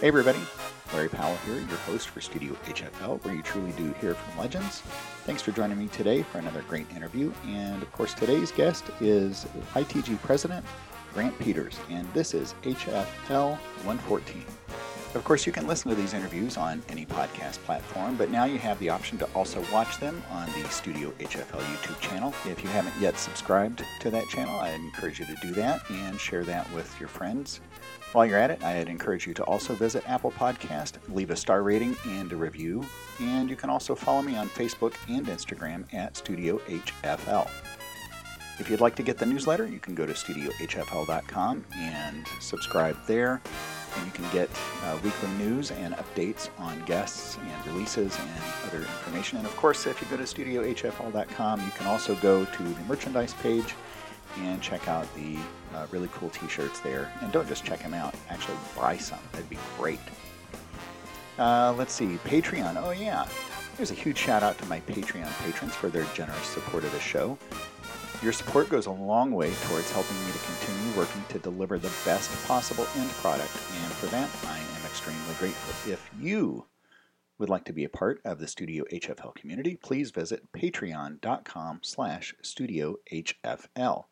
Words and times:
Hey 0.00 0.08
everybody, 0.08 0.40
Larry 0.92 1.08
Powell 1.08 1.36
here, 1.46 1.54
your 1.54 1.78
host 1.86 2.08
for 2.08 2.20
Studio 2.20 2.54
HFL, 2.64 3.24
where 3.24 3.32
you 3.32 3.42
truly 3.42 3.70
do 3.72 3.94
hear 4.00 4.14
from 4.14 4.38
legends. 4.38 4.80
Thanks 5.24 5.40
for 5.40 5.52
joining 5.52 5.78
me 5.78 5.86
today 5.86 6.24
for 6.24 6.38
another 6.38 6.62
great 6.68 6.90
interview. 6.90 7.32
And 7.46 7.80
of 7.80 7.90
course, 7.92 8.12
today's 8.12 8.50
guest 8.50 8.84
is 9.00 9.46
ITG 9.72 10.20
President 10.20 10.66
Grant 11.14 11.38
Peters, 11.38 11.78
and 11.90 12.12
this 12.12 12.34
is 12.34 12.54
HFL 12.64 13.56
114. 13.84 14.44
Of 15.14 15.22
course, 15.22 15.46
you 15.46 15.52
can 15.52 15.68
listen 15.68 15.90
to 15.90 15.94
these 15.94 16.12
interviews 16.12 16.56
on 16.56 16.82
any 16.88 17.06
podcast 17.06 17.58
platform, 17.58 18.16
but 18.16 18.30
now 18.30 18.44
you 18.44 18.58
have 18.58 18.78
the 18.80 18.90
option 18.90 19.16
to 19.18 19.28
also 19.32 19.64
watch 19.72 20.00
them 20.00 20.20
on 20.32 20.48
the 20.60 20.68
Studio 20.70 21.12
HFL 21.20 21.60
YouTube 21.60 22.00
channel. 22.00 22.34
If 22.46 22.64
you 22.64 22.68
haven't 22.70 23.00
yet 23.00 23.16
subscribed 23.16 23.84
to 24.00 24.10
that 24.10 24.28
channel, 24.28 24.58
I 24.58 24.70
encourage 24.70 25.20
you 25.20 25.26
to 25.26 25.36
do 25.40 25.52
that 25.52 25.88
and 25.88 26.18
share 26.18 26.42
that 26.44 26.70
with 26.72 26.92
your 26.98 27.08
friends. 27.08 27.60
While 28.14 28.26
you're 28.26 28.38
at 28.38 28.52
it, 28.52 28.62
I'd 28.62 28.88
encourage 28.88 29.26
you 29.26 29.34
to 29.34 29.42
also 29.42 29.74
visit 29.74 30.08
Apple 30.08 30.30
Podcast, 30.30 30.98
leave 31.08 31.30
a 31.30 31.36
star 31.36 31.64
rating 31.64 31.96
and 32.06 32.30
a 32.30 32.36
review, 32.36 32.86
and 33.18 33.50
you 33.50 33.56
can 33.56 33.70
also 33.70 33.96
follow 33.96 34.22
me 34.22 34.36
on 34.36 34.48
Facebook 34.50 34.94
and 35.08 35.26
Instagram 35.26 35.92
at 35.92 36.16
Studio 36.16 36.58
HFL. 36.68 37.50
If 38.60 38.70
you'd 38.70 38.80
like 38.80 38.94
to 38.94 39.02
get 39.02 39.18
the 39.18 39.26
newsletter, 39.26 39.66
you 39.66 39.80
can 39.80 39.96
go 39.96 40.06
to 40.06 40.12
studiohfl.com 40.12 41.64
and 41.74 42.24
subscribe 42.40 42.96
there. 43.08 43.42
And 43.96 44.06
you 44.06 44.12
can 44.12 44.30
get 44.32 44.48
uh, 44.84 44.96
weekly 45.02 45.30
news 45.30 45.72
and 45.72 45.94
updates 45.94 46.50
on 46.60 46.80
guests 46.84 47.36
and 47.36 47.66
releases 47.66 48.16
and 48.16 48.30
other 48.68 48.78
information. 48.78 49.38
And 49.38 49.46
of 49.46 49.56
course, 49.56 49.88
if 49.88 50.00
you 50.00 50.06
go 50.06 50.16
to 50.16 50.22
studiohfl.com, 50.22 51.60
you 51.60 51.70
can 51.76 51.88
also 51.88 52.14
go 52.16 52.44
to 52.44 52.62
the 52.62 52.84
merchandise 52.84 53.34
page 53.34 53.74
and 54.38 54.60
check 54.60 54.88
out 54.88 55.06
the 55.14 55.36
uh, 55.74 55.86
really 55.90 56.08
cool 56.12 56.30
t 56.30 56.48
shirts 56.48 56.80
there. 56.80 57.12
And 57.20 57.32
don't 57.32 57.48
just 57.48 57.64
check 57.64 57.80
them 57.80 57.94
out, 57.94 58.14
actually 58.28 58.56
buy 58.76 58.96
some. 58.96 59.18
That'd 59.32 59.50
be 59.50 59.58
great. 59.78 60.00
Uh, 61.38 61.74
let's 61.76 61.92
see, 61.92 62.18
Patreon. 62.24 62.80
Oh, 62.82 62.92
yeah. 62.92 63.26
Here's 63.76 63.90
a 63.90 63.94
huge 63.94 64.18
shout 64.18 64.42
out 64.42 64.56
to 64.58 64.66
my 64.66 64.80
Patreon 64.80 65.30
patrons 65.44 65.74
for 65.74 65.88
their 65.88 66.04
generous 66.14 66.46
support 66.46 66.84
of 66.84 66.92
the 66.92 67.00
show. 67.00 67.36
Your 68.22 68.32
support 68.32 68.68
goes 68.68 68.86
a 68.86 68.90
long 68.90 69.32
way 69.32 69.52
towards 69.66 69.90
helping 69.90 70.16
me 70.24 70.32
to 70.32 70.38
continue 70.38 70.96
working 70.96 71.24
to 71.30 71.38
deliver 71.40 71.78
the 71.78 71.90
best 72.04 72.30
possible 72.46 72.86
end 72.96 73.10
product, 73.10 73.50
and 73.82 73.92
for 73.92 74.06
that, 74.06 74.30
I 74.46 74.58
am 74.58 74.86
extremely 74.86 75.34
grateful. 75.38 75.92
If 75.92 76.08
you 76.18 76.64
would 77.44 77.50
like 77.50 77.66
to 77.66 77.74
be 77.74 77.84
a 77.84 77.90
part 77.90 78.22
of 78.24 78.38
the 78.38 78.48
Studio 78.48 78.84
HFL 78.90 79.34
community, 79.34 79.76
please 79.76 80.10
visit 80.10 80.50
patreon.com 80.52 81.80
slash 81.82 82.34
studiohfl. 82.42 84.04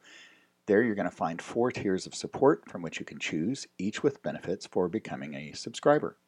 There 0.67 0.83
you're 0.83 0.95
going 0.95 1.09
to 1.09 1.17
find 1.17 1.41
four 1.41 1.73
tiers 1.73 2.07
of 2.07 2.15
support 2.15 2.69
from 2.69 2.83
which 2.83 3.01
you 3.01 3.07
can 3.07 3.19
choose, 3.19 3.67
each 3.79 4.03
with 4.03 4.23
benefits 4.23 4.67
for 4.67 4.87
becoming 4.87 5.33
a 5.33 5.53
subscriber. 5.53 6.19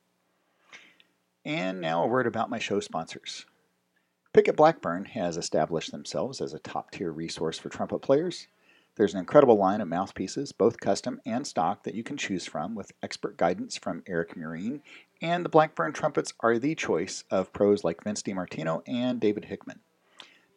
And 1.44 1.78
now 1.78 2.02
a 2.02 2.06
word 2.06 2.27
about 2.27 2.48
my 2.48 2.58
show 2.58 2.80
sponsors. 2.80 3.44
Pickett 4.32 4.56
Blackburn 4.56 5.05
has 5.05 5.36
established 5.36 5.92
themselves 5.92 6.41
as 6.41 6.55
a 6.55 6.58
top 6.58 6.91
tier 6.91 7.12
resource 7.12 7.58
for 7.58 7.69
trumpet 7.69 7.98
players. 7.98 8.48
There's 8.97 9.14
an 9.14 9.20
incredible 9.20 9.56
line 9.56 9.81
of 9.81 9.89
mouthpieces, 9.89 10.53
both 10.53 10.78
custom 10.78 11.20
and 11.27 11.47
stock, 11.47 11.83
that 11.83 11.95
you 11.95 12.05
can 12.05 12.17
choose 12.17 12.47
from 12.47 12.77
with 12.77 12.92
expert 13.03 13.37
guidance 13.37 13.77
from 13.77 14.05
Eric 14.06 14.37
Murine, 14.37 14.83
and 15.20 15.45
the 15.45 15.48
Blackburn 15.48 15.92
trumpets 15.92 16.33
are 16.41 16.59
the 16.59 16.77
choice 16.77 17.25
of 17.31 17.53
pros 17.53 17.83
like 17.83 18.05
Vince 18.05 18.22
DiMartino 18.22 18.83
and 18.87 19.19
David 19.20 19.47
Hickman. 19.47 19.81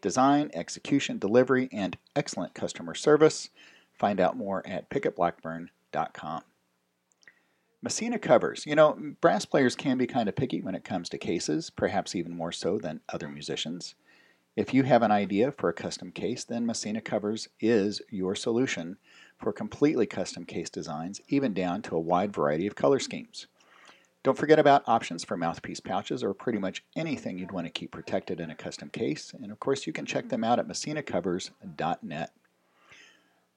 Design, 0.02 0.52
execution, 0.54 1.18
delivery, 1.18 1.68
and 1.72 1.98
excellent 2.16 2.54
customer 2.54 2.94
service. 2.94 3.50
Find 3.98 4.20
out 4.20 4.38
more 4.38 4.62
at 4.68 4.90
pickettblackburn.com. 4.92 6.44
Messina 7.82 8.20
covers. 8.20 8.66
You 8.68 8.76
know, 8.76 9.16
brass 9.22 9.46
players 9.46 9.76
can 9.76 9.98
be 9.98 10.06
kind 10.06 10.30
of 10.30 10.36
picky 10.36 10.62
when 10.62 10.76
it 10.76 10.84
comes 10.84 11.10
to 11.10 11.18
cases, 11.18 11.70
perhaps 11.72 12.16
even 12.16 12.36
more 12.36 12.52
so 12.52 12.78
than 12.78 13.02
other 13.10 13.28
musicians. 13.28 13.96
If 14.58 14.74
you 14.74 14.82
have 14.86 15.04
an 15.04 15.12
idea 15.12 15.52
for 15.52 15.70
a 15.70 15.74
custom 15.74 16.12
case, 16.12 16.44
then 16.44 16.66
Messina 16.66 17.00
Covers 17.00 17.48
is 17.60 18.02
your 18.10 18.34
solution 18.34 18.98
for 19.38 19.54
completely 19.54 20.08
custom 20.08 20.46
case 20.46 20.72
designs, 20.72 21.22
even 21.28 21.54
down 21.54 21.84
to 21.84 21.96
a 21.96 22.00
wide 22.00 22.34
variety 22.34 22.66
of 22.66 22.74
color 22.74 22.98
schemes. 22.98 23.46
Don't 24.24 24.36
forget 24.36 24.58
about 24.58 24.82
options 24.88 25.24
for 25.24 25.38
mouthpiece 25.38 25.80
pouches 25.80 26.24
or 26.24 26.34
pretty 26.34 26.58
much 26.58 26.84
anything 26.96 27.38
you'd 27.38 27.52
want 27.52 27.68
to 27.68 27.72
keep 27.72 27.92
protected 27.92 28.40
in 28.40 28.50
a 28.50 28.56
custom 28.56 28.90
case. 28.90 29.32
And 29.32 29.52
of 29.52 29.60
course, 29.60 29.86
you 29.86 29.94
can 29.94 30.08
check 30.08 30.30
them 30.30 30.44
out 30.44 30.58
at 30.58 30.68
messinacovers.net. 30.68 32.32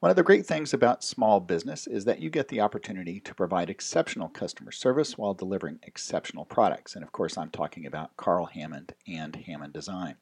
One 0.00 0.10
of 0.10 0.16
the 0.16 0.22
great 0.22 0.44
things 0.44 0.74
about 0.74 1.02
small 1.02 1.40
business 1.40 1.86
is 1.86 2.04
that 2.04 2.20
you 2.20 2.28
get 2.28 2.48
the 2.48 2.60
opportunity 2.60 3.20
to 3.20 3.34
provide 3.34 3.70
exceptional 3.70 4.28
customer 4.28 4.70
service 4.70 5.16
while 5.16 5.32
delivering 5.32 5.78
exceptional 5.82 6.44
products. 6.44 6.94
And 6.94 7.02
of 7.02 7.10
course, 7.10 7.38
I'm 7.38 7.50
talking 7.50 7.86
about 7.86 8.18
Carl 8.18 8.44
Hammond 8.44 8.92
and 9.08 9.34
Hammond 9.34 9.72
Design. 9.72 10.16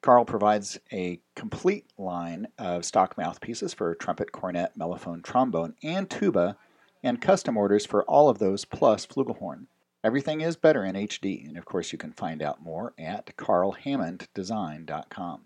Carl 0.00 0.24
provides 0.24 0.78
a 0.92 1.20
complete 1.34 1.86
line 1.98 2.46
of 2.56 2.84
stock 2.84 3.18
mouthpieces 3.18 3.74
for 3.74 3.96
trumpet, 3.96 4.30
cornet, 4.32 4.78
mellophone, 4.78 5.22
trombone, 5.22 5.74
and 5.82 6.08
tuba, 6.08 6.56
and 7.02 7.20
custom 7.20 7.56
orders 7.56 7.84
for 7.84 8.04
all 8.04 8.28
of 8.28 8.38
those 8.38 8.64
plus 8.64 9.04
flugelhorn. 9.06 9.66
Everything 10.04 10.40
is 10.40 10.54
better 10.56 10.84
in 10.84 10.94
HD, 10.94 11.48
and 11.48 11.58
of 11.58 11.64
course, 11.64 11.90
you 11.90 11.98
can 11.98 12.12
find 12.12 12.40
out 12.40 12.62
more 12.62 12.94
at 12.96 13.36
carlhammonddesign.com. 13.36 15.40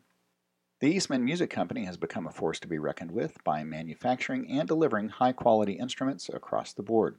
The 0.81 0.89
Eastman 0.89 1.25
Music 1.25 1.49
Company 1.49 1.85
has 1.85 1.97
become 1.97 2.27
a 2.27 2.33
force 2.33 2.61
to 2.61 2.69
be 2.69 2.79
reckoned 2.79 3.13
with 3.13 3.43
by 3.45 3.65
manufacturing 3.65 4.51
and 4.51 4.69
delivering 4.69 5.09
high 5.09 5.33
quality 5.33 5.73
instruments 5.75 6.29
across 6.29 6.75
the 6.75 6.83
board. 6.83 7.17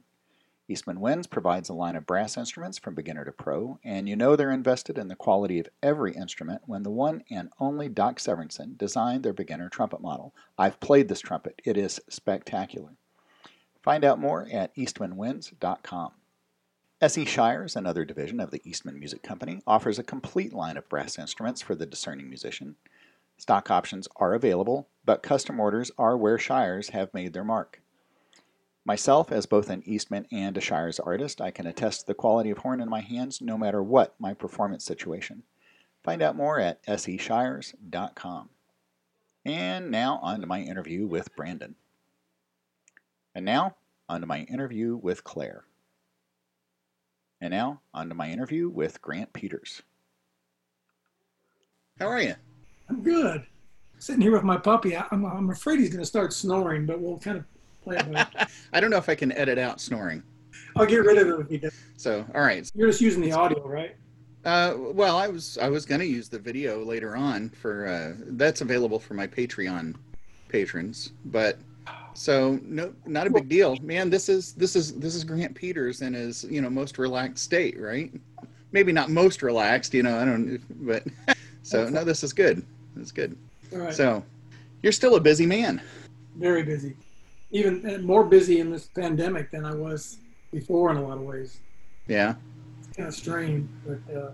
Eastman 0.66 1.00
Winds 1.00 1.26
provides 1.26 1.68
a 1.68 1.74
line 1.74 1.94
of 1.94 2.06
brass 2.06 2.38
instruments 2.38 2.78
from 2.78 2.94
beginner 2.94 3.24
to 3.26 3.32
pro, 3.32 3.78
and 3.84 4.08
you 4.08 4.16
know 4.16 4.34
they're 4.34 4.50
invested 4.50 4.96
in 4.96 5.08
the 5.08 5.14
quality 5.14 5.58
of 5.58 5.68
every 5.82 6.14
instrument 6.14 6.62
when 6.64 6.82
the 6.82 6.90
one 6.90 7.22
and 7.30 7.50
only 7.60 7.86
Doc 7.88 8.18
Severinsen 8.18 8.78
designed 8.78 9.22
their 9.22 9.34
beginner 9.34 9.68
trumpet 9.68 10.00
model. 10.00 10.34
I've 10.56 10.80
played 10.80 11.08
this 11.08 11.20
trumpet, 11.20 11.60
it 11.64 11.76
is 11.76 12.00
spectacular. 12.08 12.96
Find 13.82 14.04
out 14.04 14.18
more 14.18 14.48
at 14.50 14.74
eastmanwinds.com. 14.74 16.12
S.E. 17.02 17.26
Shires, 17.26 17.76
another 17.76 18.06
division 18.06 18.40
of 18.40 18.50
the 18.50 18.62
Eastman 18.64 18.98
Music 18.98 19.22
Company, 19.22 19.60
offers 19.66 19.98
a 19.98 20.02
complete 20.02 20.54
line 20.54 20.78
of 20.78 20.88
brass 20.88 21.18
instruments 21.18 21.60
for 21.60 21.74
the 21.74 21.84
discerning 21.84 22.30
musician. 22.30 22.76
Stock 23.36 23.70
options 23.70 24.08
are 24.16 24.32
available, 24.32 24.88
but 25.04 25.22
custom 25.22 25.60
orders 25.60 25.90
are 25.98 26.16
where 26.16 26.38
Shires 26.38 26.90
have 26.90 27.12
made 27.12 27.34
their 27.34 27.44
mark. 27.44 27.82
Myself, 28.86 29.32
as 29.32 29.46
both 29.46 29.70
an 29.70 29.82
Eastman 29.86 30.26
and 30.30 30.56
a 30.56 30.60
Shires 30.60 31.00
artist, 31.00 31.40
I 31.40 31.50
can 31.50 31.66
attest 31.66 32.00
to 32.00 32.06
the 32.06 32.14
quality 32.14 32.50
of 32.50 32.58
horn 32.58 32.80
in 32.80 32.88
my 32.90 33.00
hands 33.00 33.40
no 33.40 33.56
matter 33.56 33.82
what 33.82 34.14
my 34.18 34.34
performance 34.34 34.84
situation. 34.84 35.42
Find 36.02 36.20
out 36.20 36.36
more 36.36 36.60
at 36.60 36.84
seshires.com. 36.84 38.50
And 39.46 39.90
now 39.90 40.18
on 40.22 40.40
to 40.40 40.46
my 40.46 40.60
interview 40.60 41.06
with 41.06 41.34
Brandon. 41.34 41.74
And 43.34 43.44
now 43.44 43.76
on 44.08 44.20
to 44.20 44.26
my 44.26 44.40
interview 44.40 44.96
with 44.96 45.24
Claire. 45.24 45.64
And 47.40 47.50
now 47.50 47.80
on 47.94 48.10
to 48.10 48.14
my 48.14 48.30
interview 48.30 48.68
with 48.68 49.00
Grant 49.00 49.32
Peters. 49.32 49.82
How 51.98 52.06
are 52.06 52.20
you? 52.20 52.34
I'm 52.88 53.02
good. 53.02 53.46
Sitting 53.98 54.20
here 54.20 54.32
with 54.32 54.44
my 54.44 54.58
puppy. 54.58 54.96
I'm, 54.96 55.24
I'm 55.24 55.50
afraid 55.50 55.80
he's 55.80 55.88
going 55.88 56.00
to 56.00 56.06
start 56.06 56.34
snoring, 56.34 56.84
but 56.84 57.00
we'll 57.00 57.18
kind 57.18 57.38
of 57.38 57.44
play 57.44 57.44
it 57.44 57.52
by. 57.52 57.53
I 58.72 58.80
don't 58.80 58.90
know 58.90 58.96
if 58.96 59.08
I 59.08 59.14
can 59.14 59.32
edit 59.32 59.58
out 59.58 59.80
snoring. 59.80 60.22
I'll 60.76 60.86
get 60.86 61.04
rid 61.04 61.18
of 61.18 61.28
it 61.28 61.40
if 61.40 61.48
he 61.48 61.58
does. 61.58 61.74
So, 61.96 62.24
all 62.34 62.42
right. 62.42 62.68
You're 62.74 62.88
just 62.88 63.00
using 63.00 63.22
the 63.22 63.32
audio, 63.32 63.66
right? 63.66 63.96
Uh, 64.44 64.74
well, 64.76 65.16
I 65.16 65.28
was 65.28 65.56
I 65.58 65.68
was 65.68 65.86
going 65.86 66.00
to 66.00 66.06
use 66.06 66.28
the 66.28 66.38
video 66.38 66.84
later 66.84 67.16
on 67.16 67.48
for 67.50 67.86
uh, 67.86 68.12
that's 68.36 68.60
available 68.60 68.98
for 68.98 69.14
my 69.14 69.26
Patreon 69.26 69.94
patrons, 70.48 71.12
but 71.26 71.58
so 72.12 72.58
no, 72.62 72.92
not 73.06 73.26
a 73.26 73.30
big 73.30 73.48
deal, 73.48 73.76
man. 73.80 74.10
This 74.10 74.28
is 74.28 74.52
this 74.52 74.76
is 74.76 74.92
this 74.94 75.14
is 75.14 75.24
Grant 75.24 75.54
Peters 75.54 76.02
in 76.02 76.12
his 76.12 76.44
you 76.44 76.60
know 76.60 76.68
most 76.68 76.98
relaxed 76.98 77.42
state, 77.42 77.80
right? 77.80 78.12
Maybe 78.72 78.92
not 78.92 79.08
most 79.08 79.42
relaxed, 79.42 79.94
you 79.94 80.02
know. 80.02 80.18
I 80.18 80.24
don't, 80.26 80.60
but 80.86 81.04
so 81.62 81.88
no, 81.88 82.04
this 82.04 82.22
is 82.22 82.32
good. 82.32 82.64
It's 82.96 83.12
good. 83.12 83.36
So, 83.90 84.22
you're 84.82 84.92
still 84.92 85.16
a 85.16 85.20
busy 85.20 85.46
man. 85.46 85.82
Very 86.36 86.62
busy. 86.62 86.96
Even 87.54 88.04
more 88.04 88.24
busy 88.24 88.58
in 88.58 88.70
this 88.70 88.86
pandemic 88.88 89.50
than 89.50 89.64
I 89.64 89.74
was 89.74 90.18
before 90.52 90.90
in 90.90 90.96
a 90.96 91.02
lot 91.02 91.16
of 91.16 91.22
ways. 91.22 91.60
Yeah. 92.08 92.34
It's 92.80 92.96
kind 92.96 93.08
of 93.08 93.14
strange, 93.14 93.68
but 93.86 94.14
uh, 94.14 94.30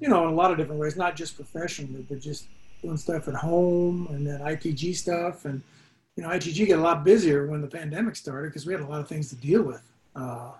you 0.00 0.08
know, 0.08 0.26
in 0.26 0.32
a 0.32 0.34
lot 0.34 0.50
of 0.50 0.56
different 0.56 0.80
ways, 0.80 0.96
not 0.96 1.14
just 1.14 1.36
professionally, 1.36 2.04
but 2.08 2.18
just 2.18 2.48
doing 2.82 2.96
stuff 2.96 3.28
at 3.28 3.34
home 3.34 4.08
and 4.10 4.26
then 4.26 4.40
ITG 4.40 4.96
stuff. 4.96 5.44
And, 5.44 5.62
you 6.16 6.22
know, 6.22 6.30
ITG 6.30 6.68
got 6.68 6.78
a 6.78 6.82
lot 6.82 7.04
busier 7.04 7.46
when 7.46 7.60
the 7.60 7.68
pandemic 7.68 8.16
started 8.16 8.48
because 8.48 8.66
we 8.66 8.72
had 8.72 8.82
a 8.82 8.86
lot 8.86 9.00
of 9.00 9.08
things 9.08 9.28
to 9.28 9.36
deal 9.36 9.62
with. 9.62 9.82
Uh, 10.16 10.52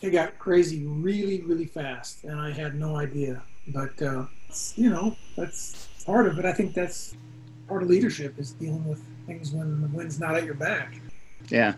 it 0.00 0.10
got 0.10 0.38
crazy 0.38 0.86
really, 0.86 1.42
really 1.42 1.66
fast, 1.66 2.24
and 2.24 2.40
I 2.40 2.50
had 2.50 2.74
no 2.74 2.96
idea. 2.96 3.42
But, 3.68 4.00
uh, 4.02 4.24
you 4.74 4.90
know, 4.90 5.14
that's 5.36 5.88
part 6.04 6.26
of 6.26 6.38
it. 6.38 6.44
I 6.44 6.52
think 6.52 6.74
that's 6.74 7.14
part 7.68 7.82
of 7.82 7.88
leadership 7.88 8.38
is 8.38 8.52
dealing 8.52 8.88
with 8.88 9.04
things 9.26 9.52
when 9.52 9.82
the 9.82 9.88
wind's 9.88 10.18
not 10.18 10.34
at 10.34 10.44
your 10.44 10.54
back. 10.54 11.00
Yeah. 11.50 11.74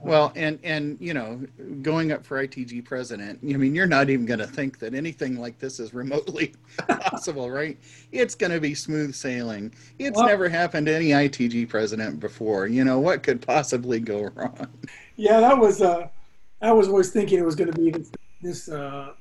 Well, 0.00 0.32
and 0.36 0.60
and 0.62 0.96
you 1.00 1.12
know, 1.12 1.44
going 1.82 2.12
up 2.12 2.24
for 2.24 2.46
ITG 2.46 2.84
president, 2.84 3.40
I 3.42 3.56
mean, 3.56 3.74
you're 3.74 3.86
not 3.86 4.10
even 4.10 4.26
going 4.26 4.38
to 4.38 4.46
think 4.46 4.78
that 4.78 4.94
anything 4.94 5.40
like 5.40 5.58
this 5.58 5.80
is 5.80 5.92
remotely 5.92 6.54
possible, 6.88 7.50
right? 7.50 7.76
It's 8.12 8.36
going 8.36 8.52
to 8.52 8.60
be 8.60 8.74
smooth 8.74 9.14
sailing. 9.14 9.74
It's 9.98 10.16
well, 10.16 10.26
never 10.26 10.48
happened 10.48 10.86
to 10.86 10.94
any 10.94 11.08
ITG 11.08 11.68
president 11.68 12.20
before. 12.20 12.68
You 12.68 12.84
know, 12.84 13.00
what 13.00 13.24
could 13.24 13.42
possibly 13.42 13.98
go 13.98 14.22
wrong? 14.34 14.68
Yeah, 15.16 15.40
that 15.40 15.58
was. 15.58 15.82
Uh, 15.82 16.08
I 16.60 16.72
was 16.72 16.88
always 16.88 17.10
thinking 17.10 17.38
it 17.38 17.44
was 17.44 17.56
going 17.56 17.72
to 17.72 17.78
be 17.78 17.90
this, 17.90 18.10
this 18.40 18.68
uh, 18.68 19.12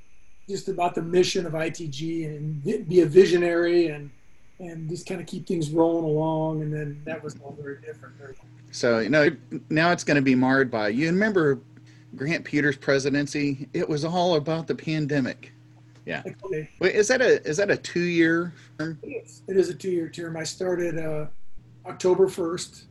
just 0.48 0.70
about 0.70 0.94
the 0.94 1.02
mission 1.02 1.46
of 1.46 1.54
ITG 1.54 2.26
and 2.26 2.88
be 2.88 3.02
a 3.02 3.06
visionary 3.06 3.88
and 3.88 4.12
and 4.60 4.90
just 4.90 5.08
kind 5.08 5.22
of 5.22 5.28
keep 5.28 5.48
things 5.48 5.70
rolling 5.70 6.06
along. 6.06 6.62
And 6.62 6.74
then 6.74 7.02
that 7.06 7.24
was 7.24 7.36
all 7.44 7.56
very 7.60 7.80
different. 7.82 8.16
So 8.72 9.00
you 9.00 9.10
know 9.10 9.30
now 9.70 9.92
it's 9.92 10.04
going 10.04 10.16
to 10.16 10.22
be 10.22 10.36
marred 10.36 10.70
by 10.70 10.90
you 10.90 11.08
remember 11.08 11.60
Grant 12.16 12.46
Peters' 12.46 12.78
presidency. 12.78 13.68
It 13.74 13.88
was 13.88 14.06
all 14.06 14.36
about 14.36 14.68
the 14.68 14.76
pandemic. 14.76 15.54
Yeah. 16.06 16.24
Okay. 16.46 16.70
Wait, 16.80 16.96
is 16.96 17.10
that 17.10 17.22
a 17.22 17.46
is 17.46 17.58
that 17.58 17.70
a 17.70 17.76
two 17.76 18.00
year 18.00 18.54
term? 18.80 18.98
It 19.04 19.26
is. 19.26 19.44
It 19.48 19.58
is 19.58 19.70
a 19.70 19.74
two 19.74 19.92
year 19.92 20.10
term. 20.10 20.38
I 20.38 20.44
started 20.44 20.98
uh, 20.98 21.26
October 21.86 22.30
first, 22.30 22.86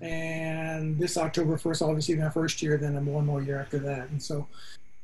and 0.00 0.96
this 0.98 1.16
October 1.16 1.58
first, 1.58 1.82
obviously 1.82 2.14
my 2.14 2.30
first 2.30 2.62
year. 2.62 2.76
Then 2.76 2.96
I'm 2.96 3.06
one 3.06 3.26
more 3.26 3.42
year 3.42 3.58
after 3.58 3.80
that. 3.80 4.08
And 4.10 4.22
so, 4.22 4.46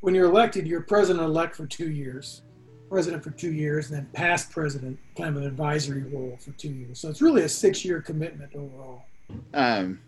when 0.00 0.14
you're 0.14 0.26
elected, 0.26 0.66
you're 0.66 0.82
president 0.82 1.24
elect 1.24 1.56
for 1.56 1.66
two 1.66 1.90
years, 1.90 2.42
president 2.88 3.22
for 3.22 3.30
two 3.30 3.52
years, 3.52 3.90
and 3.90 3.98
then 3.98 4.06
past 4.12 4.50
president, 4.50 4.98
kind 5.16 5.30
of 5.30 5.42
an 5.42 5.48
advisory 5.48 6.02
role 6.02 6.36
for 6.40 6.52
two 6.52 6.70
years. 6.70 7.00
So 7.00 7.08
it's 7.08 7.22
really 7.22 7.42
a 7.42 7.48
six 7.48 7.84
year 7.84 8.00
commitment 8.00 8.54
overall. 8.54 9.04
Um, 9.54 10.00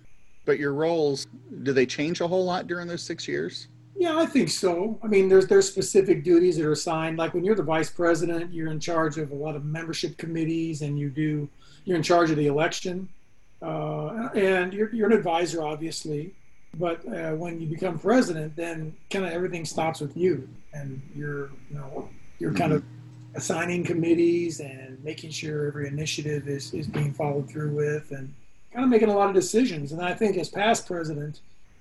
but 0.45 0.59
your 0.59 0.73
roles, 0.73 1.27
do 1.63 1.73
they 1.73 1.87
change 1.87 2.21
a 2.21 2.29
whole 2.29 2.45
lot 2.45 2.67
during 2.67 2.89
those 2.89 3.03
six 3.03 3.29
years? 3.29 3.69
Yeah, 3.97 4.17
I 4.17 4.27
think 4.27 4.49
so. 4.49 4.99
I 5.03 5.09
mean, 5.09 5.29
there's 5.29 5.49
there's 5.49 5.67
specific 5.69 6.23
duties 6.23 6.57
that 6.57 6.65
are 6.65 6.73
assigned. 6.73 7.19
Like 7.19 7.35
when 7.35 7.45
you're 7.45 7.57
the 7.57 7.65
vice 7.65 7.91
president, 7.91 8.53
you're 8.53 8.71
in 8.71 8.79
charge 8.79 9.19
of 9.19 9.33
a 9.33 9.35
lot 9.35 9.57
of 9.57 9.65
membership 9.65 10.17
committees, 10.17 10.83
and 10.83 10.99
you 10.99 11.11
do 11.11 11.49
you're 11.85 11.97
in 11.97 12.03
charge 12.03 12.31
of 12.31 12.37
the 12.37 12.47
election, 12.47 13.09
uh, 13.61 14.29
and 14.37 14.73
you're 14.73 14.95
you're 14.95 15.09
an 15.09 15.15
advisor, 15.15 15.65
obviously. 15.65 16.33
But 16.75 17.05
uh, 17.09 17.33
when 17.33 17.61
you 17.61 17.67
become 17.67 17.99
president, 17.99 18.55
then 18.55 18.95
kind 19.11 19.25
of 19.25 19.33
everything 19.33 19.65
stops 19.65 20.01
with 20.01 20.17
you, 20.17 20.49
and 20.73 21.03
you're 21.17 21.51
you 21.69 21.75
know 21.75 22.09
you're 22.39 22.55
kind 22.55 22.73
mm-hmm. 22.73 22.77
of 22.77 22.85
assigning 23.35 23.85
committees 23.85 24.61
and 24.61 25.03
making 25.05 25.31
sure 25.31 25.67
every 25.67 25.87
initiative 25.87 26.49
is 26.49 26.73
is 26.75 26.87
being 26.87 27.13
followed 27.13 27.49
through 27.49 27.71
with, 27.71 28.11
and 28.11 28.33
kind 28.73 28.85
of 28.85 28.91
making 28.91 29.09
a 29.09 29.15
lot 29.15 29.29
of 29.29 29.35
decisions. 29.35 29.93
And 29.93 30.03
I 30.03 30.15
think 30.15 30.37
as 30.37 30.49
past 30.49 30.87
president, 30.87 31.41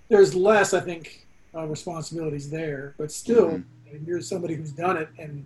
there's 0.10 0.36
less, 0.36 0.74
I 0.74 0.80
think, 0.80 1.26
uh, 1.56 1.66
responsibilities 1.66 2.50
there. 2.50 2.94
But 2.98 3.12
still, 3.12 3.52
mm-hmm. 3.52 4.06
you're 4.06 4.22
somebody 4.22 4.56
who's 4.56 4.72
done 4.72 4.98
it, 4.98 5.10
and 5.18 5.46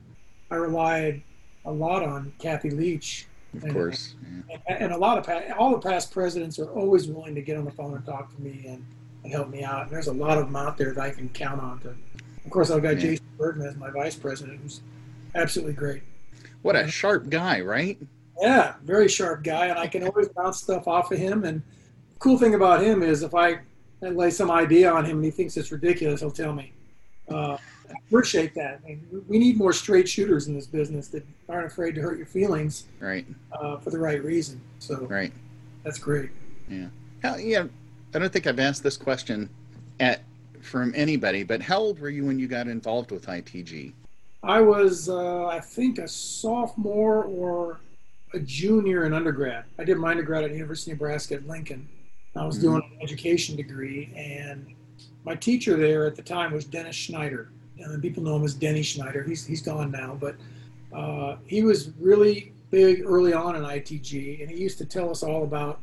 I 0.50 0.56
relied 0.56 1.22
a 1.66 1.72
lot 1.72 2.04
on 2.04 2.34
Kathy 2.40 2.69
Leach. 2.69 3.28
Of 3.54 3.64
and, 3.64 3.74
course. 3.74 4.16
Yeah. 4.50 4.57
And, 4.68 4.84
and, 4.84 4.94
a 4.94 4.98
lot 4.98 5.18
of 5.18 5.30
all 5.57 5.72
the 5.72 5.90
past 5.90 6.12
presidents 6.12 6.57
are 6.57 6.72
always 6.72 7.07
willing 7.07 7.36
to 7.36 7.42
get 7.42 7.57
on 7.57 7.66
the 7.66 7.72
phone 7.72 7.94
and 7.94 8.06
talk 8.06 8.34
to 8.34 8.42
me 8.42 8.64
and, 8.66 8.86
and 9.24 9.34
help 9.34 9.50
me 9.50 9.64
out. 9.64 9.84
And 9.84 9.92
there's 9.92 10.07
a 10.07 10.14
lot 10.14 10.38
of 10.38 10.46
them 10.46 10.56
out 10.56 10.78
there 10.78 10.94
that 10.94 11.02
I 11.02 11.10
can 11.10 11.28
count 11.30 11.62
on. 11.62 11.80
To, 11.80 11.90
of 11.90 12.50
course, 12.50 12.72
I've 12.72 12.81
got 12.81 12.96
yeah. 12.96 13.02
Jason 13.02 13.25
Burton 13.38 13.62
as 13.64 13.75
my 13.75 13.90
vice 13.90 14.16
president, 14.16 14.62
who's 14.62 14.81
absolutely 15.36 15.74
great. 15.74 16.04
What 16.62 16.75
a 16.75 16.88
sharp 16.89 17.30
guy, 17.30 17.62
right? 17.62 17.98
Yeah, 18.39 18.75
very 18.83 19.07
sharp 19.07 19.44
guy, 19.44 19.68
and 19.68 19.80
I 19.80 19.88
can 19.88 20.04
always 20.04 20.30
bounce 20.30 20.57
stuff 20.57 20.88
off 20.88 21.12
of 21.12 21.18
him. 21.18 21.44
And 21.44 21.62
cool 22.19 22.38
thing 22.38 22.56
about 22.56 22.83
him 22.83 23.04
is 23.04 23.24
if 23.24 23.33
I 23.33 23.60
lay 24.01 24.31
some 24.31 24.50
idea 24.50 24.92
on 24.92 25.06
him 25.06 25.18
and 25.18 25.25
he 25.25 25.31
thinks 25.31 25.57
it's 25.57 25.72
ridiculous, 25.72 26.22
he'll 26.22 26.31
tell 26.31 26.54
me. 26.54 26.74
Uh, 27.30 27.57
I 27.89 27.94
appreciate 28.07 28.54
that. 28.56 28.80
I 28.83 28.88
mean, 28.88 29.24
we 29.28 29.38
need 29.38 29.57
more 29.57 29.74
straight 29.74 30.07
shooters 30.07 30.48
in 30.48 30.56
this 30.56 30.68
business 30.68 31.07
that 31.10 31.25
aren't 31.50 31.68
afraid 31.68 31.95
to 31.95 32.01
hurt 32.01 32.18
your 32.18 32.28
feelings, 32.28 32.86
right? 33.00 33.25
Uh, 33.51 33.78
for 33.78 33.89
the 33.89 34.00
right 34.00 34.24
reason. 34.24 34.60
So, 34.80 35.06
right, 35.06 35.31
that's 35.83 36.00
great. 36.00 36.30
Yeah, 36.69 36.88
how, 37.22 37.36
yeah. 37.36 37.66
I 38.13 38.19
don't 38.19 38.31
think 38.31 38.45
I've 38.48 38.60
asked 38.60 38.83
this 38.83 38.98
question 38.98 39.50
at 40.00 40.22
from 40.62 40.94
anybody, 40.95 41.44
but 41.44 41.62
how 41.62 41.80
old 41.80 42.00
were 42.00 42.10
you 42.10 42.25
when 42.25 42.39
you 42.39 42.48
got 42.48 42.68
involved 42.68 43.12
with 43.12 43.28
ITG? 43.28 43.94
I 44.44 44.60
was, 44.62 45.08
uh, 45.08 45.46
I 45.46 45.60
think, 45.60 46.00
a 46.00 46.08
sophomore 46.08 47.26
or 47.26 47.80
a 48.34 48.40
junior 48.40 49.06
in 49.06 49.14
undergrad. 49.14 49.66
I 49.78 49.84
did 49.84 49.98
my 49.98 50.12
undergrad 50.12 50.44
at 50.44 50.52
University 50.52 50.92
of 50.92 50.98
Nebraska 50.98 51.36
at 51.36 51.48
Lincoln. 51.48 51.88
I 52.36 52.46
was 52.46 52.58
mm-hmm. 52.58 52.68
doing 52.68 52.92
an 52.96 53.02
education 53.02 53.56
degree, 53.56 54.12
and 54.16 54.74
my 55.26 55.36
teacher 55.36 55.78
there 55.78 56.06
at 56.06 56.16
the 56.16 56.22
time 56.22 56.54
was 56.54 56.66
Dennis 56.66 56.96
Schneider. 56.96 57.50
And 57.78 58.02
people 58.02 58.24
know 58.24 58.36
him 58.36 58.44
as 58.44 58.54
Denny 58.54 58.84
Schneider. 58.84 59.24
He's 59.24 59.46
he's 59.46 59.62
gone 59.62 59.92
now, 59.92 60.18
but 60.20 60.36
uh, 60.94 61.38
he 61.46 61.64
was 61.64 61.90
really 62.00 62.54
big 62.70 63.04
early 63.06 63.34
on 63.34 63.56
in 63.56 63.64
ITG, 63.64 64.42
and 64.42 64.50
he 64.50 64.58
used 64.58 64.78
to 64.78 64.86
tell 64.86 65.10
us 65.10 65.24
all 65.24 65.44
about. 65.44 65.80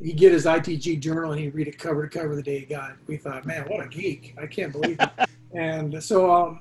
He'd 0.00 0.16
get 0.16 0.30
his 0.30 0.44
ITG 0.44 1.00
journal 1.00 1.32
and 1.32 1.40
he'd 1.40 1.54
read 1.54 1.66
it 1.66 1.76
cover 1.76 2.06
to 2.06 2.18
cover 2.18 2.36
the 2.36 2.42
day 2.42 2.60
he 2.60 2.66
got 2.66 2.90
it. 2.90 2.96
We 3.08 3.16
thought, 3.16 3.44
man, 3.44 3.64
what 3.64 3.84
a 3.84 3.88
geek! 3.88 4.36
I 4.40 4.46
can't 4.46 4.70
believe 4.70 4.96
it. 5.00 5.10
and 5.52 6.00
so, 6.02 6.32
um, 6.32 6.60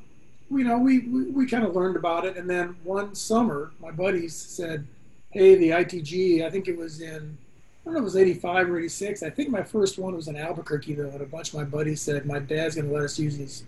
you 0.49 0.63
know, 0.63 0.77
we, 0.77 0.99
we, 0.99 1.23
we 1.31 1.45
kind 1.45 1.65
of 1.65 1.75
learned 1.75 1.95
about 1.95 2.25
it. 2.25 2.37
And 2.37 2.49
then 2.49 2.75
one 2.83 3.15
summer, 3.15 3.71
my 3.81 3.91
buddies 3.91 4.35
said, 4.35 4.87
hey, 5.31 5.55
the 5.55 5.69
ITG, 5.69 6.45
I 6.45 6.49
think 6.49 6.67
it 6.67 6.77
was 6.77 7.01
in, 7.01 7.37
I 7.85 7.85
don't 7.85 7.93
know 7.93 7.99
it 7.99 8.03
was 8.03 8.17
85 8.17 8.69
or 8.69 8.79
86. 8.79 9.23
I 9.23 9.29
think 9.29 9.49
my 9.49 9.63
first 9.63 9.97
one 9.97 10.15
was 10.15 10.27
in 10.27 10.35
Albuquerque, 10.35 10.95
though, 10.95 11.09
and 11.09 11.21
a 11.21 11.25
bunch 11.25 11.49
of 11.49 11.55
my 11.55 11.63
buddies 11.63 12.01
said, 12.01 12.25
my 12.25 12.39
dad's 12.39 12.75
going 12.75 12.87
to 12.87 12.93
let 12.93 13.03
us 13.03 13.19
use 13.19 13.35
his 13.35 13.63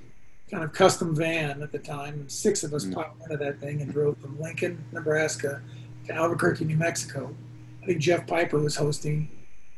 kind 0.50 0.64
of 0.64 0.74
custom 0.74 1.16
van 1.16 1.62
at 1.62 1.72
the 1.72 1.80
time. 1.80 2.14
And 2.16 2.32
six 2.32 2.64
of 2.64 2.74
us 2.74 2.86
mm. 2.86 2.94
popped 2.94 3.22
into 3.24 3.38
that 3.38 3.60
thing 3.60 3.82
and 3.82 3.92
drove 3.92 4.18
from 4.18 4.40
Lincoln, 4.40 4.84
Nebraska 4.92 5.62
to 6.08 6.14
Albuquerque, 6.14 6.66
New 6.66 6.78
Mexico. 6.78 7.36
I 7.84 7.86
think 7.86 8.00
Jeff 8.00 8.26
Piper 8.26 8.60
was 8.60 8.76
hosting. 8.76 9.30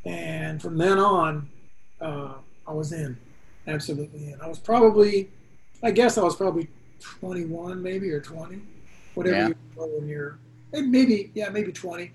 And 0.05 0.61
from 0.61 0.77
then 0.77 0.97
on, 0.97 1.49
uh, 1.99 2.33
I 2.67 2.73
was 2.73 2.93
in, 2.93 3.17
absolutely 3.67 4.31
in. 4.31 4.41
I 4.41 4.47
was 4.47 4.59
probably, 4.59 5.29
I 5.83 5.91
guess 5.91 6.17
I 6.17 6.23
was 6.23 6.35
probably 6.35 6.67
21 7.01 7.81
maybe 7.81 8.11
or 8.11 8.21
20, 8.21 8.61
whatever 9.15 9.35
yeah. 9.35 9.47
you 9.47 9.55
were 9.75 9.87
when 9.87 10.07
you're 10.07 10.39
maybe 10.73 11.31
yeah 11.33 11.49
maybe 11.49 11.71
20 11.71 12.11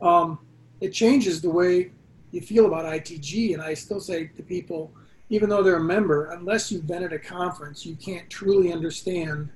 um, 0.00 0.38
it 0.80 0.90
changes 0.90 1.40
the 1.40 1.50
way 1.50 1.90
you 2.32 2.40
feel 2.40 2.66
about 2.66 2.84
ITG 2.84 3.54
and 3.54 3.62
i 3.62 3.72
still 3.74 4.00
say 4.00 4.26
to 4.26 4.42
people 4.42 4.90
even 5.28 5.48
though 5.48 5.62
they're 5.62 5.76
a 5.76 5.80
member 5.80 6.32
unless 6.32 6.72
you've 6.72 6.86
been 6.88 7.04
at 7.04 7.12
a 7.12 7.18
conference 7.18 7.86
you 7.86 7.94
can't 7.96 8.28
truly 8.28 8.72
understand 8.72 9.48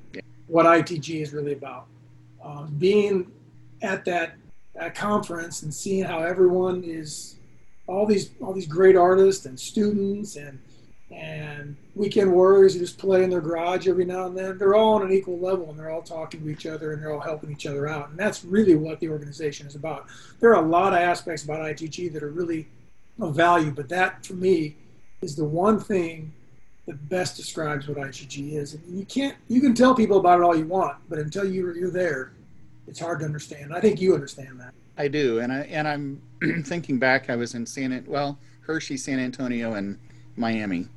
what 0.47 0.67
ITG 0.67 1.23
is 1.23 1.33
really 1.33 1.53
about. 1.53 1.87
Um, 2.43 2.75
being 2.79 3.31
at 3.83 4.05
that, 4.05 4.35
that 4.75 4.95
conference 4.95 5.62
and 5.62 5.73
seeing 5.73 6.05
how 6.05 6.21
everyone 6.21 6.85
is 6.85 7.37
all 7.87 8.07
these 8.07 8.31
all 8.41 8.53
these 8.55 8.67
great 8.67 8.97
artists 8.97 9.45
and 9.45 9.61
students 9.61 10.37
and 10.37 10.59
and 11.14 11.76
weekend 11.94 12.33
warriors 12.33 12.75
who 12.75 12.80
just 12.80 12.99
play 12.99 13.23
in 13.23 13.30
their 13.30 13.40
garage 13.40 13.87
every 13.87 14.04
now 14.04 14.26
and 14.26 14.37
then. 14.37 14.59
They're 14.59 14.75
all 14.75 14.94
on 14.94 15.02
an 15.02 15.12
equal 15.12 15.38
level 15.38 15.71
and 15.71 15.78
they're 15.78 15.90
all 15.90 16.02
talking 16.02 16.40
to 16.40 16.49
each 16.50 16.66
other 16.66 16.92
and 16.92 17.02
they're 17.02 17.12
all 17.12 17.21
helping 17.21 17.50
each 17.50 17.66
other 17.66 17.88
out. 17.88 18.11
And 18.11 18.18
that's 18.18 18.44
really 18.44 18.75
what 18.75 19.00
the 19.00 19.09
organization 19.09 19.66
is 19.66 19.75
about. 19.75 20.06
There 20.40 20.54
are 20.54 20.64
a 20.64 20.68
lot 20.68 20.92
of 20.92 20.99
aspects 20.99 21.44
about 21.44 21.61
ITG 21.61 22.12
that 22.12 22.23
are 22.23 22.30
really 22.30 22.66
of 23.21 23.35
value, 23.35 23.71
but 23.71 23.88
that 23.90 24.26
for 24.26 24.35
me 24.35 24.76
is 25.23 25.37
the 25.37 25.44
one 25.44 25.78
thing 25.78 26.33
that 26.87 27.09
best 27.09 27.37
describes 27.37 27.87
what 27.87 27.97
ITG 27.97 28.54
is. 28.54 28.75
And 28.75 28.99
you 28.99 29.04
can't, 29.04 29.37
you 29.49 29.61
can 29.61 29.75
tell 29.75 29.94
people 29.94 30.18
about 30.18 30.40
it 30.40 30.42
all 30.42 30.56
you 30.56 30.66
want, 30.66 30.97
but 31.09 31.18
until 31.18 31.44
you're, 31.44 31.76
you're 31.76 31.90
there, 31.90 32.33
it's 32.87 33.00
hard 33.00 33.21
to 33.21 33.25
understand. 33.25 33.73
I 33.73 33.80
think 33.80 34.00
you 34.00 34.14
understand 34.14 34.61
that. 34.61 34.75
I 34.97 35.09
do, 35.09 35.40
and 35.40 35.52
I 35.52 35.61
and 35.62 35.88
I'm 35.88 36.23
thinking 36.64 36.99
back. 36.99 37.30
I 37.30 37.37
was 37.37 37.54
in 37.54 37.66
San 37.66 38.04
well 38.06 38.38
Hershey, 38.61 38.97
San 38.97 39.18
Antonio, 39.18 39.75
and 39.75 39.99
Miami, 40.37 40.88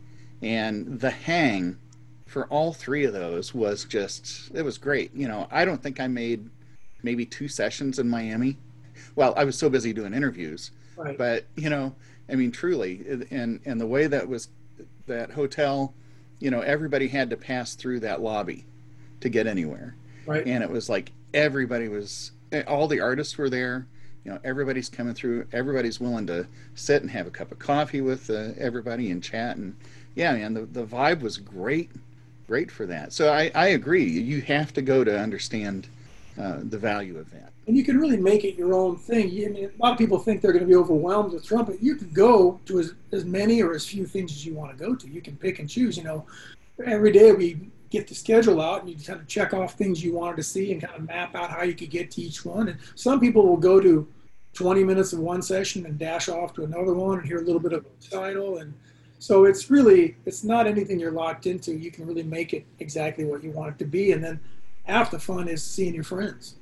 and 0.41 0.99
the 0.99 1.09
hang 1.09 1.77
for 2.25 2.45
all 2.47 2.73
three 2.73 3.05
of 3.05 3.13
those 3.13 3.53
was 3.53 3.85
just 3.85 4.51
it 4.53 4.63
was 4.63 4.77
great. 4.77 5.13
You 5.13 5.27
know, 5.27 5.47
I 5.51 5.65
don't 5.65 5.81
think 5.81 5.99
I 5.99 6.07
made 6.07 6.49
maybe 7.03 7.25
two 7.25 7.47
sessions 7.47 7.99
in 7.99 8.09
Miami. 8.09 8.57
Well, 9.15 9.33
I 9.37 9.43
was 9.43 9.57
so 9.57 9.69
busy 9.69 9.93
doing 9.93 10.13
interviews, 10.13 10.71
right. 10.95 11.17
but 11.17 11.45
you 11.55 11.69
know, 11.69 11.95
I 12.29 12.35
mean, 12.35 12.51
truly, 12.51 13.25
and 13.31 13.59
and 13.65 13.79
the 13.79 13.87
way 13.87 14.07
that 14.07 14.27
was 14.27 14.49
that 15.07 15.31
hotel, 15.31 15.93
you 16.39 16.51
know, 16.51 16.61
everybody 16.61 17.07
had 17.07 17.29
to 17.29 17.37
pass 17.37 17.75
through 17.75 18.01
that 18.01 18.21
lobby 18.21 18.65
to 19.21 19.29
get 19.29 19.47
anywhere, 19.47 19.95
right? 20.25 20.45
And 20.45 20.63
it 20.63 20.69
was 20.69 20.89
like 20.89 21.11
everybody 21.33 21.87
was, 21.87 22.31
all 22.67 22.87
the 22.87 22.99
artists 22.99 23.37
were 23.37 23.49
there. 23.49 23.87
You 24.23 24.33
know, 24.33 24.39
everybody's 24.43 24.89
coming 24.89 25.13
through. 25.13 25.47
Everybody's 25.53 26.01
willing 26.01 26.27
to 26.27 26.45
sit 26.75 27.01
and 27.01 27.09
have 27.09 27.27
a 27.27 27.31
cup 27.31 27.51
of 27.51 27.59
coffee 27.59 28.01
with 28.01 28.29
uh, 28.29 28.49
everybody 28.57 29.09
and 29.09 29.23
chat 29.23 29.55
and 29.55 29.75
yeah, 30.17 30.33
man, 30.33 30.55
the, 30.55 30.61
the 30.61 30.83
vibe 30.83 31.21
was 31.21 31.37
great, 31.37 31.91
great 32.47 32.71
for 32.71 32.87
that. 32.87 33.13
So 33.13 33.31
I, 33.31 33.51
I 33.53 33.67
agree. 33.67 34.03
You 34.03 34.41
have 34.41 34.73
to 34.73 34.81
go 34.81 35.03
to 35.03 35.17
understand 35.17 35.87
uh, 36.41 36.61
the 36.63 36.77
value 36.77 37.19
of 37.19 37.29
that. 37.31 37.51
And 37.67 37.77
you 37.77 37.83
can 37.83 37.99
really 37.99 38.17
make 38.17 38.43
it 38.43 38.55
your 38.55 38.73
own 38.73 38.97
thing. 38.97 39.27
I 39.27 39.49
mean, 39.49 39.65
a 39.65 39.81
lot 39.81 39.91
of 39.91 39.97
people 39.99 40.17
think 40.17 40.41
they're 40.41 40.53
going 40.53 40.63
to 40.63 40.67
be 40.67 40.75
overwhelmed 40.75 41.33
with 41.33 41.45
trumpet. 41.45 41.83
You 41.83 41.95
can 41.95 42.09
go 42.09 42.59
to 42.65 42.79
as, 42.79 42.95
as 43.11 43.25
many 43.25 43.61
or 43.61 43.75
as 43.75 43.85
few 43.85 44.07
things 44.07 44.31
as 44.31 44.43
you 44.43 44.55
want 44.55 44.75
to 44.75 44.83
go 44.83 44.95
to. 44.95 45.07
You 45.07 45.21
can 45.21 45.37
pick 45.37 45.59
and 45.59 45.69
choose. 45.69 45.97
You 45.97 46.03
know, 46.03 46.25
every 46.83 47.11
day 47.11 47.31
we 47.31 47.69
get 47.91 48.07
the 48.07 48.15
schedule 48.15 48.59
out 48.59 48.81
and 48.81 48.89
you 48.89 48.95
kind 48.95 49.19
of 49.19 49.27
check 49.27 49.53
off 49.53 49.75
things 49.75 50.03
you 50.03 50.13
wanted 50.13 50.37
to 50.37 50.43
see 50.43 50.71
and 50.71 50.81
kind 50.81 50.95
of 50.95 51.07
map 51.07 51.35
out 51.35 51.51
how 51.51 51.61
you 51.61 51.75
could 51.75 51.91
get 51.91 52.09
to 52.11 52.21
each 52.21 52.43
one. 52.43 52.69
And 52.69 52.79
some 52.95 53.19
people 53.19 53.45
will 53.45 53.57
go 53.57 53.79
to 53.79 54.07
20 54.53 54.83
minutes 54.83 55.13
of 55.13 55.19
one 55.19 55.43
session 55.43 55.85
and 55.85 55.99
dash 55.99 56.27
off 56.27 56.55
to 56.55 56.63
another 56.63 56.95
one 56.95 57.19
and 57.19 57.27
hear 57.27 57.37
a 57.37 57.43
little 57.43 57.61
bit 57.61 57.73
of 57.73 57.85
a 57.85 57.89
recital. 57.99 58.57
And 58.57 58.73
so 59.19 59.45
it's 59.45 59.69
really, 59.69 60.15
it's 60.25 60.43
not 60.43 60.67
anything 60.67 60.99
you're 60.99 61.11
locked 61.11 61.45
into. 61.47 61.71
You 61.73 61.91
can 61.91 62.05
really 62.05 62.23
make 62.23 62.53
it 62.53 62.65
exactly 62.79 63.25
what 63.25 63.43
you 63.43 63.51
want 63.51 63.71
it 63.75 63.79
to 63.79 63.85
be. 63.85 64.11
And 64.11 64.23
then 64.23 64.39
half 64.83 65.11
the 65.11 65.19
fun 65.19 65.47
is 65.47 65.63
seeing 65.63 65.93
your 65.95 66.03
friends 66.03 66.55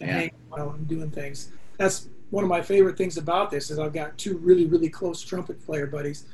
and 0.00 0.08
Yeah. 0.08 0.14
hanging 0.14 0.32
out 0.58 0.74
and 0.76 0.86
doing 0.86 1.10
things. 1.10 1.50
That's 1.78 2.08
one 2.30 2.44
of 2.44 2.50
my 2.50 2.60
favorite 2.62 2.96
things 2.96 3.16
about 3.16 3.50
this 3.50 3.70
is 3.70 3.78
I've 3.78 3.92
got 3.92 4.16
two 4.18 4.36
really, 4.38 4.66
really 4.66 4.88
close 4.88 5.22
trumpet 5.22 5.64
player 5.64 5.86
buddies 5.86 6.24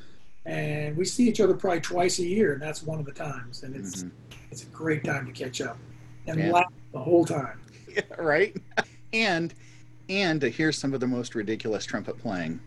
and 0.47 0.97
we 0.97 1.05
see 1.05 1.29
each 1.29 1.41
other 1.41 1.55
probably 1.55 1.81
twice 1.81 2.19
a 2.19 2.27
year 2.27 2.53
and 2.55 2.63
that's 2.63 2.83
one 2.83 2.99
of 2.99 3.05
the 3.07 3.13
times. 3.13 3.63
And 3.63 3.75
it's, 3.77 4.03
Mhm. 4.05 4.11
it's 4.51 4.63
a 4.63 4.67
great 4.67 5.05
time 5.05 5.27
to 5.27 5.33
catch 5.33 5.61
up 5.61 5.79
and 6.27 6.39
Yeah. 6.39 6.53
laugh 6.53 6.73
the 6.93 6.99
whole 7.01 7.25
time. 7.25 7.61
Yeah, 7.89 8.03
right? 8.19 8.55
And 9.13 9.55
and 10.11 10.41
to 10.41 10.49
hear 10.49 10.73
some 10.73 10.95
of 10.95 11.01
the 11.01 11.07
most 11.07 11.35
ridiculous 11.35 11.85
trumpet 11.85 12.17
playing 12.19 12.61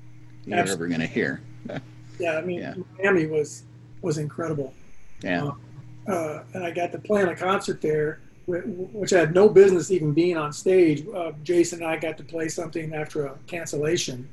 you're 0.46 0.60
ever 0.60 0.88
going 0.88 1.00
to 1.00 1.08
hear. 1.08 1.42
Yeah, 2.22 2.38
I 2.38 2.42
mean, 2.42 2.60
Yeah. 2.60 2.76
Miami 2.98 3.26
was 3.26 3.64
was 4.02 4.18
incredible, 4.18 4.74
Yeah. 5.24 5.52
uh, 6.08 6.44
and 6.54 6.64
I 6.64 6.72
got 6.72 6.92
to 6.94 6.98
play 6.98 7.22
on 7.22 7.30
a 7.30 7.36
concert 7.36 7.82
there, 7.82 8.20
which 8.48 9.14
I 9.14 9.20
had 9.20 9.34
no 9.36 9.48
business 9.48 9.92
even 9.92 10.12
being 10.14 10.38
on 10.38 10.52
stage. 10.54 11.06
Uh, 11.16 11.34
Jason 11.44 11.80
and 11.84 11.88
I 11.88 11.98
got 11.98 12.18
to 12.18 12.24
play 12.24 12.48
something 12.48 12.94
after 12.96 13.26
a 13.28 13.36
cancellation. 13.46 14.28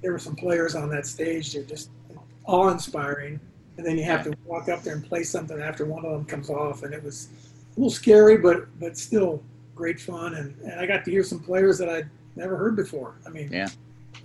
There 0.00 0.10
were 0.10 0.18
some 0.18 0.34
players 0.34 0.74
on 0.74 0.88
that 0.90 1.06
stage 1.06 1.52
that 1.52 1.68
just 1.68 1.90
awe-inspiring, 2.46 3.38
and 3.76 3.86
then 3.86 3.96
you 3.96 4.02
have 4.04 4.24
to 4.24 4.32
walk 4.44 4.68
up 4.68 4.82
there 4.82 4.94
and 4.94 5.04
play 5.04 5.22
something 5.22 5.60
after 5.60 5.84
one 5.84 6.04
of 6.04 6.10
them 6.12 6.24
comes 6.24 6.50
off, 6.50 6.82
and 6.82 6.92
it 6.92 7.02
was 7.02 7.28
a 7.76 7.80
little 7.80 7.90
scary, 7.90 8.36
but 8.36 8.66
but 8.80 8.98
still 8.98 9.40
great 9.76 10.00
fun. 10.00 10.34
And, 10.34 10.56
and 10.62 10.80
I 10.80 10.86
got 10.86 11.04
to 11.04 11.10
hear 11.12 11.22
some 11.22 11.38
players 11.40 11.78
that 11.78 11.88
I'd 11.88 12.08
never 12.34 12.56
heard 12.56 12.74
before. 12.74 13.14
I 13.24 13.30
mean, 13.30 13.50
Yeah. 13.52 13.68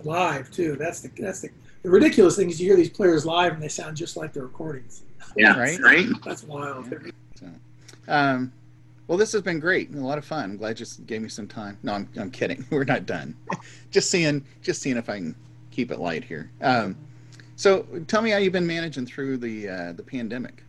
live 0.02 0.50
too. 0.50 0.74
That's 0.76 1.00
the 1.00 1.10
that's 1.16 1.40
the, 1.42 1.50
the 1.88 1.94
ridiculous 1.94 2.36
thing 2.36 2.50
is 2.50 2.60
you 2.60 2.66
hear 2.68 2.76
these 2.76 2.90
players 2.90 3.24
live 3.24 3.54
and 3.54 3.62
they 3.62 3.68
sound 3.68 3.96
just 3.96 4.14
like 4.14 4.34
the 4.34 4.42
recordings. 4.42 5.04
Yeah. 5.36 5.58
Right? 5.58 5.80
Right. 5.80 6.06
That's 6.22 6.44
wild. 6.44 6.92
Um, 8.06 8.52
well, 9.06 9.16
this 9.16 9.32
has 9.32 9.40
been 9.40 9.58
great. 9.58 9.94
A 9.94 9.96
lot 9.96 10.18
of 10.18 10.24
fun. 10.26 10.44
I'm 10.50 10.56
glad 10.58 10.78
you 10.78 10.84
gave 11.06 11.22
me 11.22 11.30
some 11.30 11.48
time. 11.48 11.78
No, 11.82 11.94
I'm, 11.94 12.08
I'm 12.18 12.30
kidding. 12.30 12.66
We're 12.70 12.84
not 12.84 13.06
done. 13.06 13.34
just 13.90 14.10
seeing, 14.10 14.44
just 14.60 14.82
seeing 14.82 14.98
if 14.98 15.08
I 15.08 15.16
can 15.16 15.34
keep 15.70 15.90
it 15.90 15.98
light 15.98 16.24
here. 16.24 16.50
Um, 16.60 16.94
so, 17.56 17.86
tell 18.06 18.20
me 18.20 18.30
how 18.30 18.36
you've 18.36 18.52
been 18.52 18.66
managing 18.66 19.06
through 19.06 19.38
the 19.38 19.68
uh, 19.68 19.92
the 19.94 20.02
pandemic. 20.02 20.62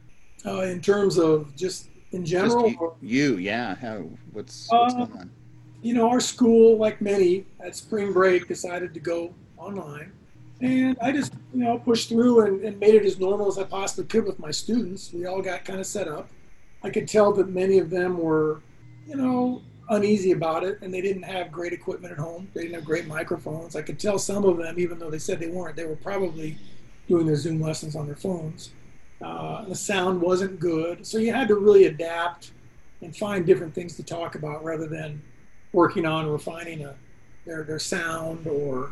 Uh, 0.46 0.62
in 0.62 0.82
terms 0.82 1.20
of 1.20 1.54
just 1.56 1.90
in 2.14 2.26
Just 2.26 2.58
general, 2.58 2.98
you, 3.02 3.34
you, 3.34 3.38
yeah. 3.38 3.76
How 3.76 3.98
what's 4.32 4.68
what's 4.72 4.94
Uh, 4.96 5.06
going 5.06 5.12
on? 5.12 5.30
you 5.82 5.94
know, 5.94 6.10
our 6.10 6.20
school, 6.20 6.78
like 6.78 7.00
many, 7.02 7.46
at 7.60 7.76
spring 7.76 8.12
break 8.12 8.48
decided 8.48 8.94
to 8.96 9.00
go 9.00 9.34
online. 9.58 10.12
And 10.62 10.98
I 11.02 11.12
just, 11.12 11.34
you 11.54 11.64
know, 11.64 11.80
pushed 11.80 12.10
through 12.10 12.46
and, 12.46 12.64
and 12.64 12.80
made 12.80 12.96
it 12.96 13.06
as 13.06 13.20
normal 13.20 13.48
as 13.48 13.58
I 13.58 13.64
possibly 13.64 14.06
could 14.06 14.26
with 14.26 14.40
my 14.40 14.52
students. 14.52 15.14
We 15.14 15.26
all 15.26 15.42
got 15.42 15.64
kind 15.64 15.80
of 15.80 15.86
set 15.86 16.08
up. 16.08 16.30
I 16.84 16.90
could 16.90 17.08
tell 17.08 17.32
that 17.34 17.50
many 17.50 17.80
of 17.80 17.90
them 17.90 18.18
were, 18.18 18.62
you 19.08 19.16
know, 19.16 19.62
uneasy 19.90 20.32
about 20.32 20.64
it 20.64 20.80
and 20.82 20.94
they 20.94 21.02
didn't 21.02 21.24
have 21.24 21.52
great 21.52 21.74
equipment 21.74 22.12
at 22.12 22.20
home. 22.20 22.50
They 22.54 22.62
didn't 22.62 22.76
have 22.76 22.86
great 22.86 23.08
microphones. 23.08 23.76
I 23.76 23.82
could 23.82 24.00
tell 24.00 24.20
some 24.20 24.44
of 24.44 24.58
them, 24.58 24.80
even 24.80 25.00
though 25.00 25.10
they 25.10 25.20
said 25.20 25.40
they 25.40 25.50
weren't, 25.50 25.76
they 25.76 25.86
were 25.86 25.96
probably 25.96 26.58
doing 27.08 27.26
their 27.26 27.36
Zoom 27.36 27.62
lessons 27.62 27.96
on 27.96 28.06
their 28.06 28.16
phones. 28.16 28.72
Uh, 29.22 29.66
the 29.66 29.76
sound 29.76 30.22
wasn't 30.22 30.60
good. 30.60 31.06
So 31.06 31.18
you 31.18 31.34
had 31.34 31.48
to 31.48 31.56
really 31.56 31.86
adapt 31.86 32.52
and 33.02 33.16
find 33.16 33.46
different 33.46 33.74
things 33.74 33.96
to 33.96 34.04
talk 34.04 34.36
about 34.36 34.64
rather 34.64 34.88
than 34.88 35.22
working 35.74 36.06
on 36.06 36.28
refining 36.28 36.86
a, 36.86 36.96
their, 37.46 37.64
their 37.64 37.80
sound 37.80 38.46
or 38.48 38.92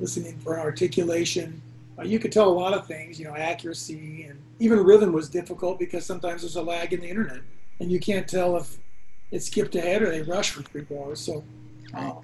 listening 0.00 0.38
for 0.38 0.58
articulation. 0.58 1.60
Uh, 1.98 2.02
you 2.02 2.18
could 2.18 2.32
tell 2.32 2.48
a 2.48 2.52
lot 2.52 2.74
of 2.74 2.86
things, 2.86 3.18
you 3.18 3.24
know, 3.24 3.34
accuracy 3.36 4.26
and 4.28 4.40
even 4.58 4.82
rhythm 4.82 5.12
was 5.12 5.28
difficult 5.28 5.78
because 5.78 6.04
sometimes 6.04 6.42
there's 6.42 6.56
a 6.56 6.62
lag 6.62 6.92
in 6.92 7.00
the 7.00 7.08
internet 7.08 7.40
and 7.80 7.90
you 7.90 8.00
can't 8.00 8.28
tell 8.28 8.56
if 8.56 8.76
it 9.30 9.42
skipped 9.42 9.74
ahead 9.74 10.02
or 10.02 10.10
they 10.10 10.22
rushed 10.22 10.52
for 10.52 10.62
three 10.62 10.82
bars. 10.82 11.20
So, 11.20 11.44
uh, 11.94 12.14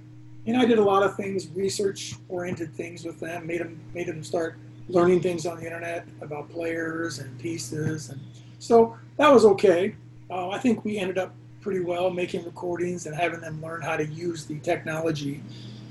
and 0.46 0.56
I 0.56 0.64
did 0.64 0.78
a 0.78 0.84
lot 0.84 1.02
of 1.02 1.16
things, 1.16 1.48
research 1.48 2.14
oriented 2.28 2.74
things 2.74 3.04
with 3.04 3.20
them, 3.20 3.46
made 3.46 3.60
them, 3.60 3.80
made 3.94 4.06
them 4.06 4.24
start 4.24 4.56
learning 4.88 5.20
things 5.20 5.46
on 5.46 5.58
the 5.58 5.64
internet 5.64 6.06
about 6.20 6.50
players 6.50 7.18
and 7.18 7.38
pieces. 7.38 8.10
And 8.10 8.20
so 8.58 8.96
that 9.16 9.32
was 9.32 9.44
okay. 9.44 9.94
Uh, 10.30 10.50
I 10.50 10.58
think 10.58 10.84
we 10.84 10.98
ended 10.98 11.18
up 11.18 11.34
pretty 11.60 11.80
well 11.80 12.10
making 12.10 12.44
recordings 12.44 13.06
and 13.06 13.14
having 13.14 13.40
them 13.40 13.60
learn 13.62 13.82
how 13.82 13.96
to 13.96 14.06
use 14.06 14.46
the 14.46 14.58
technology 14.60 15.42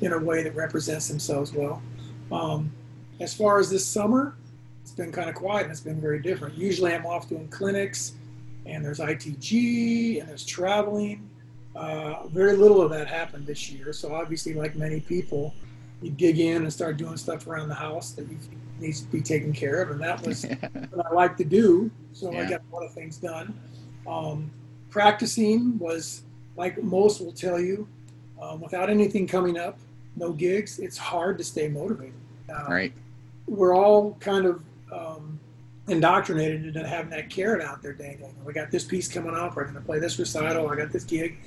in 0.01 0.13
a 0.13 0.17
way 0.17 0.43
that 0.43 0.55
represents 0.55 1.07
themselves 1.07 1.53
well. 1.53 1.81
Um, 2.31 2.71
as 3.19 3.33
far 3.33 3.59
as 3.59 3.69
this 3.69 3.85
summer, 3.85 4.35
it's 4.81 4.91
been 4.91 5.11
kind 5.11 5.29
of 5.29 5.35
quiet 5.35 5.63
and 5.63 5.71
it's 5.71 5.81
been 5.81 5.99
very 5.99 6.21
different. 6.21 6.55
Usually 6.57 6.93
I'm 6.93 7.05
off 7.05 7.27
doing 7.27 7.47
clinics 7.49 8.13
and 8.65 8.83
there's 8.83 8.99
ITG 8.99 10.19
and 10.19 10.29
there's 10.29 10.45
traveling. 10.45 11.29
Uh, 11.75 12.27
very 12.27 12.55
little 12.55 12.81
of 12.81 12.89
that 12.91 13.07
happened 13.07 13.45
this 13.45 13.69
year. 13.69 13.93
So 13.93 14.13
obviously, 14.13 14.53
like 14.53 14.75
many 14.75 14.99
people, 14.99 15.53
you 16.01 16.11
dig 16.11 16.39
in 16.39 16.63
and 16.63 16.73
start 16.73 16.97
doing 16.97 17.17
stuff 17.17 17.47
around 17.47 17.69
the 17.69 17.75
house 17.75 18.11
that 18.13 18.27
needs 18.79 19.01
to 19.01 19.07
be 19.07 19.21
taken 19.21 19.53
care 19.53 19.81
of, 19.81 19.91
and 19.91 20.01
that 20.01 20.25
was 20.25 20.45
what 20.91 21.05
I 21.05 21.13
like 21.13 21.37
to 21.37 21.43
do. 21.43 21.91
So 22.13 22.35
I 22.35 22.49
got 22.49 22.61
a 22.71 22.75
lot 22.75 22.83
of 22.83 22.93
things 22.93 23.17
done. 23.17 23.53
Um, 24.07 24.49
practicing 24.89 25.77
was 25.77 26.23
like 26.55 26.81
most 26.83 27.21
will 27.21 27.31
tell 27.31 27.59
you, 27.59 27.87
um, 28.41 28.59
without 28.61 28.89
anything 28.89 29.27
coming 29.27 29.57
up, 29.57 29.77
no 30.19 30.33
gigs. 30.33 30.79
It's 30.79 30.97
hard 30.97 31.37
to 31.37 31.43
stay 31.43 31.67
motivated. 31.67 32.13
Uh, 32.49 32.65
right. 32.69 32.93
We're 33.47 33.75
all 33.75 34.15
kind 34.19 34.45
of 34.45 34.61
um, 34.91 35.39
indoctrinated 35.87 36.65
into 36.65 36.87
having 36.87 37.09
that 37.11 37.29
carrot 37.29 37.63
out 37.63 37.81
there 37.81 37.93
dangling. 37.93 38.35
We 38.45 38.53
got 38.53 38.69
this 38.69 38.83
piece 38.83 39.07
coming 39.07 39.33
up. 39.33 39.55
We're 39.55 39.63
going 39.63 39.75
to 39.75 39.81
play 39.81 39.99
this 39.99 40.19
recital. 40.19 40.69
I 40.69 40.75
got 40.75 40.91
this 40.91 41.03
gig. 41.03 41.37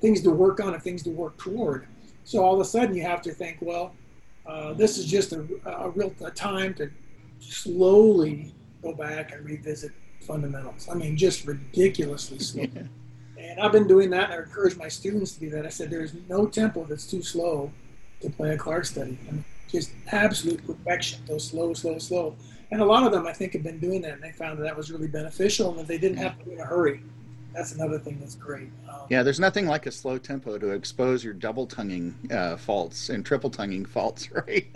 Things 0.00 0.22
to 0.22 0.30
work 0.30 0.60
on 0.60 0.72
and 0.72 0.82
things 0.82 1.02
to 1.02 1.10
work 1.10 1.36
toward. 1.36 1.86
So 2.24 2.42
all 2.42 2.54
of 2.54 2.60
a 2.60 2.64
sudden 2.64 2.94
you 2.94 3.02
have 3.02 3.20
to 3.22 3.32
think, 3.32 3.58
well, 3.60 3.94
uh, 4.46 4.72
this 4.72 4.96
is 4.96 5.06
just 5.06 5.32
a, 5.32 5.46
a 5.66 5.90
real 5.90 6.14
a 6.24 6.30
time 6.30 6.72
to 6.74 6.90
slowly 7.40 8.54
go 8.82 8.94
back 8.94 9.32
and 9.32 9.44
revisit 9.44 9.92
fundamentals. 10.20 10.88
I 10.90 10.94
mean, 10.94 11.16
just 11.16 11.46
ridiculously 11.46 12.38
slow. 12.38 12.66
And 13.36 13.60
I've 13.60 13.72
been 13.72 13.86
doing 13.86 14.10
that, 14.10 14.30
and 14.30 14.34
I 14.34 14.36
encourage 14.38 14.76
my 14.76 14.88
students 14.88 15.32
to 15.32 15.40
do 15.40 15.50
that. 15.50 15.66
I 15.66 15.68
said, 15.68 15.90
there's 15.90 16.14
no 16.28 16.46
tempo 16.46 16.84
that's 16.84 17.06
too 17.06 17.22
slow 17.22 17.70
to 18.24 18.30
play 18.30 18.54
a 18.54 18.58
Clarke 18.58 18.84
study. 18.86 19.18
Mean, 19.24 19.44
just 19.68 19.92
absolute 20.12 20.64
perfection, 20.66 21.20
go 21.26 21.38
slow, 21.38 21.74
slow, 21.74 21.98
slow. 21.98 22.36
And 22.70 22.80
a 22.80 22.84
lot 22.84 23.04
of 23.04 23.12
them, 23.12 23.26
I 23.26 23.32
think, 23.32 23.52
have 23.52 23.62
been 23.62 23.78
doing 23.78 24.02
that, 24.02 24.12
and 24.12 24.22
they 24.22 24.32
found 24.32 24.58
that 24.58 24.62
that 24.64 24.76
was 24.76 24.90
really 24.90 25.08
beneficial, 25.08 25.70
and 25.70 25.78
that 25.78 25.86
they 25.86 25.98
didn't 25.98 26.18
have 26.18 26.38
to 26.38 26.44
be 26.44 26.52
in 26.52 26.60
a 26.60 26.64
hurry. 26.64 27.02
That's 27.52 27.72
another 27.72 28.00
thing 28.00 28.18
that's 28.18 28.34
great. 28.34 28.68
Um, 28.88 29.02
Yeah, 29.10 29.22
there's 29.22 29.38
nothing 29.38 29.66
like 29.66 29.86
a 29.86 29.92
slow 29.92 30.18
tempo 30.18 30.58
to 30.58 30.70
expose 30.70 31.22
your 31.22 31.34
double 31.34 31.66
tonguing 31.66 32.14
uh, 32.32 32.56
faults 32.56 33.10
and 33.10 33.24
triple 33.24 33.50
tonguing 33.50 33.84
faults, 33.84 34.30
right? 34.46 34.66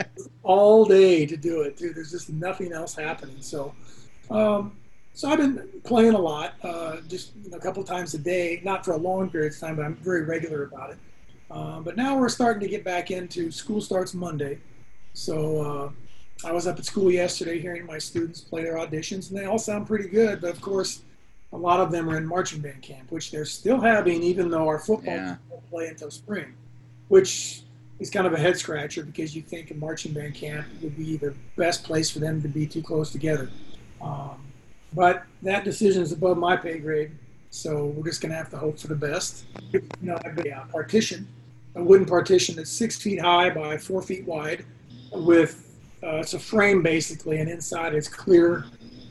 all 0.45 0.85
day 0.85 1.27
to 1.27 1.37
do 1.37 1.63
it, 1.63 1.77
dude. 1.77 1.97
There's 1.97 2.13
just 2.13 2.31
nothing 2.31 2.73
else 2.73 2.95
happening. 2.95 3.37
So, 3.41 3.75
um, 4.31 4.77
so 5.13 5.29
I've 5.29 5.39
been 5.39 5.69
playing 5.83 6.15
a 6.15 6.21
lot, 6.21 6.55
uh, 6.63 6.99
just 7.09 7.33
you 7.43 7.51
know, 7.51 7.57
a 7.57 7.61
couple 7.61 7.83
times 7.83 8.15
a 8.15 8.19
day, 8.19 8.61
not 8.65 8.85
for 8.85 8.93
a 8.93 8.97
long 8.97 9.29
period 9.29 9.55
of 9.55 9.59
time, 9.59 9.75
but 9.75 9.85
I'm 9.85 9.97
very 9.97 10.23
regular 10.23 10.63
about 10.63 10.91
it. 10.91 10.99
Uh, 11.51 11.81
but 11.81 11.97
now 11.97 12.19
we're 12.19 12.29
starting 12.29 12.61
to 12.61 12.69
get 12.69 12.85
back 12.85 13.11
into 13.11 13.51
school 13.51 13.81
starts 13.81 14.15
Monday. 14.15 14.59
So 15.15 15.63
uh, 16.45 16.47
I 16.49 16.53
was 16.53 16.67
up 16.67 16.79
at 16.79 16.85
school 16.85 17.11
yesterday 17.11 17.59
hearing 17.61 17.87
my 17.87 17.99
students 17.99 18.41
play 18.41 18.63
their 18.63 18.75
auditions, 18.77 19.31
and 19.31 19.39
they 19.39 19.47
all 19.47 19.59
sound 19.59 19.87
pretty 19.87 20.09
good. 20.09 20.41
But 20.41 20.51
of 20.51 20.61
course, 20.61 21.03
a 21.53 21.57
lot 21.57 21.81
of 21.81 21.91
them 21.91 22.09
are 22.11 22.17
in 22.19 22.27
marching 22.27 22.61
band 22.61 22.83
camp, 22.83 23.11
which 23.11 23.31
they're 23.31 23.47
still 23.47 23.81
having, 23.81 24.23
even 24.23 24.51
though 24.51 24.69
our 24.69 24.79
football 24.79 25.15
Yeah. 25.15 25.29
team 25.31 25.39
won't 25.51 25.71
play 25.71 25.87
until 25.89 26.11
spring, 26.11 26.55
which 27.09 27.63
is 27.99 28.11
kind 28.11 28.27
of 28.27 28.33
a 28.35 28.39
head 28.39 28.57
scratcher 28.57 29.03
because 29.03 29.35
you 29.35 29.43
think 29.43 29.71
a 29.71 29.75
marching 29.75 30.13
band 30.13 30.35
camp 30.35 30.67
would 30.83 30.97
be 30.97 31.17
the 31.17 31.35
best 31.57 31.83
place 31.83 32.11
for 32.11 32.19
them 32.21 32.41
to 32.43 32.49
be 32.49 32.67
too 32.67 32.83
close 32.83 33.11
together. 33.11 33.51
Um, 34.01 34.37
but 34.93 35.25
that 35.43 35.65
decision 35.65 36.03
is 36.03 36.13
above 36.13 36.37
my 36.39 36.57
pay 36.57 36.79
grade, 36.79 37.11
so 37.51 37.87
we're 37.87 38.05
just 38.05 38.21
going 38.21 38.31
to 38.31 38.37
have 38.37 38.51
to 38.51 38.57
hope 38.59 38.79
for 38.79 38.87
the 38.89 38.95
best. 38.95 39.47
You 39.73 39.83
know, 40.03 40.19
I 40.25 40.29
have 40.29 40.39
a 40.39 40.67
partition, 40.71 41.27
a 41.75 41.83
wooden 41.83 42.07
partition 42.07 42.57
that's 42.57 42.71
six 42.71 42.97
feet 42.97 43.21
high 43.21 43.51
by 43.51 43.77
four 43.77 44.03
feet 44.03 44.25
wide, 44.27 44.65
with 45.13 45.65
uh, 46.03 46.17
it's 46.17 46.35
a 46.35 46.39
frame 46.39 46.83
basically, 46.83 47.39
and 47.39 47.49
inside 47.51 47.95
it's 47.95 48.09
clear 48.09 48.65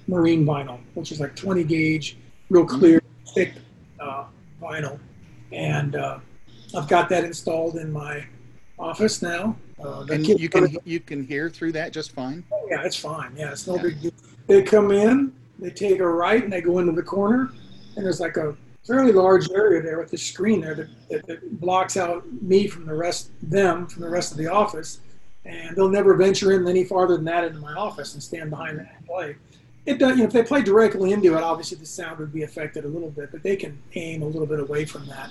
marine 0.08 0.46
vinyl, 0.46 0.80
which 0.94 1.12
is 1.12 1.20
like 1.20 1.36
20 1.36 1.64
gauge, 1.64 2.18
real 2.50 2.66
clear, 2.66 3.02
thick 3.34 3.54
uh, 4.00 4.26
vinyl, 4.62 5.00
and 5.52 5.96
uh, 5.96 6.20
I've 6.76 6.88
got 6.88 7.10
that 7.10 7.24
installed 7.24 7.76
in 7.76 7.92
my 7.92 8.26
office 8.80 9.22
now. 9.22 9.56
Uh, 9.84 10.06
and 10.10 10.28
you 10.28 10.50
can 10.50 10.76
you 10.86 11.00
can 11.00 11.24
hear 11.24 11.50
through 11.50 11.72
that 11.74 11.94
just 11.94 12.12
fine. 12.12 12.44
Oh, 12.52 12.68
yeah, 12.70 12.84
it's 12.84 12.96
fine. 12.96 13.32
Yeah, 13.36 13.52
it's 13.52 13.68
no 13.68 13.76
yeah. 13.76 13.82
big 13.84 14.02
deal. 14.02 14.12
They 14.48 14.64
come 14.64 14.92
in, 14.92 15.34
they 15.60 15.70
take 15.70 16.00
a 16.00 16.08
right, 16.08 16.44
and 16.44 16.52
they 16.52 16.62
go 16.62 16.80
into 16.80 16.94
the 16.94 17.04
corner, 17.04 17.52
and 17.96 18.06
there's 18.06 18.20
like 18.20 18.38
a 18.38 18.56
fairly 18.88 19.12
large 19.12 19.50
area 19.52 19.82
there 19.82 20.00
with 20.00 20.10
the 20.10 20.18
screen 20.18 20.62
there 20.62 20.74
that, 20.74 20.88
that, 21.10 21.28
that, 21.28 21.60
blocks 21.60 21.98
out 21.98 22.26
me 22.42 22.68
from 22.68 22.86
the 22.86 22.94
rest, 22.94 23.32
them 23.42 23.86
from 23.86 24.02
the 24.02 24.10
rest 24.10 24.32
of 24.32 24.38
the 24.38 24.48
office. 24.48 25.02
And 25.46 25.76
they'll 25.76 25.90
never 25.90 26.14
venture 26.16 26.54
in 26.54 26.68
any 26.68 26.84
farther 26.84 27.16
than 27.16 27.26
that 27.26 27.44
into 27.44 27.60
my 27.60 27.74
office 27.74 28.14
and 28.14 28.24
stand 28.24 28.50
behind 28.50 28.80
that 28.80 28.96
and 28.98 29.06
play. 29.06 29.36
It 29.86 30.00
does, 30.00 30.18
you 30.18 30.24
know, 30.24 30.28
if 30.28 30.34
they 30.34 30.44
play 30.44 30.62
directly 30.62 31.14
into 31.14 31.38
it, 31.38 31.44
obviously 31.44 31.78
the 31.78 31.86
sound 31.86 32.20
would 32.20 32.34
be 32.34 32.44
affected 32.44 32.84
a 32.84 32.88
little 32.88 33.10
bit, 33.10 33.32
but 33.32 33.44
they 33.44 33.56
can 33.56 33.82
aim 33.96 34.22
a 34.22 34.26
little 34.26 34.46
bit 34.46 34.60
away 34.60 34.84
from 34.84 35.06
that. 35.08 35.30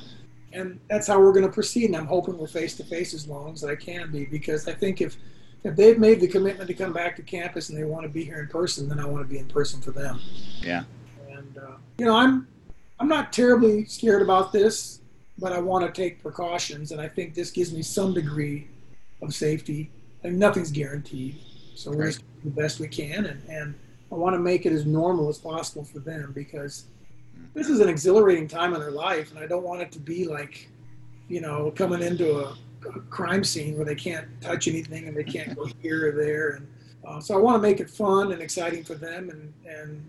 And 0.52 0.80
that's 0.88 1.06
how 1.06 1.20
we're 1.20 1.32
going 1.32 1.44
to 1.44 1.52
proceed. 1.52 1.86
And 1.86 1.96
I'm 1.96 2.06
hoping 2.06 2.38
we're 2.38 2.46
face 2.46 2.74
to 2.78 2.84
face 2.84 3.12
as 3.12 3.28
long 3.28 3.52
as 3.52 3.64
I 3.64 3.74
can 3.74 4.10
be, 4.10 4.24
because 4.24 4.66
I 4.68 4.72
think 4.72 5.00
if 5.00 5.16
if 5.64 5.74
they've 5.74 5.98
made 5.98 6.20
the 6.20 6.28
commitment 6.28 6.68
to 6.68 6.74
come 6.74 6.92
back 6.92 7.16
to 7.16 7.22
campus 7.22 7.70
and 7.70 7.78
they 7.78 7.82
want 7.82 8.04
to 8.04 8.08
be 8.08 8.24
here 8.24 8.38
in 8.38 8.46
person, 8.46 8.88
then 8.88 9.00
I 9.00 9.04
want 9.04 9.26
to 9.26 9.28
be 9.28 9.38
in 9.38 9.48
person 9.48 9.80
for 9.80 9.90
them. 9.90 10.20
Yeah. 10.62 10.84
And 11.28 11.58
uh, 11.58 11.72
you 11.98 12.06
know, 12.06 12.14
I'm 12.14 12.46
I'm 12.98 13.08
not 13.08 13.32
terribly 13.32 13.84
scared 13.84 14.22
about 14.22 14.52
this, 14.52 15.00
but 15.38 15.52
I 15.52 15.60
want 15.60 15.84
to 15.84 15.92
take 15.92 16.22
precautions, 16.22 16.92
and 16.92 17.00
I 17.00 17.08
think 17.08 17.34
this 17.34 17.50
gives 17.50 17.72
me 17.72 17.82
some 17.82 18.14
degree 18.14 18.68
of 19.22 19.34
safety. 19.34 19.90
And 20.24 20.38
nothing's 20.38 20.72
guaranteed, 20.72 21.38
so 21.74 21.92
we're 21.92 22.10
do 22.10 22.18
the 22.42 22.50
best 22.50 22.80
we 22.80 22.88
can, 22.88 23.26
and, 23.26 23.42
and 23.48 23.74
I 24.10 24.14
want 24.16 24.34
to 24.34 24.40
make 24.40 24.66
it 24.66 24.72
as 24.72 24.86
normal 24.86 25.28
as 25.28 25.38
possible 25.38 25.84
for 25.84 26.00
them 26.00 26.32
because 26.34 26.86
this 27.54 27.68
is 27.68 27.80
an 27.80 27.88
exhilarating 27.88 28.48
time 28.48 28.74
in 28.74 28.80
their 28.80 28.90
life, 28.90 29.30
and 29.30 29.38
I 29.38 29.46
don't 29.46 29.62
want 29.62 29.82
it 29.82 29.92
to 29.92 30.00
be 30.00 30.26
like, 30.26 30.68
you 31.28 31.40
know, 31.40 31.70
coming 31.76 32.02
into 32.02 32.38
a, 32.38 32.56
a 32.88 33.00
crime 33.10 33.44
scene 33.44 33.76
where 33.76 33.84
they 33.84 33.94
can't 33.94 34.26
touch 34.40 34.66
anything 34.66 35.06
and 35.06 35.16
they 35.16 35.22
can't 35.22 35.54
go 35.54 35.66
here 35.82 36.08
or 36.08 36.12
there, 36.12 36.50
and 36.56 36.66
uh, 37.06 37.20
so 37.20 37.34
I 37.34 37.38
want 37.38 37.56
to 37.56 37.62
make 37.62 37.78
it 37.78 37.88
fun 37.88 38.32
and 38.32 38.42
exciting 38.42 38.82
for 38.82 38.94
them, 38.94 39.30
and 39.30 39.52
and 39.64 40.08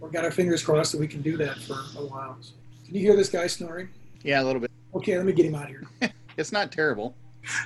we've 0.00 0.12
got 0.12 0.24
our 0.24 0.30
fingers 0.30 0.62
crossed 0.62 0.92
that 0.92 1.00
we 1.00 1.08
can 1.08 1.22
do 1.22 1.36
that 1.36 1.58
for 1.58 1.74
a 1.98 2.04
while. 2.04 2.36
So, 2.40 2.52
can 2.86 2.94
you 2.94 3.00
hear 3.00 3.16
this 3.16 3.28
guy 3.28 3.46
snoring? 3.46 3.88
Yeah, 4.22 4.42
a 4.42 4.44
little 4.44 4.60
bit. 4.60 4.70
Okay, 4.94 5.16
let 5.16 5.26
me 5.26 5.32
get 5.32 5.46
him 5.46 5.54
out 5.54 5.64
of 5.64 5.68
here. 5.68 5.84
it's 6.36 6.52
not 6.52 6.72
terrible. 6.72 7.14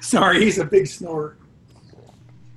Sorry, 0.00 0.44
he's 0.44 0.58
a 0.58 0.64
big 0.64 0.86
snorer. 0.86 1.36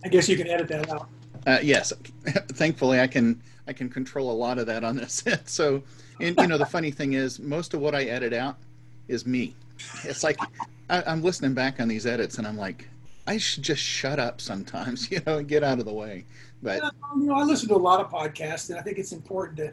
I 0.04 0.08
guess 0.08 0.30
you 0.30 0.38
can 0.38 0.48
edit 0.48 0.68
that 0.68 0.90
out. 0.90 1.10
Uh, 1.48 1.60
yes, 1.62 1.94
thankfully 2.50 3.00
I 3.00 3.08
can 3.08 3.42
I 3.68 3.74
can 3.74 3.90
control 3.90 4.32
a 4.32 4.34
lot 4.34 4.58
of 4.58 4.68
that 4.68 4.84
on 4.84 4.96
this. 4.96 5.24
so, 5.46 5.82
and 6.20 6.36
you 6.40 6.48
know 6.48 6.58
the 6.58 6.66
funny 6.66 6.92
thing 6.92 7.14
is, 7.14 7.40
most 7.40 7.74
of 7.74 7.82
what 7.82 7.96
I 7.96 8.04
edit 8.04 8.34
out 8.34 8.58
is 9.08 9.26
me. 9.26 9.56
It's 10.04 10.24
like 10.24 10.38
I, 10.90 11.04
I'm 11.06 11.24
listening 11.24 11.54
back 11.54 11.80
on 11.80 11.88
these 11.88 12.06
edits, 12.06 12.38
and 12.38 12.48
I'm 12.48 12.58
like, 12.58 12.88
I 13.28 13.38
should 13.38 13.64
just 13.64 13.82
shut 13.82 14.20
up 14.20 14.42
sometimes, 14.42 15.12
you 15.12 15.22
know, 15.26 15.38
and 15.40 15.48
get 15.48 15.64
out 15.64 15.80
of 15.80 15.86
the 15.86 15.94
way. 15.94 16.26
But 16.66 16.82
yeah, 16.82 16.90
you 17.16 17.28
know, 17.28 17.36
I 17.36 17.44
listen 17.44 17.70
to 17.70 17.76
a 17.76 17.78
lot 17.78 18.00
of 18.00 18.10
podcasts, 18.10 18.72
and 18.72 18.80
I 18.80 18.82
think 18.82 18.98
it's 18.98 19.12
important 19.12 19.58
to 19.60 19.72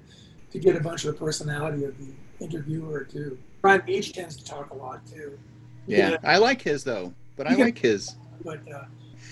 to 0.53 0.59
get 0.59 0.77
a 0.77 0.81
bunch 0.81 1.07
of 1.07 1.15
the 1.15 1.19
personality 1.19 1.85
of 1.85 1.97
the 1.97 2.13
interviewer 2.39 3.05
too. 3.05 3.39
Brian 3.63 3.81
Beach 3.87 4.13
tends 4.13 4.37
to 4.37 4.45
talk 4.45 4.71
a 4.71 4.75
lot 4.75 5.01
too. 5.07 5.39
Yeah. 5.87 6.19
I 6.23 6.37
like 6.37 6.61
his 6.61 6.85
though, 6.85 7.15
but 7.37 7.47
I 7.47 7.55
like 7.55 7.79
his. 7.79 8.15
But, 8.45 8.61
uh, 8.71 8.85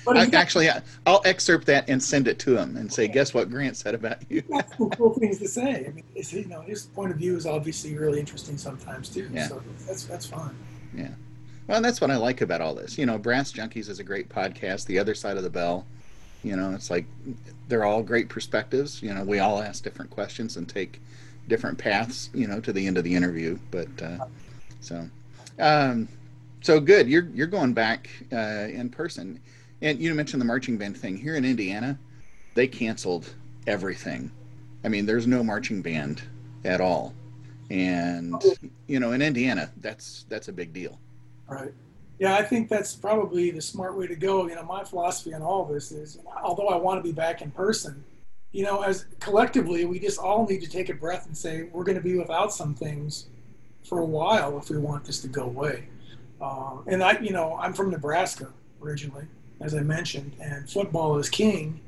but 0.06 0.16
I, 0.16 0.24
actually, 0.34 0.70
I'll 1.04 1.20
excerpt 1.26 1.66
that 1.66 1.90
and 1.90 2.02
send 2.02 2.28
it 2.28 2.38
to 2.40 2.56
him 2.56 2.78
and 2.78 2.90
say, 2.90 3.04
okay. 3.04 3.12
"Guess 3.12 3.34
what 3.34 3.50
Grant 3.50 3.76
said 3.76 3.94
about 3.94 4.18
you." 4.30 4.42
That's 4.48 4.74
some 4.78 4.88
cool 4.90 5.12
things 5.12 5.38
to 5.40 5.48
say. 5.48 5.84
I 5.86 5.90
mean, 5.90 6.04
you 6.14 6.46
know, 6.46 6.62
his 6.62 6.86
point 6.86 7.10
of 7.10 7.18
view 7.18 7.36
is 7.36 7.44
obviously 7.44 7.94
really 7.98 8.20
interesting 8.20 8.56
sometimes 8.56 9.10
too. 9.10 9.28
Yeah. 9.30 9.48
So 9.48 9.62
that's 9.86 10.04
that's 10.04 10.24
fun. 10.24 10.56
Yeah. 10.96 11.10
Well, 11.66 11.82
that's 11.82 12.00
what 12.00 12.10
I 12.10 12.16
like 12.16 12.40
about 12.40 12.62
all 12.62 12.74
this. 12.74 12.96
You 12.96 13.04
know, 13.04 13.18
Brass 13.18 13.52
Junkies 13.52 13.90
is 13.90 13.98
a 13.98 14.04
great 14.04 14.30
podcast. 14.30 14.86
The 14.86 14.98
Other 14.98 15.14
Side 15.14 15.36
of 15.36 15.42
the 15.42 15.50
Bell 15.50 15.86
you 16.42 16.56
know, 16.56 16.72
it's 16.72 16.90
like 16.90 17.06
they're 17.68 17.84
all 17.84 18.02
great 18.02 18.28
perspectives. 18.28 19.02
You 19.02 19.14
know, 19.14 19.24
we 19.24 19.38
all 19.38 19.60
ask 19.60 19.82
different 19.82 20.10
questions 20.10 20.56
and 20.56 20.68
take 20.68 21.00
different 21.48 21.78
paths, 21.78 22.30
you 22.32 22.46
know, 22.46 22.60
to 22.60 22.72
the 22.72 22.86
end 22.86 22.96
of 22.98 23.04
the 23.04 23.14
interview. 23.14 23.58
But 23.70 23.88
uh, 24.02 24.26
so, 24.80 25.08
um, 25.58 26.08
so 26.62 26.80
good. 26.80 27.08
You're 27.08 27.28
you're 27.34 27.46
going 27.46 27.72
back 27.74 28.08
uh, 28.32 28.68
in 28.70 28.88
person, 28.88 29.40
and 29.82 29.98
you 29.98 30.14
mentioned 30.14 30.40
the 30.40 30.46
marching 30.46 30.78
band 30.78 30.96
thing 30.96 31.16
here 31.16 31.36
in 31.36 31.44
Indiana. 31.44 31.98
They 32.54 32.66
canceled 32.66 33.34
everything. 33.66 34.30
I 34.84 34.88
mean, 34.88 35.06
there's 35.06 35.26
no 35.26 35.42
marching 35.42 35.82
band 35.82 36.22
at 36.64 36.80
all, 36.80 37.14
and 37.70 38.34
you 38.86 38.98
know, 38.98 39.12
in 39.12 39.20
Indiana, 39.20 39.70
that's 39.78 40.24
that's 40.28 40.48
a 40.48 40.52
big 40.52 40.72
deal. 40.72 40.98
Right 41.48 41.72
yeah, 42.20 42.34
I 42.34 42.42
think 42.42 42.68
that's 42.68 42.94
probably 42.94 43.50
the 43.50 43.62
smart 43.62 43.96
way 43.96 44.06
to 44.06 44.14
go. 44.14 44.46
You 44.46 44.54
know, 44.54 44.62
my 44.62 44.84
philosophy 44.84 45.32
on 45.32 45.40
all 45.40 45.64
this 45.64 45.90
is, 45.90 46.18
although 46.44 46.68
I 46.68 46.76
want 46.76 47.02
to 47.02 47.02
be 47.02 47.12
back 47.12 47.40
in 47.40 47.50
person, 47.50 48.04
you 48.52 48.62
know, 48.62 48.82
as 48.82 49.06
collectively, 49.20 49.86
we 49.86 49.98
just 49.98 50.18
all 50.18 50.46
need 50.46 50.60
to 50.60 50.68
take 50.68 50.90
a 50.90 50.94
breath 50.94 51.26
and 51.26 51.36
say 51.36 51.64
we're 51.72 51.84
going 51.84 51.96
to 51.96 52.04
be 52.04 52.18
without 52.18 52.52
some 52.52 52.74
things 52.74 53.26
for 53.88 54.00
a 54.00 54.04
while 54.04 54.58
if 54.58 54.68
we 54.68 54.76
want 54.76 55.04
this 55.04 55.20
to 55.22 55.28
go 55.28 55.44
away. 55.44 55.88
Uh, 56.42 56.76
and 56.86 57.02
I, 57.02 57.18
you 57.20 57.32
know, 57.32 57.56
I'm 57.58 57.72
from 57.72 57.90
Nebraska 57.90 58.52
originally, 58.82 59.24
as 59.62 59.74
I 59.74 59.80
mentioned, 59.80 60.32
and 60.40 60.68
football 60.68 61.18
is 61.18 61.30
king 61.30 61.80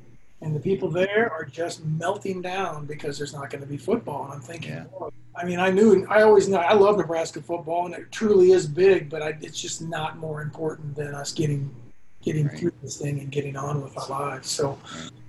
and 0.43 0.57
the 0.57 0.61
people 0.61 0.91
there 0.91 1.31
are 1.33 1.45
just 1.45 1.85
melting 1.85 2.43
down 2.43 2.85
because 2.85 3.17
there's 3.17 3.33
not 3.33 3.49
going 3.49 3.63
to 3.63 3.69
be 3.69 3.77
football. 3.77 4.25
And 4.25 4.35
I'm 4.35 4.41
thinking, 4.41 4.73
yeah. 4.73 4.85
oh, 5.01 5.13
I 5.35 5.45
mean, 5.45 5.59
I 5.59 5.71
knew, 5.71 6.07
I 6.09 6.23
always 6.23 6.49
know, 6.49 6.59
I 6.59 6.75
love 6.75 6.99
Nebraska 6.99 7.41
football, 7.41 7.87
and 7.87 7.95
it 7.95 8.13
truly 8.13 8.53
is 8.53 8.67
big, 8.67 9.09
but 9.09 9.23
I, 9.23 9.37
it's 9.41 9.61
just 9.61 9.81
not 9.81 10.19
more 10.19 10.43
important 10.43 10.95
than 10.95 11.15
us 11.15 11.33
getting 11.33 11.75
getting 12.23 12.47
right. 12.47 12.57
through 12.57 12.73
this 12.83 12.99
thing 12.99 13.19
and 13.19 13.33
getting 13.33 13.57
on 13.57 13.83
with 13.83 13.99
our 13.99 14.09
lives. 14.09 14.49
So, 14.49 14.79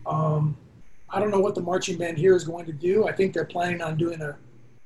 um, 0.05 0.55
I 1.09 1.19
don't 1.19 1.31
know 1.31 1.39
what 1.39 1.55
the 1.55 1.61
marching 1.61 1.97
band 1.97 2.19
here 2.19 2.35
is 2.35 2.43
going 2.43 2.65
to 2.65 2.71
do. 2.71 3.07
I 3.07 3.11
think 3.13 3.33
they're 3.33 3.45
planning 3.45 3.81
on 3.81 3.97
doing 3.97 4.21
a 4.21 4.35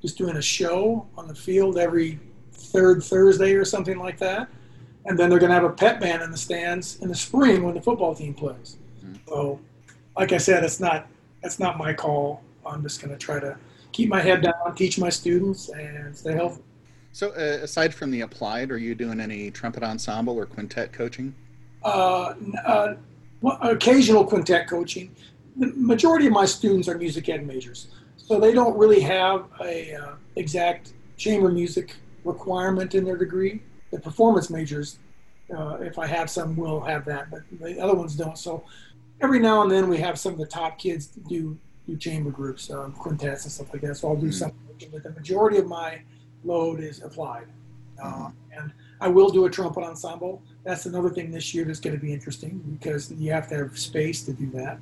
just 0.00 0.16
doing 0.16 0.36
a 0.36 0.42
show 0.42 1.06
on 1.16 1.26
the 1.26 1.34
field 1.34 1.76
every 1.78 2.20
third 2.52 3.02
Thursday 3.02 3.54
or 3.54 3.64
something 3.64 3.98
like 3.98 4.18
that, 4.18 4.48
and 5.06 5.18
then 5.18 5.28
they're 5.28 5.40
going 5.40 5.50
to 5.50 5.54
have 5.54 5.64
a 5.64 5.70
pep 5.70 6.00
band 6.00 6.22
in 6.22 6.30
the 6.30 6.36
stands 6.36 7.00
in 7.00 7.08
the 7.08 7.14
spring 7.14 7.64
when 7.64 7.74
the 7.74 7.82
football 7.82 8.14
team 8.14 8.34
plays. 8.34 8.76
Mm-hmm. 9.04 9.14
So 9.28 9.60
like 10.16 10.32
I 10.32 10.38
said, 10.38 10.64
it's 10.64 10.80
not 10.80 11.06
that's 11.42 11.58
not 11.58 11.76
my 11.76 11.92
call. 11.92 12.42
I'm 12.64 12.82
just 12.82 13.00
going 13.00 13.10
to 13.10 13.18
try 13.18 13.40
to 13.40 13.56
keep 13.92 14.08
my 14.08 14.20
head 14.20 14.42
down, 14.42 14.74
teach 14.76 14.98
my 14.98 15.08
students, 15.10 15.68
and 15.70 16.16
stay 16.16 16.34
healthy. 16.34 16.62
So, 17.12 17.30
uh, 17.30 17.62
aside 17.62 17.94
from 17.94 18.10
the 18.10 18.20
applied, 18.20 18.70
are 18.70 18.78
you 18.78 18.94
doing 18.94 19.20
any 19.20 19.50
trumpet 19.50 19.82
ensemble 19.82 20.38
or 20.38 20.46
quintet 20.46 20.92
coaching? 20.92 21.34
Uh, 21.82 22.34
uh, 22.64 22.94
occasional 23.62 24.24
quintet 24.24 24.68
coaching. 24.68 25.14
The 25.56 25.72
majority 25.74 26.26
of 26.26 26.32
my 26.32 26.44
students 26.44 26.88
are 26.88 26.96
music 26.96 27.28
ed 27.28 27.46
majors, 27.46 27.88
so 28.16 28.38
they 28.38 28.52
don't 28.52 28.76
really 28.76 29.00
have 29.00 29.46
a 29.60 29.94
uh, 29.94 30.14
exact 30.36 30.92
chamber 31.16 31.50
music 31.50 31.96
requirement 32.24 32.94
in 32.94 33.04
their 33.04 33.16
degree. 33.16 33.62
The 33.90 33.98
performance 33.98 34.50
majors, 34.50 34.98
uh, 35.56 35.78
if 35.80 35.98
I 35.98 36.06
have 36.06 36.30
some, 36.30 36.56
will 36.56 36.80
have 36.80 37.04
that, 37.06 37.30
but 37.30 37.40
the 37.60 37.80
other 37.80 37.94
ones 37.94 38.14
don't. 38.14 38.38
So 38.38 38.64
every 39.20 39.40
now 39.40 39.62
and 39.62 39.70
then 39.70 39.88
we 39.88 39.96
have 39.98 40.18
some 40.18 40.32
of 40.32 40.38
the 40.38 40.46
top 40.46 40.78
kids 40.78 41.06
do 41.06 41.58
do 41.88 41.96
chamber 41.96 42.30
groups, 42.30 42.70
um, 42.70 42.92
quintets 42.92 43.44
and 43.44 43.52
stuff 43.52 43.72
like 43.72 43.82
that. 43.82 43.96
So 43.96 44.08
I'll 44.08 44.16
do 44.16 44.26
mm-hmm. 44.26 44.32
something, 44.32 44.90
but 44.92 45.02
the 45.02 45.10
majority 45.10 45.56
of 45.58 45.66
my 45.66 46.00
load 46.44 46.80
is 46.80 47.02
applied. 47.02 47.46
Uh, 48.00 48.30
and 48.56 48.72
I 49.00 49.08
will 49.08 49.30
do 49.30 49.46
a 49.46 49.50
trumpet 49.50 49.82
ensemble. 49.82 50.42
That's 50.64 50.86
another 50.86 51.10
thing 51.10 51.30
this 51.30 51.54
year 51.54 51.64
that's 51.64 51.80
going 51.80 51.96
to 51.96 52.02
be 52.02 52.12
interesting 52.12 52.58
because 52.78 53.10
you 53.12 53.32
have 53.32 53.48
to 53.48 53.56
have 53.56 53.78
space 53.78 54.22
to 54.24 54.32
do 54.32 54.50
that. 54.50 54.78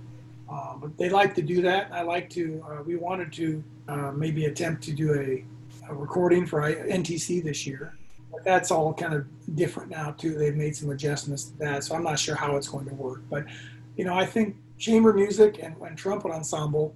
Uh, 0.51 0.77
but 0.77 0.97
they 0.99 1.09
like 1.09 1.35
to 1.37 1.43
do 1.43 1.63
that. 1.63 1.91
I 1.93 2.03
like 2.03 2.29
to. 2.31 2.65
Uh, 2.69 2.83
we 2.83 2.97
wanted 2.97 3.33
to 3.35 3.65
uh, 3.89 4.13
maybe 4.13 4.47
attempt 4.47 4.83
to 4.85 4.93
do 4.93 5.15
a, 5.15 5.45
a, 5.91 5.95
recording 5.95 6.47
for 6.47 6.61
NTC 6.61 7.43
this 7.43 7.67
year, 7.67 7.97
but 8.31 8.45
that's 8.45 8.71
all 8.71 8.95
kind 8.95 9.13
of 9.13 9.27
different 9.57 9.91
now 9.91 10.13
too. 10.13 10.37
They've 10.39 10.55
made 10.55 10.77
some 10.77 10.91
adjustments 10.91 11.45
to 11.47 11.59
that, 11.59 11.83
so 11.83 11.97
I'm 11.97 12.05
not 12.05 12.19
sure 12.21 12.37
how 12.37 12.57
it's 12.57 12.69
going 12.69 12.87
to 12.87 12.95
work. 12.95 13.23
But 13.29 13.45
you 13.97 14.05
know, 14.05 14.15
I 14.15 14.25
think 14.25 14.57
chamber 14.79 15.13
music 15.13 15.61
and, 15.63 15.77
and 15.81 15.97
trumpet 15.97 16.31
ensemble, 16.31 16.95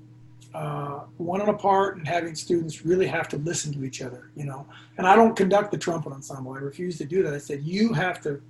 uh, 0.55 1.01
one 1.17 1.41
on 1.41 1.49
a 1.49 1.55
part 1.55 1.97
and 1.97 2.07
having 2.07 2.35
students 2.35 2.85
really 2.85 3.07
have 3.07 3.29
to 3.29 3.37
listen 3.39 3.73
to 3.73 3.85
each 3.85 4.03
other, 4.03 4.31
you 4.35 4.45
know. 4.45 4.67
And 4.99 5.07
I 5.07 5.15
don't 5.15 5.37
conduct 5.37 5.71
the 5.71 5.79
trumpet 5.79 6.13
ensemble. 6.13 6.53
I 6.55 6.59
refuse 6.59 6.99
to 6.99 7.05
do 7.05 7.23
that. 7.23 7.33
I 7.33 7.39
said, 7.39 7.63
you 7.63 7.93
have 7.93 8.21
to 8.23 8.41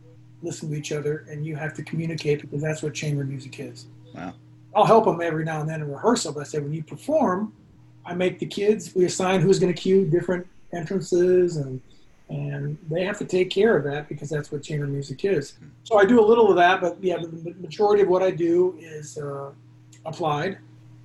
listen 0.43 0.71
to 0.71 0.77
each 0.77 0.93
other 0.93 1.27
and 1.31 1.45
you 1.45 1.57
have 1.57 1.75
to 1.75 1.83
communicate 1.83 2.41
because 2.41 2.63
that's 2.63 2.83
what 2.83 2.95
chamber 2.95 3.25
music 3.25 3.61
is. 3.61 3.87
Wow. 4.15 4.33
I'll 4.75 4.87
help 4.87 5.05
them 5.05 5.21
every 5.21 5.45
now 5.45 5.61
and 5.61 5.69
then 5.69 5.83
in 5.83 5.91
rehearsal, 5.91 6.33
but 6.33 6.41
I 6.41 6.45
said, 6.45 6.63
when 6.63 6.73
you 6.73 6.83
perform, 6.83 7.53
I 8.07 8.15
make 8.15 8.39
the 8.39 8.47
kids, 8.47 8.95
we 8.95 9.05
assign 9.05 9.41
who's 9.41 9.59
going 9.59 9.73
to 9.73 9.81
cue 9.81 10.07
different 10.07 10.47
entrances 10.73 11.57
and 11.57 11.81
and 12.31 12.79
they 12.89 13.05
have 13.05 13.19
to 13.19 13.25
take 13.25 13.51
care 13.51 13.77
of 13.77 13.85
that 13.85 14.09
because 14.09 14.31
that's 14.31 14.53
what 14.53 14.63
chamber 14.63 14.87
music 14.87 15.25
is. 15.25 15.55
So 15.83 15.99
I 15.99 16.05
do 16.05 16.21
a 16.21 16.25
little 16.25 16.49
of 16.49 16.57
that, 16.57 16.81
but 16.81 16.97
yeah, 17.03 17.17
the 17.17 17.55
majority 17.59 18.03
of 18.03 18.09
what 18.09 18.23
I 18.23 18.31
do 18.31 18.79
is 18.79 19.19
uh, 19.19 19.51
applied, 20.07 20.59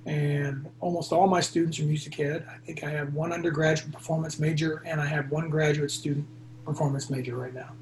and 0.06 0.68
almost 0.80 1.12
all 1.12 1.26
my 1.26 1.40
students 1.40 1.80
are 1.80 1.82
music 1.82 2.20
ed. 2.20 2.46
I 2.48 2.58
think 2.58 2.84
I 2.84 2.90
have 2.90 3.12
one 3.12 3.32
undergraduate 3.32 3.92
performance 3.92 4.38
major, 4.38 4.84
and 4.86 5.00
I 5.00 5.06
have 5.06 5.30
one 5.32 5.50
graduate 5.50 5.90
student 5.90 6.26
performance 6.64 7.10
major 7.10 7.36
right 7.36 7.52
now. 7.52 7.72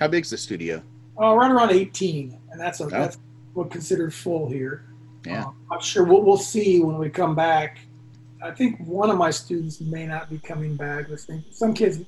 How 0.00 0.08
big's 0.08 0.30
the 0.30 0.38
studio? 0.38 0.82
Uh, 1.20 1.34
right 1.34 1.50
around 1.50 1.72
18, 1.72 2.38
and 2.50 2.60
that's 2.60 2.80
a, 2.80 2.84
oh. 2.84 2.88
that's 2.88 3.18
what 3.52 3.70
considered 3.70 4.14
full 4.14 4.48
here. 4.48 4.86
Yeah. 5.26 5.44
Uh, 5.44 5.50
I'm 5.70 5.80
sure 5.80 6.04
we'll, 6.04 6.22
we'll 6.22 6.36
see 6.38 6.80
when 6.80 6.96
we 6.96 7.10
come 7.10 7.34
back. 7.34 7.78
I 8.42 8.52
think 8.52 8.78
one 8.86 9.10
of 9.10 9.18
my 9.18 9.30
students 9.30 9.80
may 9.80 10.06
not 10.06 10.30
be 10.30 10.38
coming 10.38 10.76
back. 10.76 11.08
Listening. 11.08 11.44
Some 11.50 11.74
kids 11.74 12.00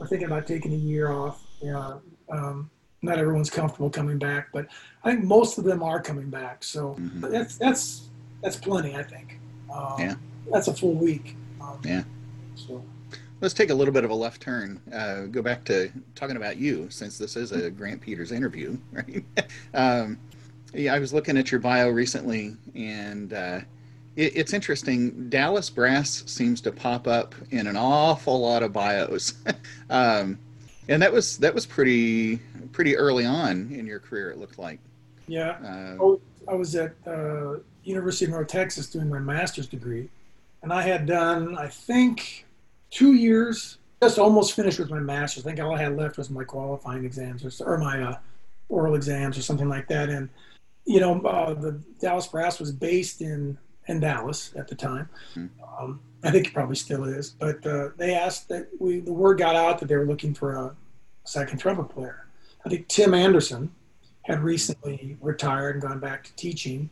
are 0.00 0.06
thinking 0.06 0.26
about 0.26 0.46
taking 0.46 0.72
a 0.72 0.76
year 0.76 1.10
off. 1.10 1.44
Yeah. 1.62 1.98
Um, 2.30 2.70
not 3.02 3.18
everyone's 3.18 3.50
comfortable 3.50 3.90
coming 3.90 4.18
back, 4.18 4.48
but 4.52 4.66
I 5.04 5.12
think 5.12 5.24
most 5.24 5.58
of 5.58 5.64
them 5.64 5.82
are 5.82 6.02
coming 6.02 6.28
back. 6.28 6.62
So 6.62 6.96
mm-hmm. 6.98 7.30
that's 7.30 7.56
that's 7.56 8.08
that's 8.42 8.56
plenty. 8.56 8.94
I 8.94 9.02
think. 9.02 9.38
Um, 9.72 9.94
yeah. 9.98 10.14
That's 10.50 10.68
a 10.68 10.74
full 10.74 10.94
week. 10.94 11.36
Um, 11.60 11.80
yeah. 11.84 12.02
So. 12.54 12.82
Let's 13.40 13.54
take 13.54 13.70
a 13.70 13.74
little 13.74 13.94
bit 13.94 14.04
of 14.04 14.10
a 14.10 14.14
left 14.14 14.42
turn. 14.42 14.82
Uh, 14.92 15.22
go 15.22 15.40
back 15.40 15.64
to 15.64 15.90
talking 16.14 16.36
about 16.36 16.58
you, 16.58 16.90
since 16.90 17.16
this 17.16 17.36
is 17.36 17.52
a 17.52 17.70
Grant 17.70 18.02
Peters 18.02 18.32
interview, 18.32 18.76
right? 18.92 19.24
um, 19.74 20.18
yeah, 20.74 20.94
I 20.94 20.98
was 20.98 21.14
looking 21.14 21.38
at 21.38 21.50
your 21.50 21.60
bio 21.60 21.88
recently, 21.88 22.56
and 22.74 23.32
uh, 23.32 23.60
it, 24.20 24.36
it's 24.36 24.52
interesting. 24.52 25.28
Dallas 25.30 25.70
Brass 25.70 26.22
seems 26.26 26.60
to 26.62 26.72
pop 26.72 27.08
up 27.08 27.34
in 27.50 27.66
an 27.66 27.76
awful 27.76 28.40
lot 28.40 28.62
of 28.62 28.72
bios, 28.72 29.34
um, 29.90 30.38
and 30.88 31.02
that 31.02 31.12
was 31.12 31.38
that 31.38 31.54
was 31.54 31.66
pretty 31.66 32.36
pretty 32.72 32.96
early 32.96 33.24
on 33.24 33.70
in 33.72 33.86
your 33.86 33.98
career. 33.98 34.30
It 34.30 34.38
looked 34.38 34.58
like. 34.58 34.78
Yeah, 35.26 35.56
uh, 35.64 36.02
oh, 36.02 36.20
I 36.46 36.54
was 36.54 36.74
at 36.74 36.94
uh, 37.06 37.56
University 37.84 38.26
of 38.26 38.32
North 38.32 38.48
Texas 38.48 38.88
doing 38.88 39.08
my 39.08 39.18
master's 39.18 39.66
degree, 39.66 40.08
and 40.62 40.72
I 40.72 40.82
had 40.82 41.06
done 41.06 41.56
I 41.56 41.68
think 41.68 42.46
two 42.90 43.14
years, 43.14 43.78
just 44.02 44.18
almost 44.18 44.54
finished 44.54 44.78
with 44.78 44.90
my 44.90 45.00
master's. 45.00 45.46
I 45.46 45.50
think 45.50 45.60
all 45.60 45.74
I 45.74 45.82
had 45.82 45.96
left 45.96 46.18
was 46.18 46.28
my 46.28 46.44
qualifying 46.44 47.04
exams 47.04 47.60
or, 47.60 47.72
or 47.74 47.78
my 47.78 48.02
uh, 48.02 48.18
oral 48.68 48.96
exams 48.96 49.38
or 49.38 49.42
something 49.42 49.68
like 49.68 49.88
that. 49.88 50.10
And 50.10 50.28
you 50.84 51.00
know, 51.00 51.20
uh, 51.22 51.54
the 51.54 51.80
Dallas 52.00 52.26
Brass 52.26 52.58
was 52.58 52.72
based 52.72 53.22
in 53.22 53.56
in 53.90 54.00
Dallas 54.00 54.52
at 54.56 54.68
the 54.68 54.74
time. 54.74 55.08
Mm-hmm. 55.34 55.84
Um, 55.84 56.00
I 56.22 56.30
think 56.30 56.46
it 56.46 56.54
probably 56.54 56.76
still 56.76 57.04
is. 57.04 57.30
But 57.30 57.66
uh, 57.66 57.90
they 57.96 58.14
asked 58.14 58.48
that 58.48 58.68
we 58.78 59.00
the 59.00 59.12
word 59.12 59.38
got 59.38 59.56
out 59.56 59.78
that 59.80 59.86
they 59.86 59.96
were 59.96 60.06
looking 60.06 60.32
for 60.32 60.52
a 60.54 60.74
second 61.24 61.58
trumpet 61.58 61.84
player. 61.84 62.26
I 62.64 62.68
think 62.68 62.88
Tim 62.88 63.14
Anderson 63.14 63.70
had 64.22 64.42
recently 64.42 65.16
retired 65.20 65.76
and 65.76 65.82
gone 65.82 65.98
back 65.98 66.24
to 66.24 66.34
teaching. 66.36 66.88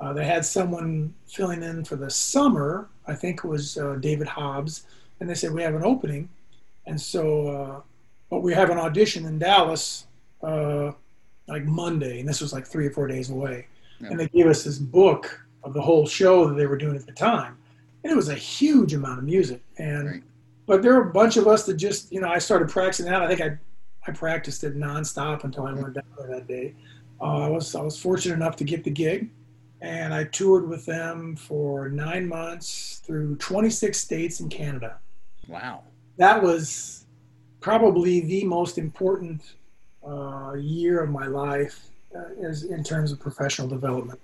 Uh, 0.00 0.12
they 0.12 0.24
had 0.24 0.44
someone 0.44 1.14
filling 1.26 1.62
in 1.62 1.84
for 1.84 1.96
the 1.96 2.10
summer. 2.10 2.88
I 3.06 3.14
think 3.14 3.44
it 3.44 3.48
was 3.48 3.76
uh, 3.76 3.96
David 4.00 4.26
Hobbs, 4.26 4.86
and 5.20 5.28
they 5.28 5.34
said 5.34 5.52
we 5.52 5.62
have 5.62 5.74
an 5.74 5.84
opening, 5.84 6.28
and 6.86 7.00
so 7.00 7.48
uh, 7.48 7.80
but 8.30 8.40
we 8.40 8.54
have 8.54 8.70
an 8.70 8.78
audition 8.78 9.26
in 9.26 9.38
Dallas 9.38 10.06
uh, 10.42 10.92
like 11.46 11.64
Monday, 11.64 12.20
and 12.20 12.28
this 12.28 12.40
was 12.40 12.52
like 12.52 12.66
three 12.66 12.86
or 12.86 12.90
four 12.90 13.06
days 13.06 13.28
away, 13.28 13.66
yeah. 14.00 14.08
and 14.08 14.18
they 14.18 14.28
gave 14.28 14.46
us 14.46 14.64
this 14.64 14.78
book 14.78 15.38
of 15.62 15.74
the 15.74 15.80
whole 15.80 16.06
show 16.06 16.48
that 16.48 16.54
they 16.54 16.66
were 16.66 16.76
doing 16.76 16.96
at 16.96 17.06
the 17.06 17.12
time, 17.12 17.56
and 18.02 18.12
it 18.12 18.16
was 18.16 18.28
a 18.28 18.34
huge 18.34 18.94
amount 18.94 19.18
of 19.18 19.24
music, 19.24 19.62
and 19.78 20.06
right. 20.08 20.22
but 20.66 20.82
there 20.82 20.94
were 20.94 21.08
a 21.08 21.12
bunch 21.12 21.36
of 21.36 21.46
us 21.46 21.66
that 21.66 21.74
just 21.74 22.12
you 22.12 22.20
know 22.20 22.28
I 22.28 22.38
started 22.38 22.68
practicing 22.68 23.06
that. 23.06 23.22
I 23.22 23.28
think 23.28 23.40
I 23.40 23.58
I 24.06 24.12
practiced 24.12 24.64
it 24.64 24.76
nonstop 24.76 25.44
until 25.44 25.66
I 25.66 25.72
went 25.72 25.94
down 25.94 26.04
there 26.18 26.28
that 26.28 26.46
day. 26.46 26.74
Uh, 27.20 27.46
I 27.46 27.48
was 27.48 27.74
I 27.74 27.82
was 27.82 28.00
fortunate 28.00 28.34
enough 28.34 28.56
to 28.56 28.64
get 28.64 28.84
the 28.84 28.90
gig, 28.90 29.28
and 29.80 30.14
I 30.14 30.24
toured 30.24 30.68
with 30.68 30.86
them 30.86 31.36
for 31.36 31.88
nine 31.88 32.26
months 32.26 33.02
through 33.04 33.36
26 33.36 33.98
states 33.98 34.40
in 34.40 34.48
Canada. 34.48 34.98
Wow, 35.48 35.82
that 36.16 36.42
was 36.42 37.06
probably 37.60 38.20
the 38.20 38.44
most 38.44 38.78
important 38.78 39.54
uh, 40.06 40.54
year 40.54 41.02
of 41.02 41.10
my 41.10 41.26
life 41.26 41.90
uh, 42.16 42.24
is 42.38 42.64
in 42.64 42.82
terms 42.82 43.12
of 43.12 43.20
professional 43.20 43.68
development. 43.68 44.18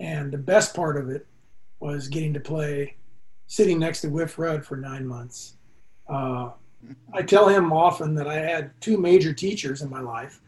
And 0.00 0.32
the 0.32 0.38
best 0.38 0.74
part 0.74 0.96
of 0.96 1.08
it 1.08 1.26
was 1.80 2.08
getting 2.08 2.34
to 2.34 2.40
play 2.40 2.96
sitting 3.46 3.78
next 3.78 4.00
to 4.00 4.08
Wiff 4.08 4.38
Rudd 4.38 4.64
for 4.64 4.76
nine 4.76 5.06
months. 5.06 5.56
Uh, 6.08 6.50
I 7.12 7.22
tell 7.22 7.48
him 7.48 7.72
often 7.72 8.14
that 8.14 8.26
I 8.26 8.34
had 8.34 8.70
two 8.80 8.98
major 8.98 9.32
teachers 9.32 9.82
in 9.82 9.90
my 9.90 10.00
life, 10.00 10.40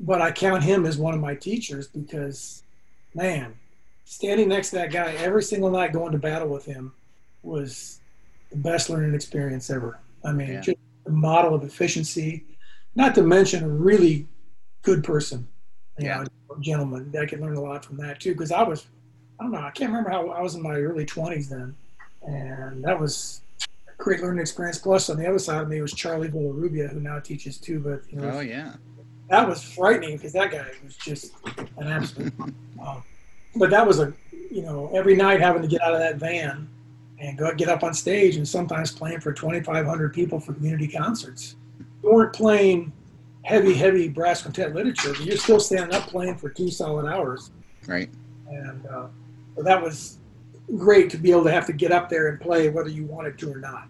but 0.00 0.20
I 0.20 0.30
count 0.32 0.62
him 0.62 0.86
as 0.86 0.98
one 0.98 1.14
of 1.14 1.20
my 1.20 1.34
teachers 1.34 1.86
because, 1.88 2.62
man, 3.14 3.54
standing 4.04 4.48
next 4.48 4.70
to 4.70 4.76
that 4.76 4.90
guy 4.90 5.12
every 5.14 5.42
single 5.42 5.70
night 5.70 5.92
going 5.92 6.12
to 6.12 6.18
battle 6.18 6.48
with 6.48 6.64
him 6.64 6.92
was 7.42 8.00
the 8.50 8.56
best 8.56 8.90
learning 8.90 9.14
experience 9.14 9.70
ever. 9.70 9.98
I 10.24 10.32
mean, 10.32 10.48
yeah. 10.48 10.60
just 10.60 10.78
a 11.06 11.10
model 11.10 11.54
of 11.54 11.64
efficiency, 11.64 12.44
not 12.94 13.14
to 13.14 13.22
mention 13.22 13.64
a 13.64 13.68
really 13.68 14.26
good 14.82 15.04
person, 15.04 15.48
yeah. 15.98 16.22
Know, 16.22 16.28
gentleman. 16.60 17.14
I 17.20 17.26
could 17.26 17.40
learn 17.40 17.56
a 17.56 17.60
lot 17.60 17.84
from 17.84 17.96
that 17.98 18.20
too 18.20 18.32
because 18.32 18.52
I 18.52 18.62
was, 18.62 18.86
I 19.38 19.44
don't 19.44 19.52
know, 19.52 19.60
I 19.60 19.70
can't 19.70 19.90
remember 19.90 20.10
how 20.10 20.28
I 20.30 20.40
was 20.40 20.54
in 20.54 20.62
my 20.62 20.74
early 20.74 21.06
20s 21.06 21.48
then. 21.48 21.74
And 22.26 22.82
that 22.84 22.98
was 22.98 23.42
a 23.88 24.02
great 24.02 24.20
learning 24.20 24.40
experience. 24.40 24.78
Plus, 24.78 25.08
on 25.08 25.16
the 25.16 25.26
other 25.26 25.38
side 25.38 25.62
of 25.62 25.68
me 25.68 25.80
was 25.80 25.92
Charlie 25.92 26.28
Villarrubia, 26.28 26.90
who 26.90 27.00
now 27.00 27.20
teaches 27.20 27.58
too. 27.58 27.80
But 27.80 28.02
you 28.10 28.20
know, 28.20 28.30
oh 28.30 28.40
yeah, 28.40 28.74
that 29.28 29.48
was 29.48 29.62
frightening 29.62 30.16
because 30.16 30.32
that 30.32 30.50
guy 30.50 30.66
was 30.84 30.96
just 30.96 31.32
an 31.76 31.86
absolute. 31.86 32.32
um, 32.82 33.02
but 33.56 33.70
that 33.70 33.86
was 33.86 34.00
a, 34.00 34.12
you 34.50 34.62
know, 34.62 34.90
every 34.94 35.14
night 35.14 35.40
having 35.40 35.62
to 35.62 35.68
get 35.68 35.80
out 35.82 35.94
of 35.94 36.00
that 36.00 36.16
van 36.16 36.68
and 37.20 37.38
go 37.38 37.52
get 37.54 37.68
up 37.68 37.82
on 37.82 37.94
stage, 37.94 38.36
and 38.36 38.46
sometimes 38.46 38.92
playing 38.92 39.20
for 39.20 39.32
2,500 39.32 40.12
people 40.12 40.38
for 40.38 40.52
community 40.54 40.88
concerts. 40.88 41.56
We 42.02 42.10
weren't 42.10 42.32
playing 42.32 42.92
heavy, 43.48 43.72
heavy 43.72 44.08
brass 44.08 44.42
quintet 44.42 44.74
literature, 44.74 45.14
but 45.14 45.22
you're 45.22 45.38
still 45.38 45.58
standing 45.58 45.94
up 45.96 46.06
playing 46.08 46.36
for 46.36 46.50
two 46.50 46.70
solid 46.70 47.06
hours. 47.06 47.50
Right. 47.86 48.10
And 48.46 48.86
uh, 48.86 49.06
that 49.56 49.82
was 49.82 50.18
great 50.76 51.08
to 51.10 51.16
be 51.16 51.30
able 51.30 51.44
to 51.44 51.50
have 51.50 51.66
to 51.66 51.72
get 51.72 51.90
up 51.90 52.10
there 52.10 52.28
and 52.28 52.38
play 52.38 52.68
whether 52.68 52.90
you 52.90 53.04
wanted 53.04 53.38
to 53.38 53.50
or 53.50 53.58
not. 53.58 53.88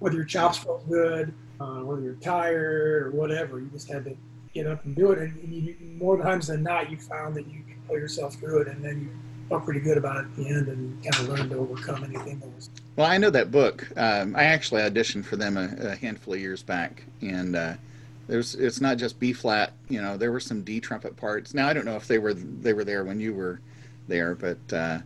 Whether 0.00 0.16
your 0.16 0.24
chops 0.24 0.58
felt 0.58 0.86
good, 0.88 1.32
uh, 1.60 1.82
whether 1.82 2.02
you're 2.02 2.14
tired 2.14 3.06
or 3.06 3.10
whatever, 3.12 3.60
you 3.60 3.66
just 3.66 3.88
had 3.88 4.04
to 4.06 4.16
get 4.52 4.66
up 4.66 4.84
and 4.84 4.96
do 4.96 5.12
it. 5.12 5.18
And 5.20 5.52
you, 5.52 5.76
more 5.98 6.20
times 6.20 6.48
than 6.48 6.64
not, 6.64 6.90
you 6.90 6.96
found 6.96 7.36
that 7.36 7.46
you 7.46 7.62
could 7.62 7.86
pull 7.86 7.98
yourself 7.98 8.34
through 8.34 8.62
it, 8.62 8.68
and 8.68 8.84
then 8.84 9.02
you 9.02 9.08
felt 9.48 9.64
pretty 9.64 9.80
good 9.80 9.96
about 9.96 10.16
it 10.16 10.26
at 10.26 10.36
the 10.36 10.48
end, 10.48 10.66
and 10.66 11.00
kind 11.04 11.14
of 11.14 11.28
learned 11.28 11.50
to 11.50 11.56
overcome 11.58 12.02
anything 12.02 12.40
that 12.40 12.48
was. 12.48 12.70
Well, 12.96 13.06
I 13.06 13.18
know 13.18 13.30
that 13.30 13.52
book. 13.52 13.86
Um, 13.96 14.34
I 14.34 14.44
actually 14.44 14.82
auditioned 14.82 15.24
for 15.24 15.36
them 15.36 15.56
a, 15.56 15.92
a 15.92 15.94
handful 15.94 16.34
of 16.34 16.40
years 16.40 16.62
back, 16.62 17.04
and 17.22 17.54
uh, 17.54 17.74
there's 18.26 18.54
it's 18.54 18.80
not 18.80 18.98
just 18.98 19.18
B 19.18 19.32
flat. 19.32 19.72
You 19.88 20.02
know, 20.02 20.16
there 20.16 20.32
were 20.32 20.40
some 20.40 20.62
D 20.62 20.80
trumpet 20.80 21.16
parts. 21.16 21.54
Now 21.54 21.68
I 21.68 21.72
don't 21.72 21.84
know 21.84 21.96
if 21.96 22.08
they 22.08 22.18
were 22.18 22.34
they 22.34 22.72
were 22.72 22.84
there 22.84 23.04
when 23.04 23.20
you 23.20 23.34
were 23.34 23.60
there, 24.08 24.34
but 24.34 24.72
uh, 24.72 24.98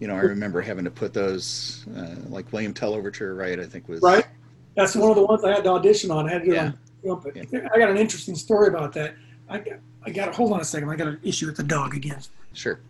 you 0.00 0.08
know, 0.08 0.14
I 0.14 0.20
remember 0.20 0.60
having 0.60 0.84
to 0.84 0.90
put 0.90 1.12
those, 1.14 1.84
uh, 1.96 2.16
like 2.28 2.52
William 2.52 2.74
Tell 2.74 2.94
Overture, 2.94 3.34
right? 3.34 3.58
I 3.58 3.64
think 3.64 3.88
was 3.88 4.02
right. 4.02 4.26
That's 4.74 4.96
one 4.96 5.10
of 5.10 5.16
the 5.16 5.24
ones 5.24 5.44
I 5.44 5.54
had 5.54 5.64
to 5.64 5.70
audition 5.70 6.10
on. 6.10 6.28
I 6.28 6.32
had 6.32 6.44
to 6.44 6.52
yeah. 6.52 6.72
on 7.08 7.22
Yeah. 7.34 7.68
I 7.72 7.78
got 7.78 7.90
an 7.90 7.96
interesting 7.96 8.34
story 8.34 8.68
about 8.68 8.92
that. 8.94 9.14
I 9.48 9.58
got, 9.58 9.78
I 10.04 10.10
got. 10.10 10.34
Hold 10.34 10.52
on 10.52 10.60
a 10.60 10.64
second. 10.64 10.90
I 10.90 10.96
got 10.96 11.06
an 11.06 11.20
issue 11.22 11.46
with 11.46 11.56
the 11.56 11.62
dog 11.62 11.94
again. 11.94 12.20
Sure. 12.54 12.80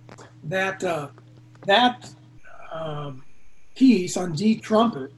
That 0.45 0.83
uh, 0.83 1.09
that 1.67 2.11
um, 2.73 3.23
piece 3.75 4.17
on 4.17 4.33
D 4.33 4.57
trumpet, 4.57 5.13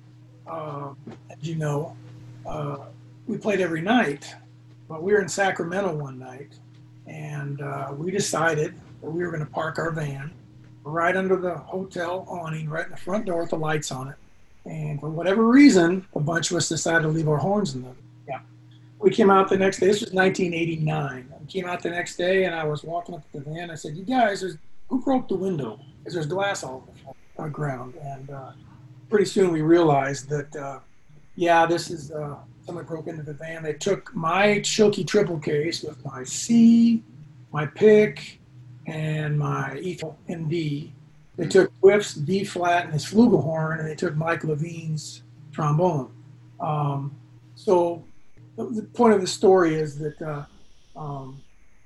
uh, 0.46 0.90
as 1.30 1.48
you 1.48 1.54
know, 1.54 1.96
uh, 2.44 2.78
we 3.26 3.38
played 3.38 3.60
every 3.60 3.80
night. 3.80 4.34
But 4.88 5.02
we 5.02 5.12
were 5.12 5.20
in 5.20 5.28
Sacramento 5.28 5.94
one 5.94 6.18
night, 6.18 6.54
and 7.06 7.60
uh, 7.60 7.92
we 7.96 8.10
decided 8.10 8.74
that 9.02 9.10
we 9.10 9.24
were 9.24 9.30
going 9.30 9.44
to 9.44 9.50
park 9.50 9.78
our 9.78 9.90
van 9.90 10.32
right 10.84 11.16
under 11.16 11.36
the 11.36 11.56
hotel 11.56 12.24
awning, 12.28 12.68
right 12.68 12.84
in 12.84 12.92
the 12.92 12.96
front 12.96 13.26
door 13.26 13.40
with 13.40 13.50
the 13.50 13.56
lights 13.56 13.90
on 13.90 14.08
it. 14.08 14.14
And 14.64 15.00
for 15.00 15.10
whatever 15.10 15.46
reason, 15.46 16.06
a 16.14 16.20
bunch 16.20 16.50
of 16.50 16.56
us 16.56 16.68
decided 16.68 17.02
to 17.02 17.08
leave 17.08 17.28
our 17.28 17.36
horns 17.36 17.74
in 17.74 17.82
them. 17.82 17.96
Yeah. 18.28 18.40
We 18.98 19.10
came 19.10 19.30
out 19.30 19.48
the 19.48 19.56
next 19.56 19.78
day. 19.78 19.86
This 19.86 20.00
was 20.00 20.12
1989. 20.12 21.32
We 21.40 21.46
came 21.46 21.66
out 21.66 21.82
the 21.82 21.90
next 21.90 22.16
day, 22.16 22.44
and 22.44 22.54
I 22.54 22.64
was 22.64 22.84
walking 22.84 23.14
up 23.14 23.30
to 23.32 23.38
the 23.38 23.44
van. 23.50 23.70
I 23.70 23.74
said, 23.74 23.96
"You 23.96 24.04
guys, 24.04 24.44
who 24.88 25.02
broke 25.02 25.28
the 25.28 25.36
window? 25.36 25.80
Because 25.98 26.14
there's 26.14 26.26
glass 26.26 26.62
all 26.64 26.88
over 26.88 27.14
the 27.36 27.48
ground." 27.48 27.94
And 28.02 28.30
uh, 28.30 28.52
pretty 29.08 29.26
soon 29.26 29.52
we 29.52 29.62
realized 29.62 30.28
that, 30.30 30.54
uh, 30.56 30.78
yeah, 31.36 31.66
this 31.66 31.90
is 31.90 32.10
uh, 32.10 32.36
someone 32.66 32.84
broke 32.84 33.06
into 33.06 33.22
the 33.22 33.32
van. 33.32 33.62
They 33.62 33.74
took 33.74 34.14
my 34.14 34.60
Schilke 34.60 35.06
triple 35.06 35.38
case 35.38 35.82
with 35.82 36.04
my 36.04 36.24
C, 36.24 37.02
my 37.52 37.66
pick, 37.66 38.40
and 38.86 39.38
my 39.38 39.80
Ethel 39.82 40.18
MD. 40.28 40.90
They 41.36 41.46
took 41.46 41.70
Wiff's 41.82 42.14
B 42.14 42.44
flat 42.44 42.84
and 42.84 42.92
his 42.92 43.04
flugelhorn, 43.04 43.78
and 43.78 43.88
they 43.88 43.94
took 43.94 44.16
Mike 44.16 44.42
Levine's 44.42 45.22
trombone. 45.52 46.10
Um, 46.58 47.14
so 47.54 48.02
the 48.56 48.88
point 48.94 49.14
of 49.14 49.20
the 49.20 49.26
story 49.26 49.74
is 49.74 49.98
that 49.98 50.20
uh, 50.22 50.44
um, 50.96 51.40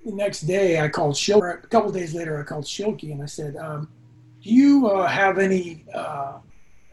the 0.05 0.13
next 0.13 0.43
day 0.43 0.81
I 0.81 0.89
called 0.89 1.15
Schilke. 1.15 1.65
A 1.65 1.67
couple 1.67 1.91
days 1.91 2.15
later, 2.15 2.41
I 2.41 2.45
called 2.45 2.65
Schilke 2.65 3.13
and 3.13 3.23
I 3.23 3.27
said, 3.27 3.57
um, 3.57 3.89
"Do 4.43 4.51
you 4.51 4.89
uh, 4.89 5.07
have 5.07 5.39
any? 5.39 5.85
Uh, 5.93 6.39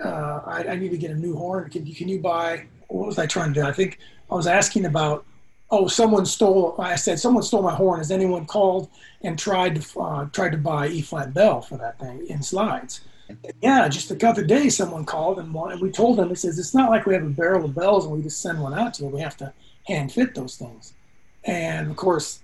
uh, 0.03 0.41
I, 0.45 0.65
I, 0.69 0.75
need 0.75 0.91
to 0.91 0.97
get 0.97 1.09
a 1.09 1.15
new 1.15 1.35
horn. 1.35 1.69
Can 1.69 1.85
can 1.93 2.07
you 2.07 2.19
buy? 2.19 2.67
What 2.87 3.07
was 3.07 3.19
I 3.19 3.25
trying 3.25 3.53
to 3.53 3.61
do? 3.61 3.65
I 3.65 3.71
think 3.71 3.99
I 4.29 4.35
was 4.35 4.47
asking 4.47 4.85
about 4.85 5.25
oh, 5.69 5.87
someone 5.87 6.25
stole. 6.25 6.75
I 6.79 6.95
said 6.95 7.19
someone 7.19 7.43
stole 7.43 7.61
my 7.61 7.75
horn. 7.75 7.99
Has 7.99 8.11
anyone 8.11 8.45
called 8.45 8.89
and 9.21 9.37
tried 9.37 9.81
to 9.81 9.99
uh, 9.99 10.25
tried 10.25 10.51
to 10.51 10.57
buy 10.57 10.87
E 10.87 11.01
flat 11.01 11.33
bell 11.33 11.61
for 11.61 11.77
that 11.77 11.99
thing 11.99 12.25
in 12.27 12.41
slides? 12.41 13.01
Yeah, 13.61 13.89
just 13.89 14.07
the 14.07 14.27
other 14.27 14.43
day 14.43 14.69
someone 14.69 15.03
called 15.03 15.37
and, 15.39 15.53
we 15.81 15.91
told 15.91 16.17
them 16.17 16.31
it 16.31 16.39
says 16.39 16.57
it's 16.57 16.73
not 16.73 16.89
like 16.89 17.05
we 17.05 17.13
have 17.13 17.25
a 17.25 17.29
barrel 17.29 17.65
of 17.65 17.75
bells 17.75 18.05
and 18.05 18.13
we 18.13 18.21
just 18.21 18.41
send 18.41 18.61
one 18.61 18.73
out 18.73 18.93
to 18.95 19.03
you. 19.03 19.09
We 19.09 19.19
have 19.19 19.35
to 19.37 19.53
hand 19.85 20.13
fit 20.13 20.33
those 20.33 20.55
things, 20.55 20.93
and 21.43 21.89
of 21.89 21.97
course 21.97 22.41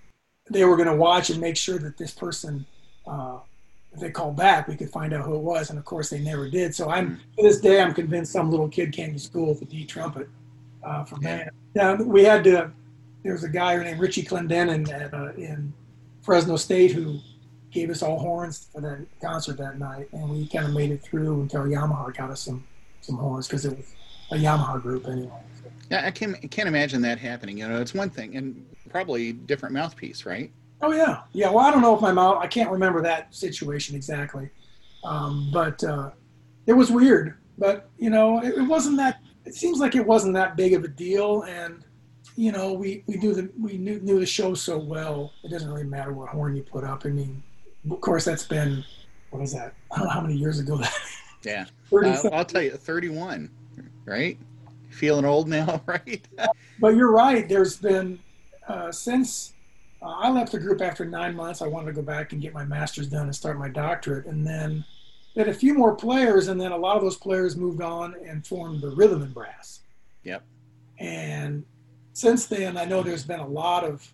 they 0.50 0.66
were 0.66 0.76
going 0.76 0.90
to 0.90 0.96
watch 0.96 1.30
and 1.30 1.40
make 1.40 1.58
sure 1.58 1.80
that 1.80 1.98
this 1.98 2.12
person. 2.12 2.66
Uh, 3.06 3.40
if 3.94 4.00
they 4.00 4.10
called 4.10 4.36
back, 4.36 4.68
we 4.68 4.76
could 4.76 4.90
find 4.90 5.14
out 5.14 5.26
who 5.26 5.36
it 5.36 5.42
was, 5.42 5.70
and 5.70 5.78
of 5.78 5.86
course 5.86 6.10
they 6.10 6.20
never 6.20 6.50
did. 6.50 6.74
So 6.74 6.90
I'm 6.90 7.20
to 7.38 7.44
this 7.44 7.60
day, 7.60 7.82
I'm 7.82 7.94
convinced 7.94 8.32
some 8.32 8.50
little 8.50 8.68
kid 8.68 8.92
came 8.92 9.14
to 9.14 9.20
school 9.20 9.50
with 9.50 9.62
a 9.62 9.66
D 9.66 9.86
trumpet 9.86 10.28
uh, 10.84 11.04
for 11.04 11.18
band. 11.18 11.52
Yeah, 11.76 11.96
we 11.96 12.24
had 12.24 12.44
to 12.46 12.72
there 13.24 13.34
was 13.34 13.44
a 13.44 13.50
guy 13.50 13.82
named 13.82 14.00
Richie 14.00 14.24
Clendenin 14.24 14.92
at, 14.92 15.14
uh, 15.14 15.32
in 15.34 15.74
Fresno 16.22 16.58
State 16.58 16.92
who 16.92 17.20
gave 17.72 17.90
us 17.90 18.04
all 18.04 18.20
horns 18.20 18.68
for 18.72 18.82
that 18.82 19.06
concert 19.22 19.58
that 19.58 19.80
night, 19.80 20.08
and 20.12 20.30
we 20.30 20.48
kind 20.48 20.66
of 20.66 20.74
made 20.74 20.92
it 20.92 21.02
through 21.02 21.42
until 21.42 21.62
Yamaha 21.62 22.16
got 22.16 22.30
us 22.30 22.42
some 22.42 22.64
some 23.02 23.18
horns 23.18 23.48
because 23.48 23.66
it 23.66 23.76
was 23.76 23.94
a 24.32 24.36
Yamaha 24.36 24.82
group 24.82 25.08
anyway. 25.08 25.30
So. 25.62 25.70
Yeah, 25.90 26.06
I 26.06 26.12
can't 26.12 26.52
can't 26.52 26.68
imagine 26.68 27.02
that 27.04 27.18
happening. 27.18 27.58
You 27.58 27.68
know, 27.68 27.80
it's 27.82 27.94
one 27.94 28.10
thing, 28.10 28.36
and 28.38 28.66
probably 28.90 29.34
different 29.34 29.74
mouthpiece, 29.74 30.26
right? 30.26 30.52
Oh 30.82 30.92
yeah, 30.92 31.22
yeah. 31.32 31.50
Well, 31.50 31.66
I 31.66 31.72
don't 31.72 31.82
know 31.82 31.96
if 31.96 32.02
my 32.02 32.12
mouth. 32.12 32.38
I 32.42 32.48
can't 32.48 32.70
remember 32.70 33.02
that 33.02 33.34
situation 33.34 33.96
exactly, 33.96 34.50
um, 35.04 35.50
but 35.54 35.84
uh, 35.84 36.12
it 36.66 36.74
was 36.74 36.92
weird. 36.92 37.36
But 37.58 37.90
you 37.98 38.10
know, 38.10 38.40
it, 38.42 38.56
it 38.56 38.64
wasn't 38.64 38.98
that. 38.98 39.20
It 39.46 39.56
seems 39.56 39.80
like 39.80 39.96
it 39.96 40.06
wasn't 40.06 40.34
that 40.34 40.56
big 40.58 40.74
of 40.74 40.84
a 40.84 40.88
deal, 40.88 41.44
and 41.44 41.84
you 42.36 42.52
know, 42.52 42.74
we, 42.74 43.04
we 43.08 43.16
knew 43.16 43.34
the 43.34 43.50
we 43.60 43.78
knew, 43.78 44.00
knew 44.00 44.20
the 44.20 44.26
show 44.26 44.54
so 44.54 44.78
well. 44.78 45.34
It 45.44 45.52
doesn't 45.52 45.70
really 45.70 45.84
matter 45.84 46.14
what 46.14 46.30
horn 46.30 46.56
you 46.56 46.64
put 46.64 46.84
up. 46.84 47.06
I 47.06 47.10
mean, 47.10 47.44
of 47.90 48.02
course, 48.02 48.26
that's 48.26 48.46
been 48.46 48.84
what 49.30 49.42
is 49.42 49.54
that? 49.54 49.74
I 49.92 49.98
don't 49.98 50.06
know 50.08 50.12
how 50.12 50.22
many 50.22 50.36
years 50.36 50.60
ago 50.60 50.78
that. 50.78 50.94
Yeah, 51.46 51.66
uh, 51.92 52.30
I'll 52.32 52.46
tell 52.46 52.62
you, 52.62 52.72
thirty-one, 52.72 53.50
right? 54.06 54.38
Feeling 54.92 55.26
old 55.26 55.50
now, 55.50 55.82
right? 55.88 56.26
but 56.80 56.96
you're 56.96 57.12
right. 57.12 57.50
There's 57.50 57.76
been 57.76 58.18
uh, 58.70 58.94
since 58.94 59.53
uh, 60.04 60.08
I 60.08 60.30
left 60.30 60.52
the 60.52 60.60
group 60.60 60.82
after 60.82 61.06
nine 61.06 61.36
months. 61.36 61.62
I 61.62 61.68
wanted 61.68 61.88
to 61.88 61.94
go 61.94 62.02
back 62.02 62.34
and 62.34 62.42
get 62.42 62.54
my 62.54 62.66
master's 62.66 63.08
done 63.08 63.24
and 63.24 63.36
start 63.36 63.58
my 63.58 63.70
doctorate, 63.70 64.26
and 64.26 64.46
then 64.46 64.84
had 65.36 65.48
a 65.48 65.54
few 65.54 65.74
more 65.74 65.96
players, 65.96 66.48
and 66.48 66.60
then 66.60 66.72
a 66.72 66.78
lot 66.78 66.96
of 66.96 67.04
those 67.04 67.18
players 67.18 67.56
moved 67.56 67.82
on 67.82 68.16
and 68.26 68.46
formed 68.46 68.82
the 68.82 68.90
rhythm 68.90 69.22
and 69.22 69.34
brass. 69.34 69.82
Yep. 70.24 70.44
And 71.00 71.66
since 72.14 72.46
then, 72.46 72.78
I 72.78 72.86
know 72.86 73.02
there's 73.02 73.24
been 73.24 73.40
a 73.40 73.48
lot 73.48 73.84
of 73.84 74.12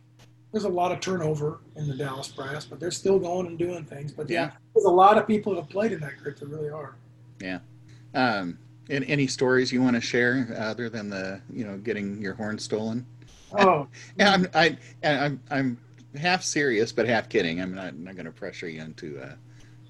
there's 0.51 0.63
a 0.63 0.69
lot 0.69 0.91
of 0.91 0.99
turnover 0.99 1.59
in 1.75 1.87
the 1.87 1.95
Dallas 1.95 2.27
Brass, 2.29 2.65
but 2.65 2.79
they're 2.79 2.89
still 2.89 3.19
going 3.19 3.45
and 3.45 3.57
doing 3.57 3.83
things. 3.83 4.11
But 4.11 4.29
yeah, 4.29 4.51
there's 4.73 4.85
a 4.85 4.89
lot 4.89 5.17
of 5.17 5.27
people 5.27 5.53
that 5.53 5.61
have 5.61 5.69
played 5.69 5.91
in 5.91 5.99
that 5.99 6.17
group 6.17 6.39
that 6.39 6.47
really 6.47 6.69
are. 6.69 6.95
Yeah. 7.39 7.59
Um, 8.15 8.57
and 8.89 9.05
any 9.05 9.27
stories 9.27 9.71
you 9.71 9.81
want 9.81 9.95
to 9.95 10.01
share 10.01 10.47
other 10.57 10.89
than 10.89 11.09
the 11.09 11.41
you 11.51 11.65
know 11.65 11.77
getting 11.77 12.21
your 12.21 12.33
horn 12.33 12.57
stolen? 12.57 13.05
Oh, 13.57 13.87
and 14.17 14.29
I'm 14.29 14.47
I 14.53 14.77
I'm 15.03 15.41
I'm 15.49 15.77
half 16.17 16.43
serious 16.43 16.91
but 16.91 17.07
half 17.07 17.29
kidding. 17.29 17.61
I'm 17.61 17.73
not 17.73 17.95
not 17.97 18.15
going 18.15 18.25
to 18.25 18.31
pressure 18.31 18.69
you 18.69 18.81
into. 18.81 19.19
Uh, 19.19 19.35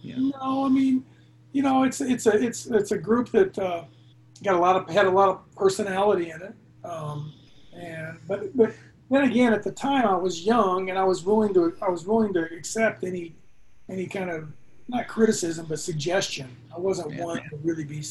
you 0.01 0.15
know. 0.15 0.37
No, 0.37 0.65
I 0.65 0.69
mean, 0.69 1.05
you 1.51 1.63
know, 1.63 1.83
it's 1.83 2.01
it's 2.01 2.25
a 2.25 2.41
it's 2.41 2.67
it's 2.67 2.91
a 2.91 2.97
group 2.97 3.29
that 3.31 3.57
uh, 3.57 3.83
got 4.43 4.55
a 4.55 4.59
lot 4.59 4.75
of 4.75 4.89
had 4.89 5.05
a 5.05 5.11
lot 5.11 5.29
of 5.29 5.55
personality 5.55 6.31
in 6.31 6.41
it. 6.41 6.53
Um, 6.83 7.33
and 7.73 8.17
but 8.27 8.55
but 8.55 8.73
then 9.09 9.23
again, 9.25 9.53
at 9.53 9.63
the 9.63 9.71
time 9.71 10.05
I 10.05 10.15
was 10.15 10.45
young 10.45 10.89
and 10.89 10.97
I 10.97 11.03
was 11.03 11.23
willing 11.23 11.53
to 11.53 11.75
I 11.81 11.89
was 11.89 12.05
willing 12.05 12.33
to 12.33 12.43
accept 12.53 13.03
any 13.03 13.35
any 13.89 14.05
kind 14.05 14.29
of 14.29 14.49
not 14.87 15.07
criticism 15.07 15.65
but 15.67 15.79
suggestion. 15.79 16.49
I 16.75 16.79
wasn't 16.79 17.13
yeah. 17.13 17.23
one 17.23 17.37
to 17.49 17.57
really 17.63 17.83
be 17.83 18.03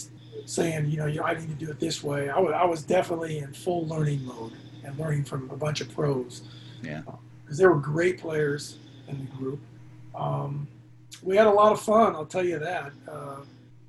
saying 0.47 0.87
you 0.87 0.97
know 0.99 1.23
I 1.23 1.35
need 1.35 1.49
to 1.49 1.67
do 1.67 1.71
it 1.71 1.81
this 1.81 2.03
way. 2.03 2.29
I 2.29 2.39
was 2.39 2.53
I 2.55 2.65
was 2.65 2.83
definitely 2.83 3.39
in 3.39 3.53
full 3.53 3.87
learning 3.87 4.25
mode 4.25 4.53
and 4.89 4.99
learning 4.99 5.25
from 5.25 5.51
a 5.51 5.57
bunch 5.57 5.81
of 5.81 5.93
pros. 5.95 6.43
Yeah, 6.83 7.03
because 7.45 7.59
there 7.59 7.71
were 7.71 7.81
great 7.81 8.19
players 8.19 8.79
in 9.09 9.19
the 9.19 9.37
group. 9.37 9.61
Um, 10.15 10.67
we 11.23 11.37
had 11.37 11.47
a 11.47 11.51
lot 11.51 11.73
of 11.73 11.81
fun. 11.81 12.15
I'll 12.15 12.27
tell 12.27 12.45
you 12.45 12.59
that. 12.59 12.93
Uh, 13.11 13.37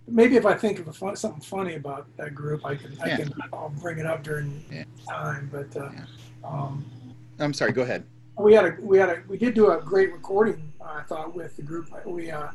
maybe 0.07 0.35
if 0.35 0.45
I 0.45 0.53
think 0.53 0.79
of 0.79 0.87
a 0.87 0.93
fun, 0.93 1.15
something 1.15 1.41
funny 1.41 1.75
about 1.75 2.05
that 2.17 2.35
group, 2.35 2.65
I 2.65 2.75
can 2.75 2.97
I 3.01 3.15
can 3.15 3.33
I'll 3.53 3.69
bring 3.69 3.99
it 3.99 4.05
up 4.05 4.23
during 4.23 4.63
yeah. 4.71 4.83
time. 5.07 5.49
But 5.51 5.75
uh, 5.79 5.89
yeah. 5.91 6.05
um, 6.43 6.85
I'm 7.39 7.53
sorry. 7.53 7.71
Go 7.71 7.83
ahead. 7.83 8.05
We 8.37 8.53
had 8.53 8.65
a 8.65 8.77
we 8.81 8.97
had 8.97 9.09
a 9.09 9.23
we 9.27 9.37
did 9.37 9.53
do 9.53 9.71
a 9.71 9.81
great 9.81 10.11
recording. 10.11 10.71
I 10.83 11.03
thought 11.03 11.35
with 11.35 11.55
the 11.55 11.61
group. 11.61 11.89
We 12.05 12.31
uh, 12.31 12.49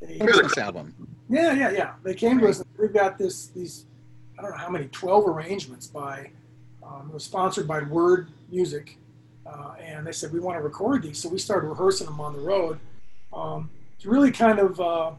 they, 0.00 0.18
Christmas 0.18 0.56
album. 0.58 0.94
Yeah, 1.28 1.52
yeah, 1.52 1.70
yeah. 1.70 1.92
They 2.02 2.14
came 2.14 2.38
right. 2.38 2.44
to 2.44 2.60
us. 2.60 2.64
We've 2.78 2.92
got 2.92 3.18
this 3.18 3.48
these 3.48 3.86
I 4.38 4.42
don't 4.42 4.52
know 4.52 4.56
how 4.56 4.70
many 4.70 4.86
twelve 4.86 5.26
arrangements 5.26 5.86
by. 5.86 6.30
Um, 6.92 7.08
it 7.08 7.14
was 7.14 7.24
sponsored 7.24 7.66
by 7.66 7.82
Word 7.82 8.28
Music, 8.50 8.98
uh, 9.46 9.74
and 9.80 10.06
they 10.06 10.12
said 10.12 10.32
we 10.32 10.40
want 10.40 10.58
to 10.58 10.62
record 10.62 11.02
these. 11.02 11.18
So 11.18 11.28
we 11.28 11.38
started 11.38 11.68
rehearsing 11.68 12.06
them 12.06 12.20
on 12.20 12.34
the 12.34 12.40
road. 12.40 12.78
Um, 13.32 13.70
it's 13.96 14.04
really 14.04 14.30
kind 14.30 14.58
of 14.58 14.80
uh, 14.80 15.12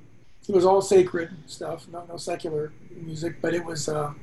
it 0.47 0.53
was 0.53 0.65
all 0.65 0.81
sacred 0.81 1.31
stuff, 1.45 1.88
no, 1.91 2.05
no 2.07 2.17
secular 2.17 2.73
music, 2.91 3.38
but 3.41 3.53
it 3.53 3.63
was 3.63 3.88
uh, 3.88 4.13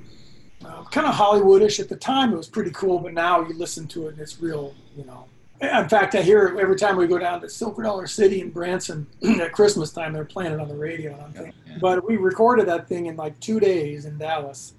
uh, 0.65 0.85
kind 0.85 1.07
of 1.07 1.15
Hollywoodish 1.15 1.81
at 1.81 1.89
the 1.89 1.97
time. 1.97 2.33
It 2.33 2.37
was 2.37 2.49
pretty 2.49 2.71
cool, 2.73 2.99
but 2.99 3.15
now 3.15 3.41
you 3.41 3.55
listen 3.55 3.89
to 3.89 4.09
it 4.09 4.13
and 4.13 4.21
it's 4.21 4.41
real, 4.41 4.75
you 4.97 5.05
know. 5.05 5.27
In 5.61 5.89
fact, 5.91 6.15
I 6.15 6.23
hear 6.23 6.47
it 6.47 6.59
every 6.59 6.77
time 6.77 6.97
we 6.97 7.07
go 7.07 7.19
down 7.19 7.43
to 7.43 7.49
Silver 7.49 7.83
Dollar 7.83 8.07
City 8.07 8.41
in 8.41 8.51
Branson 8.51 9.07
at 9.41 9.53
Christmas 9.53 9.93
time. 9.93 10.15
They're 10.15 10.25
playing 10.25 10.53
it 10.53 10.61
on 10.61 10.69
the 10.69 10.75
radio, 10.75 11.13
and 11.13 11.23
I'm 11.23 11.33
thinking. 11.33 11.55
Yeah. 11.67 11.79
But 11.81 12.07
we 12.07 12.17
recorded 12.17 12.67
that 12.69 12.89
thing 12.89 13.07
in 13.07 13.17
like 13.17 13.39
two 13.41 13.61
days 13.61 14.07
in 14.07 14.17
Dallas, 14.17 14.73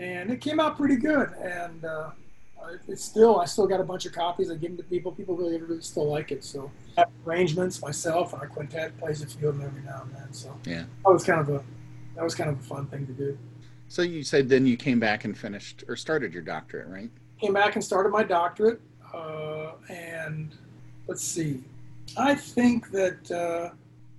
and 0.00 0.30
it 0.30 0.40
came 0.40 0.58
out 0.58 0.76
pretty 0.76 0.96
good. 0.96 1.30
And 1.42 1.84
uh, 1.84 2.10
it's 2.88 3.04
still, 3.04 3.38
I 3.38 3.44
still 3.44 3.66
got 3.66 3.80
a 3.80 3.84
bunch 3.84 4.06
of 4.06 4.12
copies. 4.12 4.50
I 4.50 4.54
give 4.54 4.70
them 4.70 4.78
to 4.78 4.84
people. 4.84 5.12
People 5.12 5.36
really, 5.36 5.60
really 5.60 5.82
still 5.82 6.10
like 6.10 6.32
it. 6.32 6.42
So 6.42 6.70
arrangements 7.26 7.82
myself, 7.82 8.32
and 8.32 8.42
our 8.42 8.48
quintet 8.48 8.96
plays 8.98 9.22
a 9.22 9.26
few 9.26 9.48
of 9.48 9.58
them 9.58 9.66
every 9.66 9.82
now 9.82 10.02
and 10.02 10.14
then. 10.14 10.32
So 10.32 10.56
yeah, 10.64 10.84
that 11.04 11.12
was 11.12 11.24
kind 11.24 11.40
of 11.40 11.48
a 11.50 11.62
that 12.16 12.24
was 12.24 12.34
kind 12.34 12.50
of 12.50 12.58
a 12.58 12.62
fun 12.62 12.86
thing 12.86 13.06
to 13.06 13.12
do. 13.12 13.38
So 13.88 14.02
you 14.02 14.22
said 14.22 14.48
then 14.48 14.66
you 14.66 14.76
came 14.76 15.00
back 15.00 15.24
and 15.24 15.36
finished 15.36 15.84
or 15.88 15.96
started 15.96 16.32
your 16.32 16.42
doctorate, 16.42 16.88
right? 16.88 17.10
Came 17.40 17.52
back 17.52 17.74
and 17.74 17.84
started 17.84 18.10
my 18.10 18.22
doctorate, 18.22 18.80
uh, 19.12 19.72
and 19.88 20.54
let's 21.06 21.24
see, 21.24 21.64
I 22.16 22.34
think 22.34 22.90
that 22.90 23.30
uh, 23.30 23.70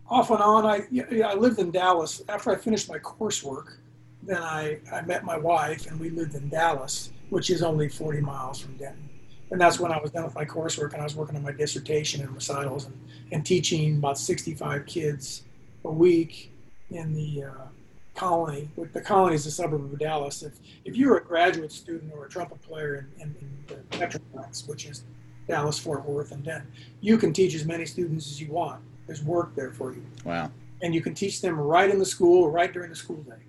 off 0.09 0.29
and 0.29 0.39
on, 0.39 0.65
I 0.65 0.87
I 1.23 1.33
lived 1.35 1.59
in 1.59 1.71
Dallas 1.71 2.21
after 2.29 2.51
I 2.51 2.55
finished 2.55 2.89
my 2.89 2.99
coursework. 2.99 3.77
Then 4.23 4.41
I, 4.41 4.79
I 4.91 5.01
met 5.01 5.23
my 5.23 5.37
wife 5.37 5.87
and 5.87 5.99
we 5.99 6.09
lived 6.09 6.35
in 6.35 6.49
Dallas, 6.49 7.11
which 7.29 7.49
is 7.49 7.63
only 7.63 7.89
40 7.89 8.21
miles 8.21 8.59
from 8.59 8.77
Denton 8.77 9.09
and 9.51 9.59
that's 9.59 9.79
when 9.79 9.91
I 9.91 9.99
was 9.99 10.11
done 10.11 10.23
with 10.23 10.33
my 10.33 10.45
coursework 10.45 10.93
and 10.93 11.01
I 11.01 11.03
was 11.03 11.15
working 11.15 11.35
on 11.35 11.43
my 11.43 11.51
dissertation 11.51 12.21
and 12.21 12.33
recitals 12.33 12.85
and, 12.85 12.97
and 13.33 13.45
teaching 13.45 13.97
about 13.97 14.17
65 14.17 14.85
kids 14.85 15.43
a 15.83 15.91
week 15.91 16.53
in 16.89 17.13
the 17.13 17.43
uh, 17.43 17.67
colony. 18.15 18.69
The 18.93 19.01
colony 19.01 19.35
is 19.35 19.45
a 19.45 19.51
suburb 19.51 19.83
of 19.83 19.99
Dallas. 19.99 20.41
If, 20.41 20.53
if 20.85 20.95
you're 20.95 21.17
a 21.17 21.23
graduate 21.23 21.71
student 21.71 22.13
or 22.13 22.25
a 22.25 22.29
trumpet 22.29 22.61
player 22.61 23.09
in, 23.17 23.23
in, 23.23 23.35
in 23.69 23.83
the 23.89 23.97
Metroplex, 23.97 24.69
which 24.69 24.85
is 24.85 25.03
Dallas, 25.47 25.77
Fort 25.77 26.05
Worth, 26.05 26.31
and 26.31 26.43
Denton, 26.43 26.71
you 27.01 27.17
can 27.17 27.33
teach 27.33 27.53
as 27.53 27.65
many 27.65 27.85
students 27.85 28.27
as 28.27 28.39
you 28.39 28.51
want. 28.51 28.81
There's 29.05 29.23
work 29.23 29.53
there 29.53 29.71
for 29.71 29.91
you. 29.91 30.05
Wow. 30.23 30.49
And 30.81 30.95
you 30.95 31.01
can 31.01 31.13
teach 31.13 31.41
them 31.41 31.59
right 31.59 31.89
in 31.89 31.99
the 31.99 32.05
school, 32.05 32.49
right 32.49 32.71
during 32.71 32.89
the 32.89 32.95
school 32.95 33.21
day. 33.23 33.43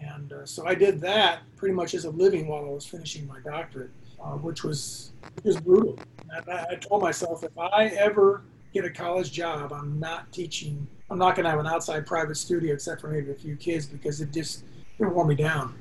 And 0.00 0.32
uh, 0.32 0.46
so 0.46 0.66
I 0.66 0.74
did 0.74 1.00
that 1.02 1.40
pretty 1.56 1.74
much 1.74 1.94
as 1.94 2.04
a 2.04 2.10
living 2.10 2.48
while 2.48 2.64
I 2.64 2.68
was 2.68 2.86
finishing 2.86 3.26
my 3.26 3.40
doctorate, 3.40 3.90
uh, 4.22 4.32
which 4.32 4.64
was 4.64 5.12
just 5.44 5.64
brutal. 5.64 5.98
I, 6.48 6.66
I 6.70 6.74
told 6.76 7.02
myself 7.02 7.44
if 7.44 7.56
I 7.58 7.86
ever 7.86 8.42
get 8.72 8.84
a 8.84 8.90
college 8.90 9.32
job, 9.32 9.72
I'm 9.72 9.98
not 10.00 10.32
teaching. 10.32 10.86
I'm 11.10 11.18
not 11.18 11.36
going 11.36 11.44
to 11.44 11.50
have 11.50 11.60
an 11.60 11.66
outside 11.66 12.06
private 12.06 12.36
studio 12.36 12.74
except 12.74 13.00
for 13.00 13.08
maybe 13.08 13.30
a 13.30 13.34
few 13.34 13.56
kids 13.56 13.86
because 13.86 14.20
it 14.20 14.32
just 14.32 14.64
it 14.98 15.04
wore 15.04 15.26
me 15.26 15.34
down. 15.34 15.74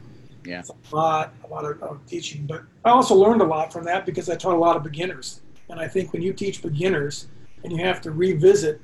Yeah, 0.44 0.60
it's 0.60 0.72
a 0.72 0.96
lot, 0.96 1.34
a 1.44 1.48
lot 1.48 1.66
of, 1.66 1.82
of 1.84 2.06
teaching. 2.08 2.48
But 2.48 2.64
I 2.84 2.90
also 2.90 3.16
learned 3.16 3.42
a 3.42 3.46
lot 3.46 3.72
from 3.72 3.84
that 3.86 4.06
because 4.06 4.30
I 4.30 4.36
taught 4.36 4.56
a 4.56 4.60
lot 4.60 4.76
of 4.76 4.84
beginners. 4.84 5.42
And 5.70 5.80
I 5.80 5.88
think 5.88 6.14
when 6.14 6.22
you 6.22 6.34
teach 6.34 6.62
beginners 6.62 7.28
and 7.64 7.72
you 7.72 7.84
have 7.84 8.02
to 8.02 8.12
revisit 8.12 8.82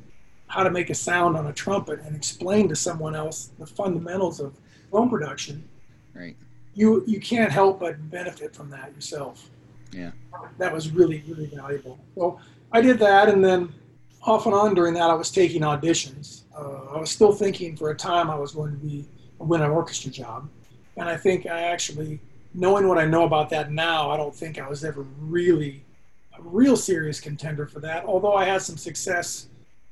how 0.47 0.63
to 0.63 0.69
make 0.69 0.89
a 0.89 0.95
sound 0.95 1.35
on 1.35 1.47
a 1.47 1.53
trumpet 1.53 1.99
and 2.01 2.15
explain 2.15 2.69
to 2.69 2.75
someone 2.75 3.15
else 3.15 3.51
the 3.59 3.65
fundamentals 3.65 4.39
of 4.39 4.53
film 4.91 5.09
production, 5.09 5.67
right? 6.13 6.35
You 6.73 7.03
you 7.07 7.19
can't 7.19 7.51
help 7.51 7.79
but 7.79 8.09
benefit 8.09 8.55
from 8.55 8.69
that 8.69 8.93
yourself. 8.93 9.49
Yeah. 9.91 10.11
That 10.57 10.73
was 10.73 10.91
really, 10.91 11.23
really 11.27 11.47
valuable. 11.47 11.97
So 12.15 12.39
I 12.71 12.81
did 12.81 12.99
that, 12.99 13.29
and 13.29 13.43
then 13.43 13.73
off 14.23 14.45
and 14.45 14.53
on 14.53 14.73
during 14.73 14.93
that, 14.95 15.09
I 15.09 15.13
was 15.13 15.31
taking 15.31 15.61
auditions. 15.61 16.41
Uh, 16.55 16.95
I 16.95 16.99
was 16.99 17.09
still 17.09 17.31
thinking 17.31 17.75
for 17.75 17.91
a 17.91 17.95
time 17.95 18.29
I 18.29 18.35
was 18.35 18.51
going 18.51 18.71
to 18.71 18.77
be 18.77 19.05
win 19.39 19.61
an 19.61 19.71
orchestra 19.71 20.11
job, 20.11 20.49
and 20.97 21.07
I 21.07 21.15
think 21.15 21.45
I 21.45 21.61
actually, 21.61 22.19
knowing 22.53 22.87
what 22.87 22.97
I 22.97 23.05
know 23.05 23.23
about 23.23 23.49
that 23.51 23.71
now, 23.71 24.09
I 24.11 24.17
don't 24.17 24.35
think 24.35 24.59
I 24.59 24.67
was 24.67 24.83
ever 24.83 25.05
really 25.19 25.83
a 26.37 26.41
real 26.41 26.75
serious 26.75 27.19
contender 27.19 27.65
for 27.65 27.79
that. 27.79 28.05
Although 28.05 28.33
I 28.33 28.45
had 28.45 28.61
some 28.61 28.77
success 28.77 29.47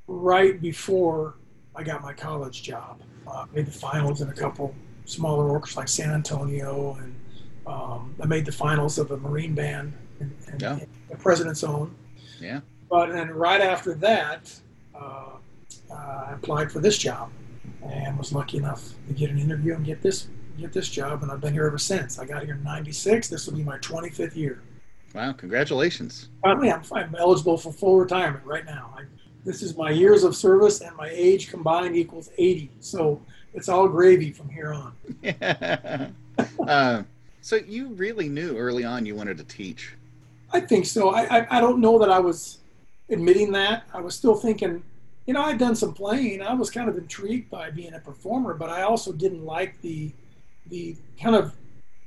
right 0.08 0.62
before 0.62 1.36
I 1.76 1.84
got 1.84 2.02
my 2.02 2.14
college 2.14 2.64
job. 2.64 3.02
Uh, 3.28 3.46
made 3.54 3.66
the 3.66 3.72
finals 3.72 4.22
in 4.22 4.30
a 4.30 4.34
couple 4.34 4.74
smaller 5.06 5.50
orchestras 5.50 5.78
like 5.78 5.88
San 5.88 6.12
Antonio, 6.12 6.98
and 7.02 7.16
um, 7.66 8.16
I 8.22 8.26
made 8.26 8.46
the 8.46 8.52
finals 8.52 8.98
of 8.98 9.12
a 9.12 9.18
Marine 9.18 9.56
band 9.56 9.94
in, 10.20 10.36
in, 10.48 10.60
yeah. 10.60 10.74
in 10.80 10.88
the 11.10 11.16
President's 11.18 11.64
Own. 11.64 11.94
Yeah. 12.40 12.62
But 12.90 13.12
then 13.12 13.32
right 13.32 13.62
after 13.62 13.94
that, 13.96 14.54
uh, 14.94 15.32
uh, 15.90 15.94
I 15.94 16.34
applied 16.34 16.72
for 16.72 16.80
this 16.80 16.98
job 16.98 17.32
and 17.84 18.18
was 18.18 18.32
lucky 18.32 18.58
enough 18.58 18.94
to 19.08 19.14
get 19.14 19.30
an 19.30 19.40
interview 19.40 19.76
and 19.76 19.86
get 19.86 20.02
this 20.02 20.28
get 20.58 20.72
this 20.72 20.88
job, 20.88 21.22
and 21.22 21.32
I've 21.32 21.42
been 21.42 21.54
here 21.54 21.66
ever 21.66 21.78
since. 21.78 22.18
I 22.18 22.26
got 22.26 22.44
here 22.44 22.56
in 22.56 22.64
'96. 22.64 23.28
This 23.28 23.46
will 23.46 23.58
be 23.58 23.64
my 23.64 23.78
25th 23.80 24.36
year. 24.36 24.62
Wow! 25.14 25.34
Congratulations. 25.34 26.30
Finally, 26.42 26.72
I'm, 26.72 26.82
I'm 26.94 27.16
eligible 27.16 27.58
for 27.58 27.74
full 27.74 27.98
retirement 27.98 28.46
right 28.46 28.66
now. 28.66 28.94
I, 28.98 29.04
this 29.46 29.62
is 29.62 29.78
my 29.78 29.92
years 29.92 30.24
of 30.24 30.36
service, 30.36 30.82
and 30.82 30.96
my 30.98 31.10
age 31.12 31.50
combined 31.50 31.96
equals 31.96 32.32
80. 32.38 32.72
So 32.80 33.22
it's 33.54 33.70
all 33.70 33.88
gravy 33.88 34.32
from 34.32 34.50
here 34.50 34.74
on. 34.74 34.94
Yeah. 35.22 36.10
uh, 36.68 37.04
so 37.42 37.58
you 37.58 37.90
really 37.90 38.28
knew 38.28 38.58
early 38.58 38.84
on 38.84 39.06
you 39.06 39.16
wanted 39.16 39.38
to 39.38 39.44
teach. 39.44 39.94
I 40.52 40.60
think 40.60 40.86
so. 40.86 41.10
I, 41.10 41.40
I, 41.40 41.58
I 41.58 41.62
don't 41.62 41.80
know 41.80 42.00
that 42.00 42.10
I 42.10 42.20
was 42.20 42.58
admitting 43.10 43.52
that. 43.52 43.84
I 43.94 44.02
was 44.02 44.16
still 44.16 44.36
thinking, 44.36 44.84
you 45.28 45.34
know, 45.34 45.44
I'd 45.44 45.60
done 45.60 45.76
some 45.76 45.94
playing. 45.94 46.42
I 46.42 46.54
was 46.54 46.72
kind 46.72 46.90
of 46.90 46.98
intrigued 46.98 47.52
by 47.52 47.70
being 47.70 47.94
a 47.94 48.00
performer, 48.00 48.56
but 48.56 48.70
I 48.70 48.82
also 48.82 49.12
didn't 49.12 49.46
like 49.46 49.80
the 49.82 50.12
the 50.68 50.96
kind 51.22 51.36
of 51.36 51.54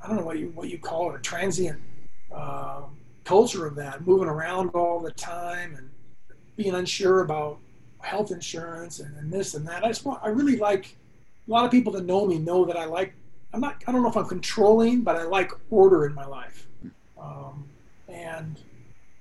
I 0.02 0.08
don't 0.08 0.16
know 0.16 0.24
what 0.24 0.38
you 0.38 0.48
what 0.56 0.68
you 0.68 0.78
call 0.78 1.12
it 1.12 1.16
a 1.16 1.22
transient 1.22 1.80
uh, 2.34 2.82
culture 3.24 3.66
of 3.66 3.76
that, 3.76 4.06
moving 4.06 4.28
around 4.28 4.70
all 4.70 5.00
the 5.00 5.12
time 5.12 5.76
and 5.76 5.88
being 6.58 6.74
unsure 6.74 7.20
about 7.20 7.58
health 8.00 8.30
insurance 8.30 9.00
and, 9.00 9.16
and 9.16 9.32
this 9.32 9.54
and 9.54 9.66
that. 9.66 9.84
I 9.84 9.88
just 9.88 10.04
want 10.04 10.20
I 10.22 10.28
really 10.28 10.56
like 10.56 10.94
a 11.46 11.50
lot 11.50 11.64
of 11.64 11.70
people 11.70 11.92
that 11.94 12.04
know 12.04 12.26
me 12.26 12.38
know 12.38 12.66
that 12.66 12.76
I 12.76 12.84
like 12.84 13.14
I'm 13.54 13.60
not 13.60 13.82
I 13.86 13.92
don't 13.92 14.02
know 14.02 14.10
if 14.10 14.16
I'm 14.16 14.26
controlling, 14.26 15.00
but 15.00 15.16
I 15.16 15.22
like 15.22 15.52
order 15.70 16.04
in 16.04 16.14
my 16.14 16.26
life, 16.26 16.66
um, 17.18 17.64
and 18.08 18.58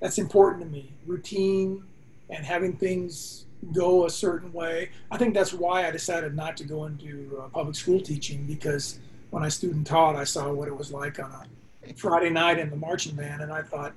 that's 0.01 0.17
important 0.17 0.63
to 0.63 0.69
me. 0.69 0.91
Routine 1.05 1.83
and 2.29 2.43
having 2.43 2.73
things 2.73 3.45
go 3.71 4.05
a 4.05 4.09
certain 4.09 4.51
way. 4.51 4.89
I 5.09 5.17
think 5.17 5.33
that's 5.33 5.53
why 5.53 5.87
I 5.87 5.91
decided 5.91 6.35
not 6.35 6.57
to 6.57 6.63
go 6.63 6.85
into 6.85 7.39
uh, 7.41 7.47
public 7.47 7.75
school 7.75 8.01
teaching 8.01 8.45
because 8.45 8.99
when 9.29 9.43
I 9.43 9.49
student 9.49 9.87
taught, 9.87 10.15
I 10.15 10.23
saw 10.23 10.51
what 10.51 10.67
it 10.67 10.75
was 10.75 10.91
like 10.91 11.19
on 11.19 11.47
a 11.83 11.93
Friday 11.93 12.29
night 12.29 12.59
in 12.59 12.69
the 12.69 12.75
marching 12.75 13.15
band, 13.15 13.41
and 13.41 13.51
I 13.51 13.61
thought, 13.61 13.93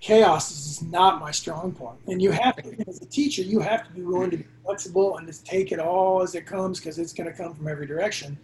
chaos 0.00 0.50
is 0.50 0.82
not 0.82 1.20
my 1.20 1.30
strong 1.30 1.72
point. 1.72 1.98
And 2.06 2.22
you 2.22 2.30
have 2.30 2.56
to, 2.56 2.88
as 2.88 3.02
a 3.02 3.06
teacher, 3.06 3.42
you 3.42 3.60
have 3.60 3.86
to 3.86 3.92
be 3.92 4.02
willing 4.02 4.30
to 4.30 4.36
be 4.38 4.46
flexible 4.64 5.16
and 5.16 5.26
just 5.26 5.44
take 5.44 5.72
it 5.72 5.78
all 5.78 6.22
as 6.22 6.34
it 6.34 6.46
comes 6.46 6.78
because 6.78 6.98
it's 6.98 7.12
going 7.12 7.30
to 7.30 7.36
come 7.36 7.54
from 7.54 7.68
every 7.68 7.86
direction. 7.86 8.38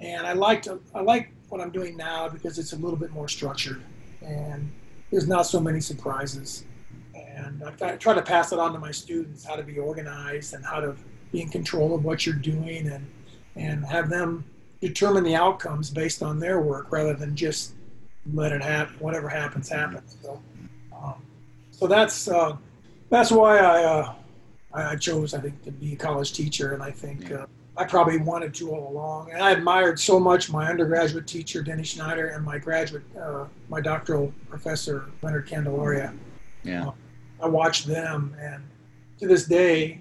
And 0.00 0.26
I 0.26 0.32
like 0.32 0.62
to, 0.62 0.80
I 0.94 1.00
like 1.00 1.32
what 1.48 1.60
I'm 1.60 1.70
doing 1.70 1.96
now 1.96 2.28
because 2.28 2.58
it's 2.58 2.72
a 2.72 2.76
little 2.76 2.96
bit 2.98 3.10
more 3.10 3.28
structured 3.28 3.82
and 4.22 4.70
there's 5.10 5.28
not 5.28 5.46
so 5.46 5.60
many 5.60 5.80
surprises. 5.80 6.64
And 7.14 7.62
I 7.82 7.96
try 7.96 8.14
to 8.14 8.22
pass 8.22 8.52
it 8.52 8.58
on 8.58 8.72
to 8.72 8.78
my 8.78 8.90
students 8.90 9.44
how 9.44 9.56
to 9.56 9.62
be 9.62 9.78
organized 9.78 10.54
and 10.54 10.64
how 10.64 10.80
to 10.80 10.96
be 11.30 11.42
in 11.42 11.48
control 11.48 11.94
of 11.94 12.04
what 12.04 12.26
you're 12.26 12.34
doing 12.34 12.88
and 12.88 13.06
and 13.56 13.84
have 13.84 14.08
them 14.08 14.44
determine 14.80 15.22
the 15.22 15.34
outcomes 15.34 15.90
based 15.90 16.22
on 16.22 16.38
their 16.38 16.60
work 16.60 16.90
rather 16.90 17.14
than 17.14 17.36
just 17.36 17.74
let 18.32 18.52
it 18.52 18.62
happen. 18.62 18.96
Whatever 18.98 19.28
happens, 19.28 19.68
happens. 19.68 20.16
So, 20.22 20.42
um, 21.04 21.22
so 21.70 21.86
that's 21.86 22.28
uh, 22.28 22.56
that's 23.10 23.30
why 23.30 23.58
I 23.58 23.84
uh, 23.84 24.14
I 24.72 24.96
chose 24.96 25.34
I 25.34 25.40
think 25.40 25.62
to 25.64 25.70
be 25.70 25.92
a 25.92 25.96
college 25.96 26.32
teacher, 26.32 26.72
and 26.72 26.82
I 26.82 26.90
think 26.90 27.30
uh, 27.30 27.46
I 27.76 27.84
probably 27.84 28.18
wanted 28.18 28.54
to 28.54 28.70
all 28.70 28.90
along. 28.90 29.32
And 29.32 29.42
I 29.42 29.50
admired 29.50 29.98
so 29.98 30.18
much 30.18 30.50
my 30.50 30.68
undergraduate 30.68 31.26
teacher 31.26 31.62
Denny 31.62 31.84
Schneider 31.84 32.28
and 32.28 32.44
my 32.44 32.58
graduate 32.58 33.04
uh, 33.20 33.46
my 33.68 33.80
doctoral 33.80 34.32
professor 34.48 35.10
Leonard 35.22 35.46
Candelaria. 35.46 36.14
Yeah, 36.62 36.88
uh, 36.88 36.92
I 37.42 37.46
watched 37.46 37.86
them, 37.86 38.36
and 38.40 38.62
to 39.18 39.26
this 39.26 39.44
day, 39.44 40.00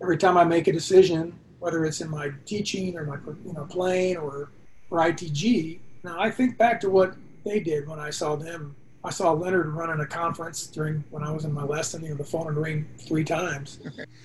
every 0.00 0.18
time 0.18 0.36
I 0.36 0.44
make 0.44 0.68
a 0.68 0.72
decision 0.72 1.38
whether 1.62 1.84
it's 1.84 2.00
in 2.00 2.10
my 2.10 2.28
teaching 2.44 2.98
or 2.98 3.04
my 3.04 3.16
you 3.46 3.52
know 3.52 3.64
playing 3.70 4.16
or 4.16 4.50
or 4.90 4.98
ITG. 4.98 5.78
Now 6.02 6.16
I 6.18 6.28
think 6.28 6.58
back 6.58 6.80
to 6.80 6.90
what 6.90 7.14
they 7.44 7.60
did 7.60 7.88
when 7.88 8.00
I 8.00 8.10
saw 8.10 8.34
them. 8.34 8.74
I 9.04 9.10
saw 9.10 9.32
Leonard 9.32 9.66
running 9.68 10.00
a 10.00 10.06
conference 10.06 10.66
during 10.68 11.02
when 11.10 11.24
I 11.24 11.30
was 11.30 11.44
in 11.44 11.52
my 11.52 11.64
lesson. 11.64 12.02
You 12.02 12.10
know, 12.10 12.14
the 12.16 12.24
phone 12.24 12.46
would 12.46 12.56
ring 12.56 12.88
three 12.98 13.24
times, 13.24 13.80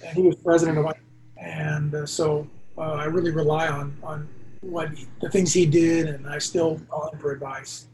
and 0.06 0.16
he 0.16 0.22
was 0.22 0.36
president 0.36 0.78
of. 0.78 0.94
And 1.38 1.96
uh, 1.96 2.06
so 2.06 2.48
uh, 2.78 2.94
I 2.94 3.06
really 3.06 3.32
rely 3.32 3.68
on 3.68 3.98
on 4.04 4.28
what 4.62 4.90
the 5.22 5.30
things 5.30 5.54
he 5.54 5.66
did, 5.66 6.08
and 6.08 6.28
I 6.28 6.38
still 6.38 6.80
call 6.90 7.10
him 7.10 7.20
for 7.20 7.32
advice. 7.32 7.88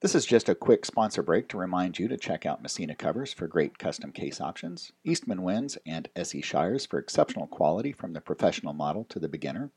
This 0.00 0.16
is 0.16 0.26
just 0.26 0.48
a 0.48 0.56
quick 0.56 0.84
sponsor 0.84 1.22
break 1.22 1.48
to 1.48 1.56
remind 1.56 1.96
you 1.96 2.08
to 2.08 2.16
check 2.16 2.44
out 2.44 2.60
Messina 2.60 2.96
Covers 2.96 3.32
for 3.32 3.46
great 3.46 3.78
custom 3.78 4.10
case 4.10 4.40
options, 4.40 4.90
Eastman 5.04 5.42
Winds 5.42 5.78
and 5.86 6.08
SE 6.16 6.40
Shires 6.40 6.84
for 6.84 6.98
exceptional 6.98 7.46
quality 7.46 7.92
from 7.92 8.12
the 8.12 8.20
professional 8.20 8.72
model 8.72 9.04
to 9.04 9.20
the 9.20 9.28
beginner, 9.28 9.70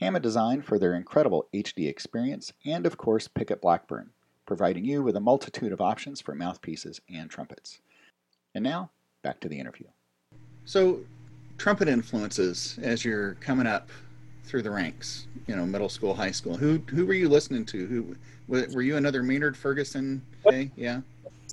Hammond 0.00 0.24
Design 0.24 0.62
for 0.62 0.80
their 0.80 0.96
incredible 0.96 1.46
HD 1.54 1.88
experience, 1.88 2.52
and 2.64 2.86
of 2.86 2.96
course 2.96 3.28
Pickett 3.28 3.62
Blackburn, 3.62 4.10
providing 4.52 4.84
you 4.84 5.02
with 5.02 5.16
a 5.16 5.20
multitude 5.20 5.72
of 5.72 5.80
options 5.80 6.20
for 6.20 6.34
mouthpieces 6.34 7.00
and 7.08 7.30
trumpets. 7.30 7.80
And 8.54 8.62
now, 8.62 8.90
back 9.22 9.40
to 9.40 9.48
the 9.48 9.58
interview. 9.58 9.86
So, 10.66 11.00
trumpet 11.56 11.88
influences 11.88 12.78
as 12.82 13.02
you're 13.02 13.32
coming 13.36 13.66
up 13.66 13.88
through 14.44 14.60
the 14.60 14.70
ranks, 14.70 15.26
you 15.46 15.56
know, 15.56 15.64
middle 15.64 15.88
school, 15.88 16.12
high 16.12 16.32
school. 16.32 16.54
Who 16.54 16.82
who 16.88 17.06
were 17.06 17.14
you 17.14 17.30
listening 17.30 17.64
to? 17.64 17.86
Who 17.86 18.14
were 18.46 18.82
you 18.82 18.98
another 18.98 19.22
Maynard 19.22 19.56
Ferguson? 19.56 20.20
Day? 20.46 20.70
Yeah. 20.76 21.00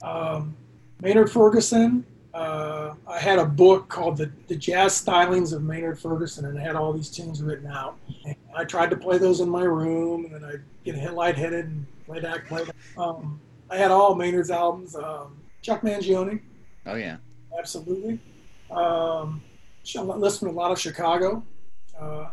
Um, 0.04 0.54
Maynard 1.02 1.32
Ferguson. 1.32 2.06
Uh, 2.34 2.96
I 3.08 3.18
had 3.18 3.40
a 3.40 3.46
book 3.46 3.88
called 3.88 4.18
the, 4.18 4.30
the 4.50 4.56
Jazz 4.56 5.02
Stylings 5.02 5.54
of 5.54 5.64
Maynard 5.64 5.98
Ferguson, 5.98 6.46
and 6.46 6.58
it 6.58 6.62
had 6.62 6.76
all 6.76 6.92
these 6.92 7.10
tunes 7.10 7.42
written 7.42 7.68
out. 7.68 7.98
And 8.26 8.36
I 8.54 8.66
tried 8.66 8.90
to 8.90 8.98
play 8.98 9.18
those 9.18 9.40
in 9.40 9.50
my 9.50 9.64
room, 9.64 10.26
and 10.26 10.34
then 10.34 10.44
I'd 10.44 10.62
get 10.84 11.14
lightheaded 11.14 11.66
and 11.66 11.86
play 12.10 12.40
play 12.48 12.64
that. 12.64 12.76
Um, 12.98 13.40
I 13.70 13.78
had 13.78 13.92
all 13.92 14.16
Maynard's 14.16 14.52
albums. 14.52 14.96
Um, 14.96 15.38
Chuck 15.62 15.82
Mangione. 15.82 16.42
Oh, 16.86 16.96
yeah. 16.96 17.18
Absolutely. 17.58 18.20
Um, 18.72 19.42
listened 19.94 20.50
to 20.50 20.56
a 20.56 20.58
lot 20.58 20.72
of 20.72 20.80
Chicago. 20.80 21.44
Uh, 22.00 22.30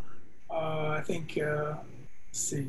uh, 0.51 0.89
I 0.99 1.03
think, 1.05 1.39
uh, 1.39 1.75
let's 2.29 2.41
see, 2.41 2.69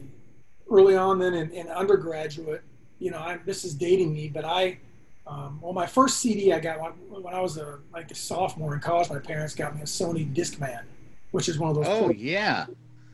early 0.70 0.96
on 0.96 1.20
then 1.20 1.34
in, 1.34 1.52
in 1.52 1.68
undergraduate, 1.68 2.64
you 3.00 3.12
know, 3.12 3.20
I, 3.20 3.38
this 3.46 3.64
is 3.64 3.76
dating 3.76 4.14
me, 4.14 4.28
but 4.28 4.44
I, 4.44 4.80
um, 5.28 5.60
well, 5.62 5.74
my 5.74 5.86
first 5.86 6.18
CD 6.18 6.52
I 6.54 6.60
got 6.60 6.82
when, 6.82 7.24
when 7.24 7.34
I 7.34 7.40
was 7.40 7.58
a, 7.58 7.80
like 7.94 8.10
a 8.10 8.16
sophomore 8.16 8.74
in 8.74 8.80
college, 8.80 9.10
my 9.10 9.20
parents 9.20 9.54
got 9.54 9.76
me 9.76 9.82
a 9.82 9.86
Sony 9.86 10.34
Discman, 10.34 10.84
which 11.32 11.48
is 11.50 11.60
one 11.60 11.70
of 11.70 11.76
those. 11.76 11.88
Oh 11.88 12.10
yeah. 12.10 12.66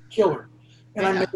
Killer, 0.10 0.48
and 0.96 1.04
yeah. 1.04 1.10
I 1.10 1.14
made 1.14 1.30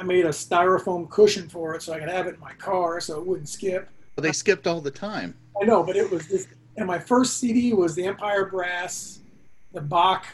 I 0.00 0.02
made 0.02 0.24
a 0.24 0.30
styrofoam 0.30 1.10
cushion 1.10 1.46
for 1.46 1.74
it 1.74 1.82
so 1.82 1.92
I 1.92 1.98
could 1.98 2.08
have 2.08 2.26
it 2.26 2.34
in 2.36 2.40
my 2.40 2.54
car 2.54 3.00
so 3.00 3.18
it 3.18 3.26
wouldn't 3.26 3.50
skip. 3.50 3.86
Well, 4.16 4.22
they 4.22 4.32
skipped 4.32 4.66
all 4.66 4.80
the 4.80 4.90
time. 4.90 5.36
I 5.60 5.66
know, 5.66 5.82
but 5.82 5.94
it 5.94 6.10
was 6.10 6.26
this, 6.26 6.48
and 6.78 6.86
my 6.86 6.98
first 6.98 7.36
CD 7.36 7.74
was 7.74 7.94
the 7.94 8.06
Empire 8.06 8.46
Brass, 8.46 9.18
the 9.74 9.80
Bach 9.82 10.24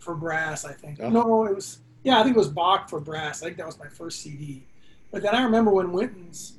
for 0.00 0.16
brass, 0.16 0.64
I 0.64 0.72
think. 0.72 0.98
Oh. 1.00 1.08
No, 1.08 1.44
it 1.46 1.54
was 1.54 1.78
yeah, 2.02 2.18
I 2.18 2.24
think 2.24 2.34
it 2.34 2.38
was 2.38 2.48
Bach 2.48 2.90
for 2.90 2.98
brass. 2.98 3.42
I 3.42 3.46
think 3.46 3.58
that 3.58 3.66
was 3.66 3.78
my 3.78 3.86
first 3.86 4.22
CD. 4.22 4.66
But 5.12 5.22
then 5.22 5.36
I 5.36 5.44
remember 5.44 5.70
when 5.70 5.92
Wynton's 5.92 6.54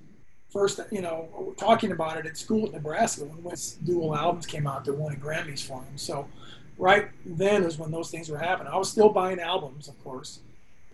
first, 0.50 0.80
you 0.90 1.02
know, 1.02 1.54
talking 1.58 1.92
about 1.92 2.18
it 2.18 2.26
at 2.26 2.38
school 2.38 2.68
at 2.68 2.72
Nebraska 2.72 3.26
when 3.26 3.44
Wynton's 3.44 3.74
dual 3.84 4.16
albums 4.16 4.46
came 4.46 4.68
out 4.68 4.86
that 4.86 4.94
won 4.94 5.14
Grammys 5.18 5.62
for 5.62 5.84
him. 5.84 5.98
So 5.98 6.30
right 6.78 7.10
then 7.26 7.64
is 7.64 7.78
when 7.78 7.92
those 7.92 8.10
things 8.10 8.30
were 8.30 8.38
happening. 8.38 8.72
I 8.72 8.78
was 8.78 8.90
still 8.90 9.10
buying 9.10 9.42
albums, 9.42 9.90
of 9.90 10.02
course. 10.02 10.40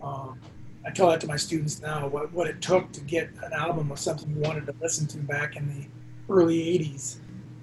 Um, 0.02 0.40
I 0.84 0.90
tell 0.90 1.10
that 1.10 1.20
to 1.22 1.26
my 1.26 1.36
students 1.36 1.80
now 1.80 2.08
what, 2.08 2.32
what 2.32 2.46
it 2.46 2.60
took 2.60 2.90
to 2.92 3.00
get 3.02 3.30
an 3.42 3.52
album 3.52 3.92
of 3.92 3.98
something 3.98 4.30
you 4.30 4.40
wanted 4.40 4.66
to 4.66 4.74
listen 4.80 5.06
to 5.08 5.18
back 5.18 5.56
in 5.56 5.68
the 5.68 5.86
early 6.32 6.58
80s 6.78 7.16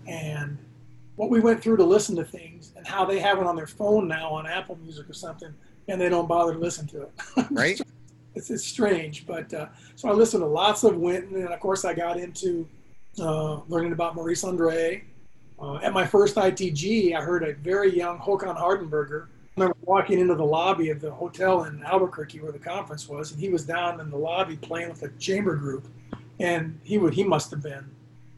and 0.08 0.58
what 1.16 1.30
we 1.30 1.40
went 1.40 1.62
through 1.62 1.78
to 1.78 1.84
listen 1.84 2.16
to 2.18 2.24
things 2.24 2.74
and 2.76 2.86
how 2.86 3.06
they 3.06 3.20
have 3.20 3.40
it 3.40 3.48
on 3.48 3.56
their 3.56 3.68
phone 3.68 4.08
now 4.08 4.30
on 4.30 4.46
Apple 4.46 4.78
Music 4.84 5.10
or 5.10 5.14
something 5.14 5.54
and 5.88 6.00
they 6.00 6.10
don't 6.10 6.28
bother 6.28 6.54
to 6.54 6.60
listen 6.60 6.86
to 6.88 7.04
it. 7.04 7.12
right 7.52 7.82
it's, 8.38 8.50
it's 8.50 8.64
strange. 8.64 9.26
But 9.26 9.54
uh, 9.54 9.68
so 9.96 10.10
I 10.10 10.14
listened 10.14 10.42
to 10.42 10.48
lots 10.48 10.84
of 10.84 10.96
Wynton, 10.96 11.36
and 11.36 11.54
of 11.54 11.60
course 11.60 11.84
I 11.84 11.94
got 11.94 12.18
into 12.18 12.68
uh, 13.20 13.62
learning 13.68 13.92
about 13.92 14.16
Maurice 14.16 14.44
Andre. 14.44 15.04
Uh, 15.60 15.78
at 15.78 15.92
my 15.92 16.06
first 16.06 16.36
ITG, 16.36 17.16
I 17.16 17.22
heard 17.22 17.44
a 17.44 17.54
very 17.54 17.96
young 17.96 18.20
Håkan 18.20 18.56
Hardenberger. 18.56 19.28
I 19.58 19.62
remember 19.62 19.78
walking 19.82 20.20
into 20.20 20.36
the 20.36 20.46
lobby 20.46 20.92
of 20.92 21.02
the 21.02 21.10
hotel 21.10 21.64
in 21.64 21.84
Albuquerque 21.84 22.42
where 22.42 22.52
the 22.52 22.60
conference 22.60 23.10
was, 23.10 23.32
and 23.32 23.42
he 23.42 23.50
was 23.50 23.66
down 23.66 24.00
in 24.00 24.12
the 24.12 24.18
lobby 24.18 24.56
playing 24.56 24.90
with 24.90 25.02
a 25.02 25.10
chamber 25.18 25.56
group, 25.56 25.88
and 26.40 26.80
he 26.84 27.00
would 27.00 27.16
he 27.16 27.24
must 27.24 27.50
have 27.50 27.64
been, 27.64 27.90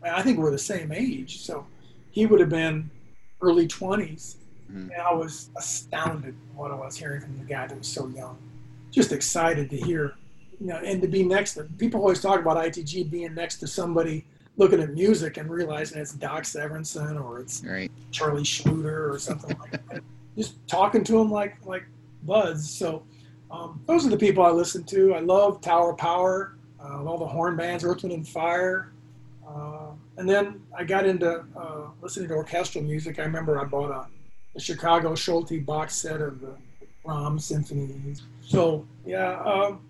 I 0.01 0.21
think 0.21 0.37
we're 0.37 0.51
the 0.51 0.57
same 0.57 0.93
age, 0.93 1.41
so 1.41 1.67
he 2.11 2.25
would 2.25 2.39
have 2.39 2.47
been 2.47 2.89
early 3.41 3.67
20s. 3.67 4.37
Mm-hmm. 4.71 4.91
And 4.91 5.01
I 5.01 5.13
was 5.13 5.49
astounded 5.57 6.35
what 6.55 6.71
I 6.71 6.75
was 6.75 6.95
hearing 6.95 7.19
from 7.19 7.37
the 7.37 7.43
guy 7.43 7.67
that 7.67 7.77
was 7.77 7.87
so 7.87 8.07
young. 8.07 8.37
Just 8.89 9.11
excited 9.11 9.69
to 9.71 9.77
hear, 9.77 10.13
you 10.61 10.67
know, 10.67 10.77
and 10.77 11.01
to 11.01 11.07
be 11.09 11.23
next 11.23 11.55
to 11.55 11.65
people 11.65 11.99
always 11.99 12.21
talk 12.21 12.39
about 12.39 12.55
ITG 12.55 13.09
being 13.11 13.33
next 13.33 13.57
to 13.57 13.67
somebody 13.67 14.23
looking 14.55 14.79
at 14.79 14.93
music 14.93 15.35
and 15.35 15.49
realizing 15.49 15.99
it's 15.99 16.13
Doc 16.13 16.43
Severinsen 16.43 17.21
or 17.21 17.41
it's 17.41 17.61
right. 17.65 17.91
Charlie 18.11 18.43
Schlueter 18.43 19.13
or 19.13 19.19
something 19.19 19.57
like 19.59 19.71
that. 19.89 20.01
Just 20.39 20.55
talking 20.69 21.03
to 21.03 21.11
them 21.11 21.29
like 21.29 21.57
like 21.65 21.83
buds. 22.23 22.69
So 22.69 23.03
um, 23.51 23.81
those 23.85 24.05
are 24.05 24.09
the 24.09 24.17
people 24.17 24.41
I 24.41 24.51
listen 24.51 24.85
to. 24.85 25.13
I 25.13 25.19
love 25.19 25.59
Tower 25.59 25.93
Power, 25.93 26.55
uh, 26.81 27.03
all 27.03 27.17
the 27.17 27.27
horn 27.27 27.57
bands, 27.57 27.83
Earth, 27.83 28.03
Wind, 28.03 28.13
and 28.13 28.25
Fire. 28.25 28.93
Uh, 29.45 29.91
and 30.15 30.29
then 30.29 30.61
I 30.77 30.85
got 30.85 31.05
into 31.05 31.43
uh, 31.57 31.89
listening 32.01 32.29
to 32.29 32.35
orchestral 32.35 32.85
music. 32.85 33.19
I 33.19 33.23
remember 33.23 33.59
I 33.59 33.65
bought 33.65 33.91
a, 33.91 34.07
a 34.55 34.61
Chicago 34.61 35.11
Solti 35.11 35.65
box 35.65 35.93
set 35.95 36.21
of 36.21 36.39
the 36.39 36.55
Brahms 37.03 37.43
symphonies. 37.43 38.21
So 38.41 38.87
yeah, 39.05 39.41
um, 39.41 39.81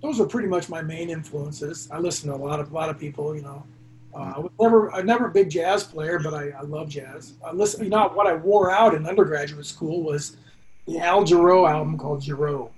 those 0.00 0.22
are 0.22 0.26
pretty 0.26 0.48
much 0.48 0.70
my 0.70 0.80
main 0.80 1.10
influences. 1.10 1.86
I 1.92 1.98
listen 1.98 2.30
to 2.30 2.34
a 2.34 2.42
lot 2.48 2.60
of 2.60 2.70
a 2.72 2.74
lot 2.74 2.88
of 2.88 2.98
people, 2.98 3.36
you 3.36 3.42
know. 3.42 3.62
Uh, 4.18 4.32
I 4.36 4.38
was 4.40 4.50
never, 4.60 4.92
I'm 4.92 5.06
never 5.06 5.26
a 5.26 5.30
big 5.30 5.48
jazz 5.48 5.84
player, 5.84 6.18
but 6.18 6.34
I, 6.34 6.48
I 6.50 6.62
love 6.62 6.88
jazz. 6.88 7.34
I 7.44 7.52
listen, 7.52 7.84
you 7.84 7.90
know, 7.90 8.08
what 8.08 8.26
I 8.26 8.34
wore 8.34 8.70
out 8.72 8.94
in 8.94 9.06
undergraduate 9.06 9.64
school 9.64 10.02
was 10.02 10.36
the 10.86 10.98
Al 10.98 11.22
Jarreau 11.22 11.70
album 11.70 11.96
called 11.96 12.22
Jarreau, 12.22 12.70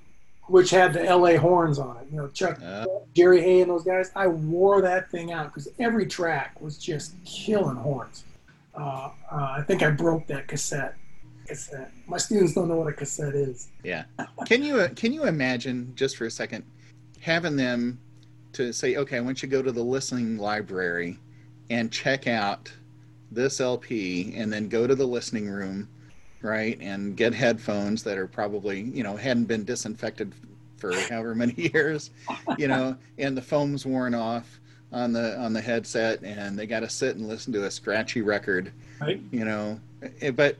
which 0.48 0.68
had 0.68 0.92
the 0.92 1.02
L.A. 1.02 1.36
horns 1.36 1.78
on 1.78 1.96
it. 1.96 2.06
You 2.10 2.18
know, 2.18 2.28
Chuck, 2.28 2.60
uh. 2.62 2.84
Jerry 3.14 3.40
Hey, 3.40 3.62
and 3.62 3.70
those 3.70 3.84
guys. 3.84 4.10
I 4.14 4.26
wore 4.26 4.82
that 4.82 5.10
thing 5.10 5.32
out 5.32 5.46
because 5.46 5.68
every 5.78 6.06
track 6.06 6.60
was 6.60 6.76
just 6.76 7.14
killing 7.24 7.76
horns. 7.76 8.24
Uh, 8.74 9.10
uh, 9.32 9.54
I 9.58 9.62
think 9.66 9.82
I 9.82 9.90
broke 9.90 10.26
that 10.26 10.46
cassette. 10.46 10.96
Cassette. 11.46 11.90
My 12.06 12.18
students 12.18 12.52
don't 12.52 12.68
know 12.68 12.76
what 12.76 12.86
a 12.86 12.92
cassette 12.92 13.34
is. 13.34 13.68
Yeah. 13.82 14.04
Can 14.44 14.62
you 14.62 14.80
uh, 14.80 14.88
can 14.94 15.12
you 15.12 15.24
imagine 15.24 15.92
just 15.96 16.16
for 16.16 16.26
a 16.26 16.30
second 16.30 16.64
having 17.20 17.56
them 17.56 17.98
to 18.52 18.72
say, 18.72 18.96
okay, 18.96 19.16
I 19.16 19.20
want 19.20 19.42
you 19.42 19.48
to 19.48 19.56
go 19.56 19.62
to 19.62 19.72
the 19.72 19.82
listening 19.82 20.36
library 20.38 21.18
and 21.70 21.90
check 21.90 22.26
out 22.26 22.70
this 23.30 23.60
LP 23.60 24.34
and 24.36 24.52
then 24.52 24.68
go 24.68 24.86
to 24.86 24.94
the 24.94 25.06
listening 25.06 25.48
room, 25.48 25.88
right, 26.42 26.78
and 26.80 27.16
get 27.16 27.32
headphones 27.32 28.02
that 28.02 28.18
are 28.18 28.26
probably, 28.26 28.80
you 28.80 29.02
know, 29.02 29.16
hadn't 29.16 29.44
been 29.44 29.64
disinfected 29.64 30.34
for 30.76 30.92
however 31.08 31.34
many 31.34 31.54
years, 31.74 32.10
you 32.58 32.68
know, 32.68 32.96
and 33.18 33.36
the 33.36 33.42
foam's 33.42 33.86
worn 33.86 34.14
off 34.14 34.60
on 34.92 35.12
the 35.12 35.38
on 35.38 35.52
the 35.52 35.60
headset 35.60 36.20
and 36.24 36.58
they 36.58 36.66
got 36.66 36.80
to 36.80 36.90
sit 36.90 37.14
and 37.14 37.28
listen 37.28 37.52
to 37.52 37.64
a 37.64 37.70
scratchy 37.70 38.22
record, 38.22 38.72
right? 39.00 39.20
You 39.30 39.44
know, 39.44 39.80
eh, 40.20 40.32
but 40.32 40.56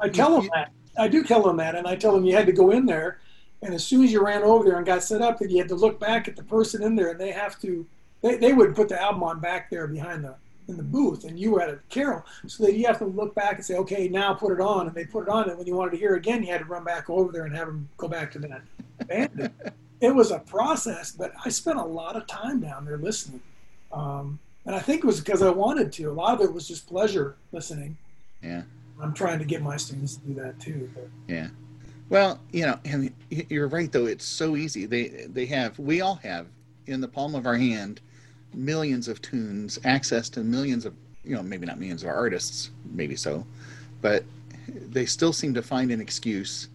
I 0.00 0.08
tell 0.08 0.40
them 0.40 0.50
that. 0.54 0.72
I 0.98 1.06
do 1.06 1.22
tell 1.22 1.42
them 1.42 1.56
that, 1.58 1.76
and 1.76 1.86
I 1.86 1.94
tell 1.94 2.12
them 2.12 2.24
you 2.24 2.34
had 2.34 2.46
to 2.46 2.52
go 2.52 2.72
in 2.72 2.84
there 2.84 3.20
and 3.62 3.74
as 3.74 3.84
soon 3.84 4.04
as 4.04 4.12
you 4.12 4.24
ran 4.24 4.42
over 4.42 4.64
there 4.64 4.76
and 4.76 4.86
got 4.86 5.02
set 5.02 5.20
up, 5.20 5.38
that 5.38 5.50
you 5.50 5.58
had 5.58 5.68
to 5.68 5.74
look 5.74 6.00
back 6.00 6.28
at 6.28 6.36
the 6.36 6.42
person 6.42 6.82
in 6.82 6.96
there, 6.96 7.10
and 7.10 7.20
they 7.20 7.30
have 7.30 7.58
to, 7.60 7.86
they, 8.22 8.36
they 8.36 8.52
would 8.52 8.74
put 8.74 8.88
the 8.88 9.00
album 9.00 9.22
on 9.22 9.40
back 9.40 9.70
there 9.70 9.86
behind 9.86 10.24
the 10.24 10.34
in 10.68 10.76
the 10.76 10.82
booth, 10.82 11.24
and 11.24 11.38
you 11.38 11.50
were 11.50 11.60
at 11.60 11.68
a 11.68 11.78
carol, 11.88 12.24
so 12.46 12.64
that 12.64 12.74
you 12.74 12.86
have 12.86 12.98
to 12.98 13.04
look 13.04 13.34
back 13.34 13.56
and 13.56 13.64
say, 13.64 13.74
okay, 13.74 14.08
now 14.08 14.32
put 14.32 14.52
it 14.52 14.60
on, 14.60 14.86
and 14.86 14.94
they 14.94 15.04
put 15.04 15.22
it 15.22 15.28
on, 15.28 15.48
and 15.48 15.58
when 15.58 15.66
you 15.66 15.74
wanted 15.74 15.90
to 15.90 15.96
hear 15.96 16.14
it 16.14 16.18
again, 16.18 16.42
you 16.42 16.52
had 16.52 16.58
to 16.58 16.64
run 16.64 16.84
back 16.84 17.10
over 17.10 17.32
there 17.32 17.44
and 17.44 17.54
have 17.54 17.66
them 17.66 17.88
go 17.96 18.06
back 18.08 18.30
to 18.30 18.38
that 18.38 18.62
band. 19.06 19.50
it 20.00 20.14
was 20.14 20.30
a 20.30 20.38
process, 20.38 21.10
but 21.10 21.32
I 21.44 21.48
spent 21.48 21.78
a 21.78 21.84
lot 21.84 22.16
of 22.16 22.26
time 22.26 22.60
down 22.60 22.84
there 22.84 22.98
listening, 22.98 23.40
um, 23.92 24.38
and 24.64 24.74
I 24.74 24.78
think 24.78 25.02
it 25.02 25.06
was 25.06 25.20
because 25.20 25.42
I 25.42 25.50
wanted 25.50 25.92
to. 25.94 26.04
A 26.04 26.12
lot 26.12 26.34
of 26.34 26.40
it 26.40 26.52
was 26.52 26.68
just 26.68 26.86
pleasure 26.86 27.36
listening. 27.52 27.96
Yeah. 28.42 28.62
I'm 29.02 29.14
trying 29.14 29.38
to 29.38 29.44
get 29.44 29.62
my 29.62 29.76
students 29.76 30.16
to 30.16 30.26
do 30.26 30.34
that 30.34 30.60
too. 30.60 30.90
But. 30.94 31.08
Yeah. 31.26 31.48
Well, 32.10 32.40
you 32.52 32.66
know, 32.66 32.78
and 32.84 33.12
you're 33.30 33.68
right 33.68 33.90
though. 33.90 34.06
It's 34.06 34.24
so 34.24 34.56
easy. 34.56 34.84
They 34.84 35.26
they 35.28 35.46
have 35.46 35.78
we 35.78 36.00
all 36.00 36.16
have 36.16 36.46
in 36.86 37.00
the 37.00 37.08
palm 37.08 37.34
of 37.34 37.46
our 37.46 37.56
hand 37.56 38.00
millions 38.54 39.08
of 39.08 39.20
tunes, 39.22 39.78
access 39.84 40.28
to 40.30 40.40
millions 40.40 40.84
of 40.84 40.94
you 41.24 41.36
know 41.36 41.42
maybe 41.42 41.66
not 41.66 41.78
millions 41.78 42.02
of 42.02 42.08
artists, 42.08 42.70
maybe 42.84 43.16
so, 43.16 43.46
but 44.00 44.24
they 44.68 45.06
still 45.06 45.32
seem 45.32 45.54
to 45.54 45.62
find 45.62 45.90
an 45.90 46.00
excuse 46.00 46.68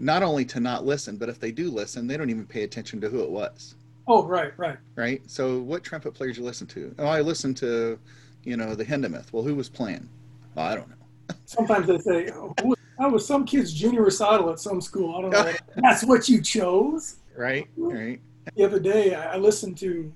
not 0.00 0.22
only 0.22 0.46
to 0.46 0.60
not 0.60 0.86
listen, 0.86 1.16
but 1.16 1.28
if 1.28 1.38
they 1.38 1.52
do 1.52 1.70
listen, 1.70 2.06
they 2.06 2.16
don't 2.16 2.30
even 2.30 2.46
pay 2.46 2.62
attention 2.62 3.00
to 3.02 3.08
who 3.08 3.22
it 3.22 3.30
was. 3.30 3.74
Oh, 4.08 4.24
right, 4.24 4.52
right. 4.56 4.78
Right. 4.96 5.22
So, 5.30 5.58
what 5.60 5.84
trumpet 5.84 6.14
players 6.14 6.38
you 6.38 6.42
listen 6.42 6.66
to? 6.68 6.94
Oh, 6.98 7.06
I 7.06 7.20
listen 7.20 7.54
to, 7.56 7.98
you 8.42 8.56
know, 8.56 8.74
the 8.74 8.84
Hindemith. 8.84 9.32
Well, 9.32 9.42
who 9.42 9.54
was 9.54 9.68
playing? 9.68 10.08
Well, 10.54 10.66
I 10.66 10.74
don't 10.74 10.88
know. 10.88 11.36
Sometimes 11.44 11.86
they 11.86 11.98
say, 11.98 12.30
oh, 12.32 12.54
that 12.98 13.10
was 13.10 13.26
some 13.26 13.44
kid's 13.44 13.72
junior 13.72 14.02
recital 14.02 14.50
at 14.50 14.58
some 14.58 14.80
school. 14.80 15.16
I 15.16 15.20
don't 15.20 15.30
know. 15.30 15.52
that's 15.76 16.02
what 16.02 16.28
you 16.28 16.40
chose. 16.40 17.16
Right. 17.36 17.68
Right. 17.76 18.20
The 18.56 18.64
other 18.64 18.80
day, 18.80 19.14
I 19.14 19.36
listened 19.36 19.76
to. 19.78 20.12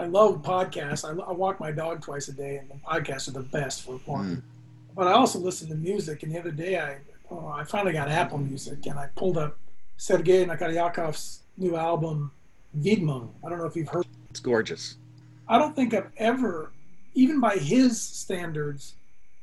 I 0.00 0.06
love 0.06 0.40
podcasts. 0.40 1.04
I, 1.04 1.10
I 1.10 1.32
walk 1.32 1.60
my 1.60 1.70
dog 1.70 2.00
twice 2.00 2.28
a 2.28 2.32
day, 2.32 2.56
and 2.56 2.70
the 2.70 2.74
podcasts 2.76 3.28
are 3.28 3.32
the 3.32 3.40
best 3.40 3.82
for 3.82 4.00
walking. 4.06 4.36
Mm. 4.36 4.42
But 4.96 5.08
I 5.08 5.12
also 5.12 5.38
listen 5.38 5.68
to 5.68 5.74
music. 5.74 6.22
And 6.22 6.34
the 6.34 6.38
other 6.38 6.50
day, 6.50 6.78
I 6.78 6.96
oh, 7.30 7.48
I 7.48 7.64
finally 7.64 7.92
got 7.92 8.08
Apple 8.08 8.38
Music, 8.38 8.86
and 8.86 8.98
I 8.98 9.08
pulled 9.14 9.36
up 9.36 9.58
Sergei 9.98 10.46
Nakariakov's 10.46 11.42
new 11.58 11.76
album, 11.76 12.30
Widmung. 12.78 13.28
I 13.44 13.50
don't 13.50 13.58
know 13.58 13.66
if 13.66 13.76
you've 13.76 13.90
heard. 13.90 14.06
It's 14.30 14.40
gorgeous. 14.40 14.96
I 15.46 15.58
don't 15.58 15.76
think 15.76 15.92
I've 15.92 16.10
ever, 16.16 16.72
even 17.12 17.38
by 17.38 17.56
his 17.56 18.00
standards, 18.00 18.94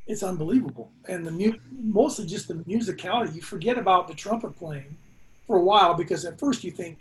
it's 0.08 0.24
unbelievable. 0.24 0.90
And 1.08 1.24
the 1.24 1.32
mu- 1.32 1.60
mostly 1.72 2.26
just 2.26 2.48
the 2.48 2.56
musicality. 2.56 3.36
You 3.36 3.44
forget 3.44 3.78
about 3.78 4.08
the 4.08 4.16
trumpet 4.16 4.58
playing 4.58 4.98
for 5.46 5.58
a 5.58 5.62
while 5.62 5.94
because 5.94 6.26
at 6.26 6.40
first 6.40 6.64
you 6.64 6.72
think 6.72 6.98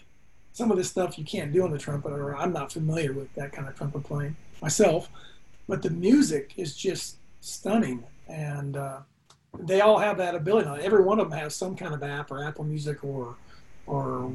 some 0.57 0.71
of 0.71 0.79
this 0.79 0.89
stuff 0.89 1.19
you 1.19 1.25
can't 1.25 1.53
do 1.53 1.65
on 1.65 1.71
the 1.71 1.77
trumpet, 1.77 2.13
or 2.13 2.35
I'm 2.35 2.51
not 2.51 2.73
familiar 2.73 3.13
with 3.13 3.31
that 3.35 3.53
kind 3.53 3.69
of 3.69 3.77
trumpet 3.77 4.05
playing 4.05 4.35
myself. 4.63 5.11
But 5.69 5.83
the 5.83 5.91
music 5.91 6.55
is 6.57 6.75
just 6.75 7.17
stunning, 7.43 8.03
and 8.27 8.75
uh, 8.79 9.01
they 9.59 9.83
all 9.83 9.99
have 9.99 10.17
that 10.17 10.35
ability. 10.35 10.67
Now, 10.67 10.77
every 10.77 11.05
one 11.05 11.21
of 11.21 11.29
them 11.29 11.39
has 11.39 11.55
some 11.55 11.77
kind 11.77 11.93
of 11.93 12.03
app, 12.03 12.31
or 12.31 12.43
Apple 12.43 12.65
Music, 12.65 13.05
or 13.05 13.37
or 13.87 14.33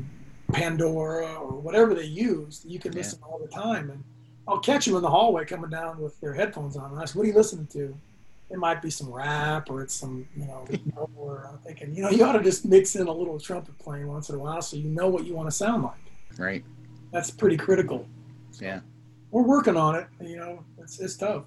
Pandora, 0.53 1.33
or 1.37 1.53
whatever 1.59 1.95
they 1.95 2.05
use. 2.05 2.61
You 2.67 2.77
can 2.77 2.91
listen 2.91 3.17
all 3.23 3.39
the 3.39 3.47
time, 3.47 3.89
and 3.89 4.03
I'll 4.47 4.59
catch 4.59 4.85
them 4.85 4.95
in 4.97 5.01
the 5.01 5.09
hallway 5.09 5.45
coming 5.45 5.71
down 5.71 5.99
with 5.99 6.21
their 6.21 6.35
headphones 6.35 6.77
on. 6.77 6.91
And 6.91 6.99
I 6.99 7.05
said, 7.05 7.15
"What 7.15 7.23
are 7.25 7.29
you 7.29 7.35
listening 7.35 7.65
to?" 7.73 7.97
it 8.51 8.57
might 8.57 8.81
be 8.81 8.89
some 8.89 9.09
rap 9.09 9.69
or 9.69 9.81
it's 9.81 9.93
some, 9.93 10.27
you 10.35 10.45
know, 10.45 10.67
or 11.15 11.47
I'm 11.49 11.57
thinking, 11.59 11.95
you 11.95 12.03
know, 12.03 12.09
you 12.09 12.25
ought 12.25 12.33
to 12.33 12.43
just 12.43 12.65
mix 12.65 12.97
in 12.97 13.07
a 13.07 13.11
little 13.11 13.39
trumpet 13.39 13.79
playing 13.79 14.07
once 14.07 14.27
in 14.29 14.35
a 14.35 14.39
while 14.39 14.61
so 14.61 14.75
you 14.75 14.89
know 14.89 15.07
what 15.07 15.25
you 15.25 15.33
want 15.33 15.47
to 15.47 15.55
sound 15.55 15.83
like. 15.83 16.10
Right. 16.37 16.63
That's 17.11 17.31
pretty 17.31 17.57
critical. 17.57 18.07
So 18.51 18.65
yeah. 18.65 18.79
We're 19.31 19.43
working 19.43 19.77
on 19.77 19.95
it. 19.95 20.07
You 20.21 20.37
know, 20.37 20.63
it's, 20.77 20.99
it's 20.99 21.15
tough. 21.15 21.43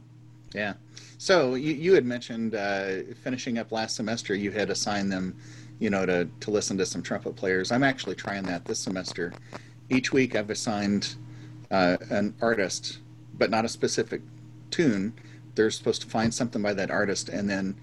Yeah. 0.54 0.74
So 1.18 1.54
you, 1.54 1.74
you 1.74 1.94
had 1.94 2.04
mentioned 2.04 2.54
uh, 2.54 3.14
finishing 3.22 3.58
up 3.58 3.72
last 3.72 3.96
semester, 3.96 4.34
you 4.34 4.50
had 4.50 4.70
assigned 4.70 5.10
them, 5.10 5.36
you 5.78 5.90
know, 5.90 6.06
to, 6.06 6.28
to 6.40 6.50
listen 6.50 6.78
to 6.78 6.86
some 6.86 7.02
trumpet 7.02 7.36
players. 7.36 7.72
I'm 7.72 7.82
actually 7.82 8.14
trying 8.14 8.44
that 8.44 8.64
this 8.64 8.78
semester. 8.78 9.32
Each 9.90 10.12
week 10.12 10.36
I've 10.36 10.50
assigned 10.50 11.16
uh, 11.70 11.96
an 12.10 12.34
artist, 12.40 13.00
but 13.34 13.50
not 13.50 13.64
a 13.64 13.68
specific 13.68 14.22
tune 14.70 15.14
they're 15.54 15.70
supposed 15.70 16.02
to 16.02 16.08
find 16.08 16.32
something 16.32 16.62
by 16.62 16.74
that 16.74 16.90
artist 16.90 17.28
and 17.28 17.48
then 17.48 17.76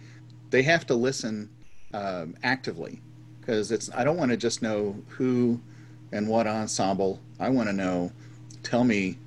they 0.49 0.61
have 0.61 0.85
to 0.87 0.95
listen 0.95 1.49
um, 1.93 2.35
actively 2.43 3.01
because 3.39 3.71
it's 3.71 3.89
i 3.93 4.03
don't 4.03 4.17
want 4.17 4.31
to 4.31 4.37
just 4.37 4.61
know 4.61 4.95
who 5.07 5.59
and 6.11 6.27
what 6.27 6.47
ensemble 6.47 7.19
i 7.39 7.49
want 7.49 7.67
to 7.67 7.73
know 7.73 8.11
tell 8.63 8.83
me 8.83 9.17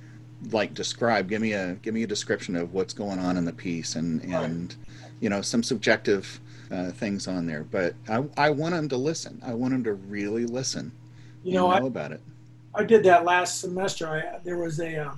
like 0.51 0.75
describe 0.75 1.29
give 1.29 1.41
me 1.41 1.53
a 1.53 1.75
give 1.83 1.95
me 1.95 2.03
a 2.03 2.07
description 2.07 2.55
of 2.57 2.73
what's 2.73 2.93
going 2.93 3.19
on 3.19 3.37
in 3.37 3.45
the 3.45 3.53
piece 3.53 3.97
and 3.97 4.23
and 4.25 4.77
you 5.21 5.29
know 5.29 5.41
some 5.41 5.63
subjective 5.63 6.41
uh, 6.71 6.91
things 6.91 7.27
on 7.29 7.47
there 7.47 7.63
but 7.65 7.95
I, 8.09 8.25
I 8.37 8.51
want 8.51 8.75
them 8.75 8.89
to 8.89 8.97
listen. 8.97 9.41
I 9.45 9.55
want 9.55 9.73
them 9.73 9.85
to 9.85 9.95
really 9.95 10.45
listen 10.45 10.93
you 11.45 11.55
know, 11.55 11.71
know 11.71 11.85
I, 11.85 11.87
about 11.87 12.13
it. 12.13 12.21
I 12.75 12.85
did 12.85 13.05
that 13.05 13.25
last 13.25 13.61
semester. 13.61 14.09
I 14.09 14.39
there 14.43 14.57
was 14.57 14.81
a 14.81 15.07
uh, 15.07 15.15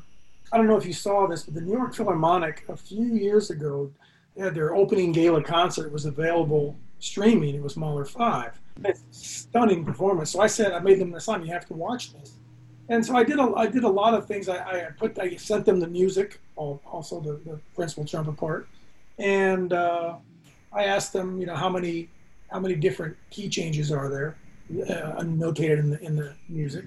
I 0.53 0.57
don't 0.57 0.67
know 0.67 0.77
if 0.77 0.85
you 0.85 0.93
saw 0.93 1.27
this, 1.27 1.45
but 1.45 1.55
the 1.55 1.61
New 1.61 1.73
York 1.73 1.95
Philharmonic 1.95 2.65
a 2.69 2.77
few 2.77 3.05
years 3.05 3.51
ago 3.51 3.91
had 4.37 4.55
their 4.55 4.75
opening 4.75 5.13
gala 5.13 5.43
concert. 5.43 5.93
Was 5.93 6.05
available 6.05 6.77
streaming. 6.99 7.55
It 7.55 7.63
was 7.63 7.77
Mahler 7.77 8.05
Five. 8.05 8.61
Stunning 9.11 9.85
performance. 9.85 10.31
So 10.31 10.41
I 10.41 10.47
said 10.47 10.73
I 10.73 10.81
made 10.81 10.99
them 10.99 11.11
the 11.11 11.19
assignment. 11.19 11.49
You 11.49 11.55
have 11.55 11.67
to 11.67 11.75
watch 11.75 12.13
this. 12.13 12.33
And 12.89 13.05
so 13.05 13.17
I 13.17 13.25
did. 13.25 13.39
A, 13.39 13.53
I 13.57 13.67
did 13.67 13.85
a 13.85 13.89
lot 13.89 14.15
of 14.15 14.27
things. 14.27 14.49
I, 14.49 14.59
I 14.59 14.89
put. 14.97 15.19
I 15.19 15.37
sent 15.37 15.65
them 15.65 15.81
the 15.81 15.89
music, 15.89 16.39
also 16.57 17.21
the, 17.21 17.41
the 17.45 17.59
principal 17.75 18.05
trumpet 18.05 18.37
part, 18.37 18.69
and 19.19 19.73
uh, 19.73 20.15
I 20.73 20.85
asked 20.85 21.13
them, 21.13 21.41
you 21.41 21.47
know, 21.47 21.57
how 21.57 21.69
many 21.69 22.09
how 22.51 22.61
many 22.61 22.77
different 22.77 23.17
key 23.31 23.49
changes 23.49 23.91
are 23.91 24.09
there, 24.09 24.37
uh, 24.85 25.23
notated 25.23 25.81
in 25.81 25.91
the 25.91 26.01
in 26.01 26.15
the 26.15 26.35
music 26.49 26.85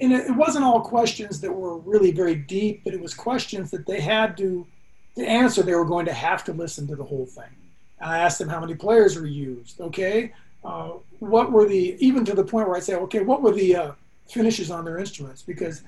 and 0.00 0.12
it 0.12 0.34
wasn't 0.34 0.64
all 0.64 0.80
questions 0.80 1.40
that 1.40 1.52
were 1.52 1.78
really 1.78 2.10
very 2.10 2.34
deep, 2.34 2.82
but 2.84 2.94
it 2.94 3.00
was 3.00 3.14
questions 3.14 3.70
that 3.70 3.86
they 3.86 4.00
had 4.00 4.36
to 4.38 4.66
to 5.16 5.24
answer. 5.24 5.62
They 5.62 5.74
were 5.74 5.84
going 5.84 6.06
to 6.06 6.12
have 6.12 6.42
to 6.44 6.52
listen 6.52 6.86
to 6.88 6.96
the 6.96 7.04
whole 7.04 7.26
thing. 7.26 7.50
I 8.00 8.18
asked 8.18 8.38
them 8.38 8.48
how 8.48 8.60
many 8.60 8.74
players 8.74 9.16
were 9.16 9.26
used. 9.26 9.80
Okay, 9.80 10.32
uh, 10.64 10.92
what 11.18 11.52
were 11.52 11.66
the 11.66 11.96
even 12.04 12.24
to 12.24 12.34
the 12.34 12.44
point 12.44 12.68
where 12.68 12.76
I 12.76 12.80
say, 12.80 12.94
okay, 12.94 13.20
what 13.20 13.42
were 13.42 13.52
the 13.52 13.76
uh, 13.76 13.92
finishes 14.28 14.70
on 14.70 14.84
their 14.84 14.98
instruments? 14.98 15.42
Because 15.42 15.82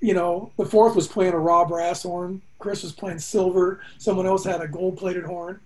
you 0.00 0.12
know, 0.12 0.52
the 0.58 0.66
fourth 0.66 0.94
was 0.94 1.08
playing 1.08 1.32
a 1.32 1.38
raw 1.38 1.64
brass 1.64 2.02
horn. 2.02 2.42
Chris 2.58 2.82
was 2.82 2.92
playing 2.92 3.18
silver. 3.18 3.80
Someone 3.98 4.26
else 4.26 4.44
had 4.44 4.60
a 4.60 4.68
gold-plated 4.68 5.24
horn, 5.24 5.60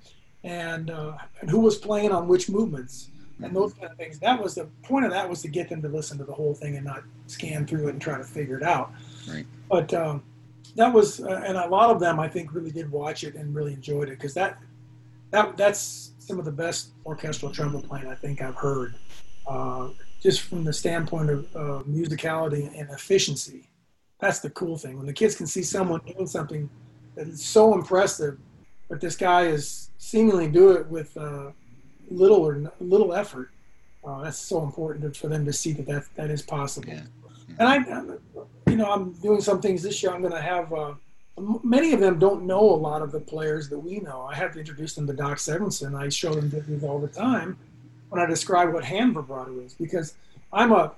and 0.45 0.91
uh, 0.91 1.15
and 1.41 1.51
who 1.51 1.61
was 1.61 1.77
playing 1.77 2.13
on 2.13 2.29
which 2.29 2.49
movements 2.49 3.11
and 3.43 3.55
those 3.55 3.73
kind 3.75 3.91
of 3.91 3.97
things. 3.97 4.19
That 4.19 4.43
was 4.43 4.55
the 4.55 4.67
point 4.83 5.05
of 5.05 5.11
that 5.13 5.29
was 5.29 5.43
to 5.43 5.49
get 5.49 5.69
them 5.69 5.83
to 5.83 5.89
listen 5.89 6.19
to 6.19 6.25
the 6.25 6.33
whole 6.33 6.55
thing 6.55 6.77
and 6.77 6.85
not 6.85 7.03
scan 7.27 7.67
through 7.67 7.89
it 7.89 7.93
and 7.93 8.01
try 8.01 8.19
to 8.19 8.25
figure 8.25 8.57
it 8.57 8.63
out. 8.63 8.93
Right. 9.29 9.47
But 9.69 9.93
um, 9.95 10.23
that 10.77 10.93
was, 10.93 11.21
uh, 11.21 11.43
and 11.47 11.57
a 11.57 11.67
lot 11.69 11.91
of 11.91 12.01
them 12.01 12.21
I 12.21 12.29
think 12.29 12.55
really 12.55 12.71
did 12.71 12.91
watch 12.91 13.25
it 13.25 13.35
and 13.35 13.55
really 13.55 13.73
enjoyed 13.73 14.09
it 14.09 14.19
because 14.19 14.35
that 14.35 14.59
that 15.31 15.57
that's 15.57 16.10
some 16.31 16.39
of 16.39 16.45
the 16.45 16.53
best 16.53 16.91
orchestral 17.05 17.51
trumpet 17.51 17.87
playing 17.89 18.07
I 18.07 18.14
think 18.14 18.41
I've 18.41 18.55
heard. 18.55 18.95
Uh, 19.49 19.89
just 20.22 20.43
from 20.43 20.62
the 20.62 20.72
standpoint 20.72 21.28
of 21.28 21.57
uh, 21.57 21.83
musicality 21.89 22.70
and 22.78 22.89
efficiency, 22.91 23.68
that's 24.20 24.39
the 24.39 24.51
cool 24.51 24.78
thing. 24.78 24.97
When 24.97 25.07
the 25.07 25.12
kids 25.12 25.35
can 25.35 25.49
see 25.49 25.62
someone 25.62 26.01
doing 26.07 26.28
something 26.28 26.70
that 27.16 27.26
is 27.26 27.45
so 27.45 27.74
impressive, 27.74 28.39
but 28.89 29.01
this 29.01 29.16
guy 29.16 29.47
is 29.47 29.91
seemingly 29.99 30.47
do 30.47 30.70
it 30.70 30.87
with 30.87 31.16
uh, 31.16 31.51
little 32.09 32.43
or 32.47 32.55
n- 32.55 32.70
little 32.78 33.12
effort. 33.12 33.51
Uh, 34.05 34.22
that's 34.22 34.39
so 34.39 34.62
important 34.62 35.16
for 35.16 35.26
them 35.26 35.45
to 35.45 35.53
see 35.53 35.72
that 35.72 35.87
that, 35.87 36.05
that 36.14 36.31
is 36.31 36.43
possible. 36.43 36.89
Yeah. 36.89 37.03
And 37.59 37.68
I, 37.68 37.76
you 38.70 38.76
know, 38.76 38.91
I'm 38.91 39.12
doing 39.14 39.41
some 39.41 39.61
things 39.61 39.83
this 39.83 40.01
year. 40.01 40.12
I'm 40.12 40.20
going 40.20 40.33
to 40.33 40.41
have 40.41 40.72
uh, 40.72 40.95
many 41.39 41.93
of 41.93 42.01
them 42.01 42.18
don't 42.18 42.43
know 42.45 42.61
a 42.61 42.74
lot 42.76 43.03
of 43.03 43.12
the 43.12 43.20
players 43.20 43.68
that 43.70 43.78
we 43.78 44.01
know. 44.01 44.22
I 44.22 44.35
have 44.35 44.53
to 44.55 44.59
introduce 44.59 44.95
them 44.95 45.07
to 45.07 45.12
Doc 45.12 45.39
Severinsen. 45.39 45.95
I 45.95 46.09
show 46.09 46.35
them 46.35 46.51
videos 46.51 46.83
all 46.83 46.99
the 46.99 47.09
time 47.09 47.57
when 48.09 48.20
I 48.20 48.26
describe 48.26 48.72
what 48.72 48.85
hand 48.85 49.14
vibrato 49.14 49.59
is 49.61 49.74
because 49.74 50.14
I'm 50.53 50.72
a 50.72 50.93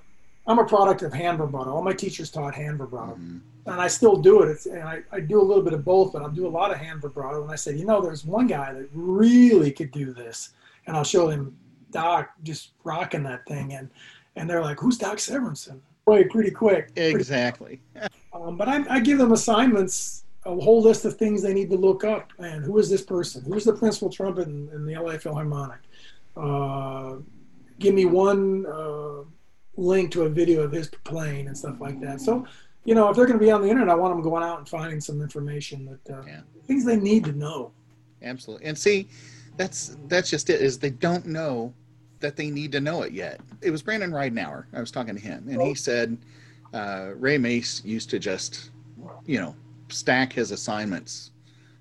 I'm 0.45 0.59
a 0.59 0.65
product 0.65 1.03
of 1.03 1.13
hand 1.13 1.37
vibrato. 1.37 1.71
All 1.73 1.81
my 1.83 1.93
teachers 1.93 2.29
taught 2.29 2.53
hand 2.53 2.77
vibrato, 2.77 3.13
Mhm. 3.15 3.39
and 3.65 3.79
I 3.79 3.87
still 3.87 4.17
do 4.17 4.41
it. 4.43 4.49
It's, 4.49 4.65
and 4.65 4.83
I, 4.83 5.01
I 5.09 5.21
do 5.21 5.39
a 5.39 5.45
little 5.45 5.63
bit 5.63 5.71
of 5.71 5.85
both, 5.85 6.11
but 6.11 6.21
I'll 6.21 6.29
do 6.29 6.45
a 6.45 6.49
lot 6.49 6.71
of 6.71 6.77
hand 6.77 7.01
vibrato. 7.01 7.41
And 7.43 7.49
I 7.51 7.55
said, 7.55 7.79
you 7.79 7.85
know, 7.85 8.01
there's 8.01 8.25
one 8.25 8.47
guy 8.47 8.73
that 8.73 8.89
really 8.93 9.71
could 9.71 9.91
do 9.91 10.11
this, 10.11 10.49
and 10.85 10.97
I'll 10.97 11.05
show 11.05 11.29
them 11.29 11.55
Doc 11.91 12.31
just 12.43 12.71
rocking 12.83 13.23
that 13.23 13.45
thing, 13.45 13.73
and 13.73 13.89
and 14.35 14.49
they're 14.49 14.61
like, 14.61 14.79
who's 14.81 14.97
Doc 14.97 15.17
Severinsen? 15.17 15.79
Boy, 16.05 16.25
pretty 16.25 16.51
quick. 16.51 16.93
Pretty 16.95 17.11
Exactly. 17.15 17.79
um, 18.33 18.57
but 18.57 18.67
I, 18.67 18.83
I 18.89 18.99
give 18.99 19.19
them 19.19 19.31
assignments, 19.31 20.22
a 20.45 20.55
whole 20.55 20.81
list 20.81 21.05
of 21.05 21.15
things 21.17 21.41
they 21.41 21.53
need 21.53 21.69
to 21.69 21.77
look 21.77 22.03
up. 22.03 22.31
And 22.39 22.63
who 22.63 22.77
is 22.79 22.89
this 22.89 23.01
person? 23.01 23.43
Who's 23.43 23.63
the 23.63 23.73
principal 23.73 24.09
trumpet 24.09 24.47
in, 24.47 24.69
in 24.73 24.85
the 24.85 24.95
LA 24.95 25.17
Philharmonic? 25.17 25.79
Uh, 26.35 27.15
give 27.79 27.93
me 27.95 28.05
one 28.05 28.65
uh, 28.65 29.23
link 29.77 30.11
to 30.11 30.23
a 30.23 30.29
video 30.29 30.61
of 30.63 30.71
his 30.71 30.89
playing 31.03 31.47
and 31.47 31.57
stuff 31.57 31.79
like 31.79 31.99
that. 32.01 32.21
So, 32.21 32.45
you 32.85 32.95
know, 32.95 33.09
if 33.09 33.15
they're 33.15 33.25
going 33.25 33.39
to 33.39 33.43
be 33.43 33.51
on 33.51 33.61
the 33.61 33.69
internet, 33.69 33.89
I 33.89 33.95
want 33.95 34.13
them 34.13 34.21
going 34.21 34.43
out 34.43 34.57
and 34.59 34.67
finding 34.67 34.99
some 34.99 35.21
information 35.21 35.85
that 36.05 36.13
uh, 36.17 36.23
Yeah. 36.25 36.41
things 36.67 36.83
they 36.85 36.97
need 36.97 37.23
to 37.25 37.31
know. 37.31 37.71
Absolutely. 38.21 38.65
And 38.65 38.77
see, 38.77 39.07
that's 39.57 39.97
that's 40.07 40.29
just 40.29 40.49
it. 40.49 40.61
Is 40.61 40.79
they 40.79 40.89
don't 40.89 41.25
know 41.25 41.73
that 42.21 42.35
they 42.35 42.49
need 42.49 42.71
to 42.71 42.79
know 42.79 43.01
it 43.03 43.11
yet. 43.11 43.41
It 43.61 43.69
was 43.69 43.81
Brandon 43.81 44.11
Ridenour. 44.11 44.65
I 44.73 44.79
was 44.79 44.91
talking 44.91 45.13
to 45.15 45.21
him, 45.21 45.45
and 45.49 45.61
he 45.61 45.75
said 45.75 46.17
uh, 46.73 47.11
Ray 47.17 47.37
Mase 47.37 47.81
used 47.83 48.09
to 48.11 48.19
just, 48.19 48.71
you 49.25 49.39
know, 49.39 49.53
stack 49.93 50.33
his 50.33 50.51
assignments. 50.51 51.31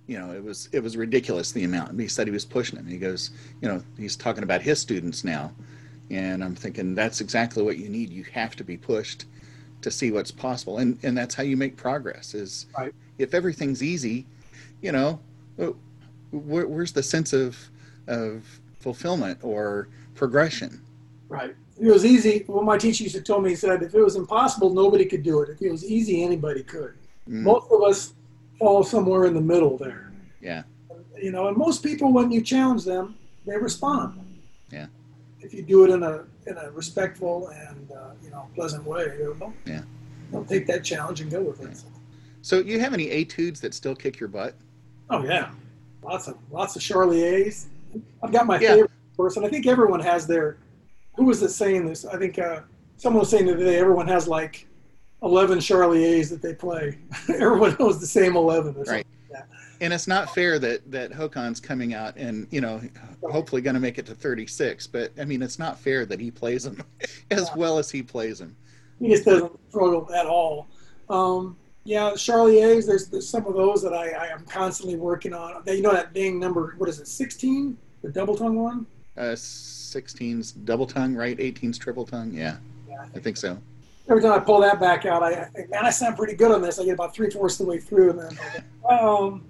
You 0.07 0.19
know, 0.19 0.33
it 0.33 0.43
was 0.43 0.69
it 0.73 0.81
was 0.83 0.97
ridiculous 0.97 1.53
the 1.53 1.65
amount. 1.65 1.99
He 1.99 2.09
said 2.09 2.27
he 2.27 2.33
was 2.33 2.45
pushing 2.45 2.77
them. 2.77 2.87
He 2.87 2.99
goes, 2.99 3.31
you 3.61 3.69
know, 3.69 3.83
he's 3.97 4.17
talking 4.17 4.43
about 4.43 4.61
his 4.61 4.81
students 4.81 5.25
now, 5.25 5.53
and 6.11 6.43
I'm 6.43 6.55
thinking 6.55 6.95
that's 6.95 7.21
exactly 7.21 7.63
what 7.63 7.79
you 7.79 7.89
need. 7.89 8.11
You 8.11 8.25
have 8.33 8.57
to 8.57 8.65
be 8.65 8.77
pushed 8.77 9.27
to 9.81 9.91
see 9.91 10.11
what's 10.11 10.31
possible, 10.31 10.79
and 10.79 10.99
and 11.03 11.17
that's 11.17 11.35
how 11.35 11.43
you 11.45 11.57
make 11.57 11.77
progress. 11.77 12.35
Is 12.35 12.67
Right. 12.77 12.93
if 13.19 13.33
everything's 13.33 13.83
easy, 13.83 14.27
you 14.81 14.93
know, 14.93 15.21
where, 16.31 16.67
where's 16.67 16.93
the 16.93 17.03
sense 17.03 17.33
of 17.33 17.57
of 18.09 18.45
fulfillment 18.81 19.39
or 19.43 19.89
progression? 20.15 20.81
Right. 21.29 21.55
If 21.79 21.87
it 21.87 21.93
was 21.93 22.05
easy, 22.05 22.45
well, 22.49 22.63
my 22.63 22.77
teacher 22.77 23.05
used 23.05 23.15
to 23.17 23.23
tell 23.23 23.41
me, 23.41 23.51
he 23.51 23.57
said, 23.57 23.83
if 23.83 23.95
it 23.95 24.03
was 24.03 24.17
impossible, 24.17 24.75
nobody 24.75 25.05
could 25.07 25.23
do 25.23 25.41
it. 25.43 25.49
If 25.49 25.63
it 25.63 25.71
was 25.71 25.85
easy, 25.85 26.23
anybody 26.23 26.63
could. 26.63 26.95
Mm, 27.29 27.43
Most 27.43 27.71
of 27.71 27.83
us 27.83 28.15
fall 28.59 28.83
somewhere 28.83 29.25
in 29.27 29.35
the 29.35 29.41
middle 29.41 29.77
there. 29.79 30.13
yeah, 30.41 30.63
you 31.21 31.31
know, 31.31 31.49
and 31.49 31.57
most 31.57 31.83
people, 31.83 32.13
when 32.13 32.31
you 32.33 32.41
challenge 32.43 32.85
them, 32.85 33.15
they 33.47 33.57
respond. 33.57 34.19
Yeah. 34.73 34.87
If 35.41 35.55
you 35.55 35.63
do 35.63 35.85
it 35.85 35.91
in 35.91 36.03
a 36.03 36.25
in 36.47 36.57
a 36.57 36.71
respectful 36.73 37.49
and 37.49 37.91
uh, 37.93 38.11
you 38.23 38.31
know 38.31 38.49
pleasant 38.55 38.85
way, 38.85 39.07
they'll, 39.19 39.53
Yeah. 39.67 39.83
they'll 40.31 40.45
take 40.45 40.67
that 40.67 40.83
challenge 40.85 41.21
and 41.21 41.31
go 41.31 41.41
with 41.43 41.63
it. 41.63 41.83
So 42.43 42.59
you 42.59 42.81
have 42.81 42.93
any 42.93 43.09
etudes 43.11 43.61
that 43.61 43.73
still 43.75 43.95
kick 43.95 44.19
your 44.19 44.29
butt? 44.29 44.55
Oh 45.11 45.25
yeah, 45.25 45.53
lots 46.03 46.27
of 46.29 46.37
lots 46.51 46.75
of 46.75 46.83
Charliers. 46.83 47.67
I've 48.23 48.33
got 48.33 48.47
my 48.47 48.59
Yeah. 48.59 48.75
favorite 48.75 48.91
person. 49.17 49.45
I 49.45 49.49
think 49.49 49.67
everyone 49.67 50.01
has 50.01 50.27
their. 50.27 50.57
Who 51.17 51.25
was 51.27 51.43
it 51.43 51.51
saying 51.51 51.87
this? 51.87 52.05
I 52.05 52.17
think 52.19 52.39
uh, 52.39 52.61
someone 52.97 53.21
was 53.21 53.29
saying 53.31 53.47
the 53.47 53.53
other 53.55 53.65
day. 53.65 53.79
Everyone 53.79 54.09
has 54.09 54.27
like 54.27 54.67
eleven 55.23 55.59
Charliers 55.59 56.31
that 56.31 56.43
they 56.43 56.55
play. 56.55 56.99
everyone 57.29 57.77
knows 57.79 58.01
the 58.01 58.07
same 58.07 58.37
eleven. 58.37 58.75
Or 58.77 58.85
something. 58.85 58.95
Right. 58.95 59.07
And 59.81 59.93
it's 59.93 60.07
not 60.07 60.33
fair 60.33 60.61
that 60.61 60.89
that 60.93 61.11
Håkan's 61.11 61.59
coming 61.59 61.93
out 61.93 62.17
and 62.17 62.47
you 62.51 62.61
know 62.61 62.81
hopefully 63.31 63.61
going 63.63 63.75
to 63.75 63.81
make 63.81 63.99
it 63.99 64.07
to 64.07 64.15
36. 64.15 64.87
But 64.87 65.13
I 65.19 65.25
mean, 65.25 65.43
it's 65.43 65.59
not 65.59 65.79
fair 65.79 66.07
that 66.07 66.21
he 66.21 66.31
plays 66.31 66.65
them 66.65 66.83
as 67.33 67.51
well 67.57 67.79
as 67.79 67.91
he 67.91 68.03
plays 68.03 68.39
them. 68.39 68.57
he 69.01 69.09
just 69.09 69.25
doesn't 69.25 69.53
struggle 69.71 70.09
at 70.15 70.27
all. 70.27 70.69
Um, 71.11 71.57
yeah, 71.85 72.13
Charliers, 72.13 72.87
there's, 72.87 73.09
there's 73.09 73.29
some 73.29 73.45
of 73.45 73.55
those 73.55 73.83
that 73.83 73.93
I, 73.93 74.11
I 74.11 74.27
am 74.29 74.45
constantly 74.45 74.97
working 74.97 75.35
on. 75.35 75.61
You 75.67 75.83
know 75.83 75.93
that 75.93 76.15
dang 76.15 76.39
number, 76.39 76.77
what 76.79 76.89
is 76.89 77.01
it, 77.01 77.09
16? 77.09 77.77
The 78.03 78.09
double 78.09 78.37
tongue 78.37 78.55
one? 78.63 78.87
Uh, 79.17 79.33
16's 79.33 80.53
double 80.53 80.87
tongue, 80.87 81.15
right? 81.17 81.37
18's 81.37 81.77
triple 81.77 82.07
tongue. 82.07 82.33
Yeah, 82.33 82.59
Yeah. 82.89 83.05
I 83.15 83.19
think 83.19 83.37
so. 83.37 83.59
Every 84.13 84.23
time 84.23 84.33
I 84.33 84.41
pull 84.41 84.61
that 84.61 84.79
back 84.79 85.07
out, 85.07 85.23
I, 85.23 85.31
I 85.31 85.45
think, 85.47 85.71
man, 85.71 85.87
I 85.87 85.91
sound 85.91 86.19
pretty 86.19 86.35
good 86.35 86.51
on 86.51 86.61
this. 86.61 86.79
I 86.79 86.85
get 86.85 86.93
about 86.93 87.15
three 87.15 87.31
fourths 87.31 87.59
of 87.59 87.65
the 87.65 87.71
way 87.71 87.79
through. 87.79 88.11
And 88.11 88.19
then 88.19 88.39
um, 88.87 89.43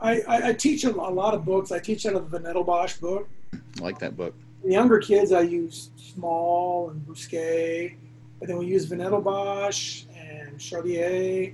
I, 0.00 0.20
I, 0.20 0.48
I 0.50 0.52
teach 0.52 0.84
a, 0.84 0.90
a 0.90 1.10
lot 1.10 1.34
of 1.34 1.44
books. 1.44 1.72
I 1.72 1.80
teach 1.80 2.06
out 2.06 2.14
of 2.14 2.30
the 2.30 2.38
Vannetelbosch 2.38 3.00
book. 3.00 3.28
I 3.52 3.82
like 3.82 3.98
that 3.98 4.16
book. 4.16 4.32
The 4.62 4.70
younger 4.70 5.00
kids, 5.00 5.32
I 5.32 5.40
use 5.40 5.90
Small 5.96 6.90
and 6.90 7.04
Bousquet. 7.04 7.96
But 8.38 8.46
then 8.46 8.58
we 8.58 8.66
use 8.66 8.86
Vannetelbosch 8.88 10.04
and 10.16 10.58
Charlier. 10.60 11.52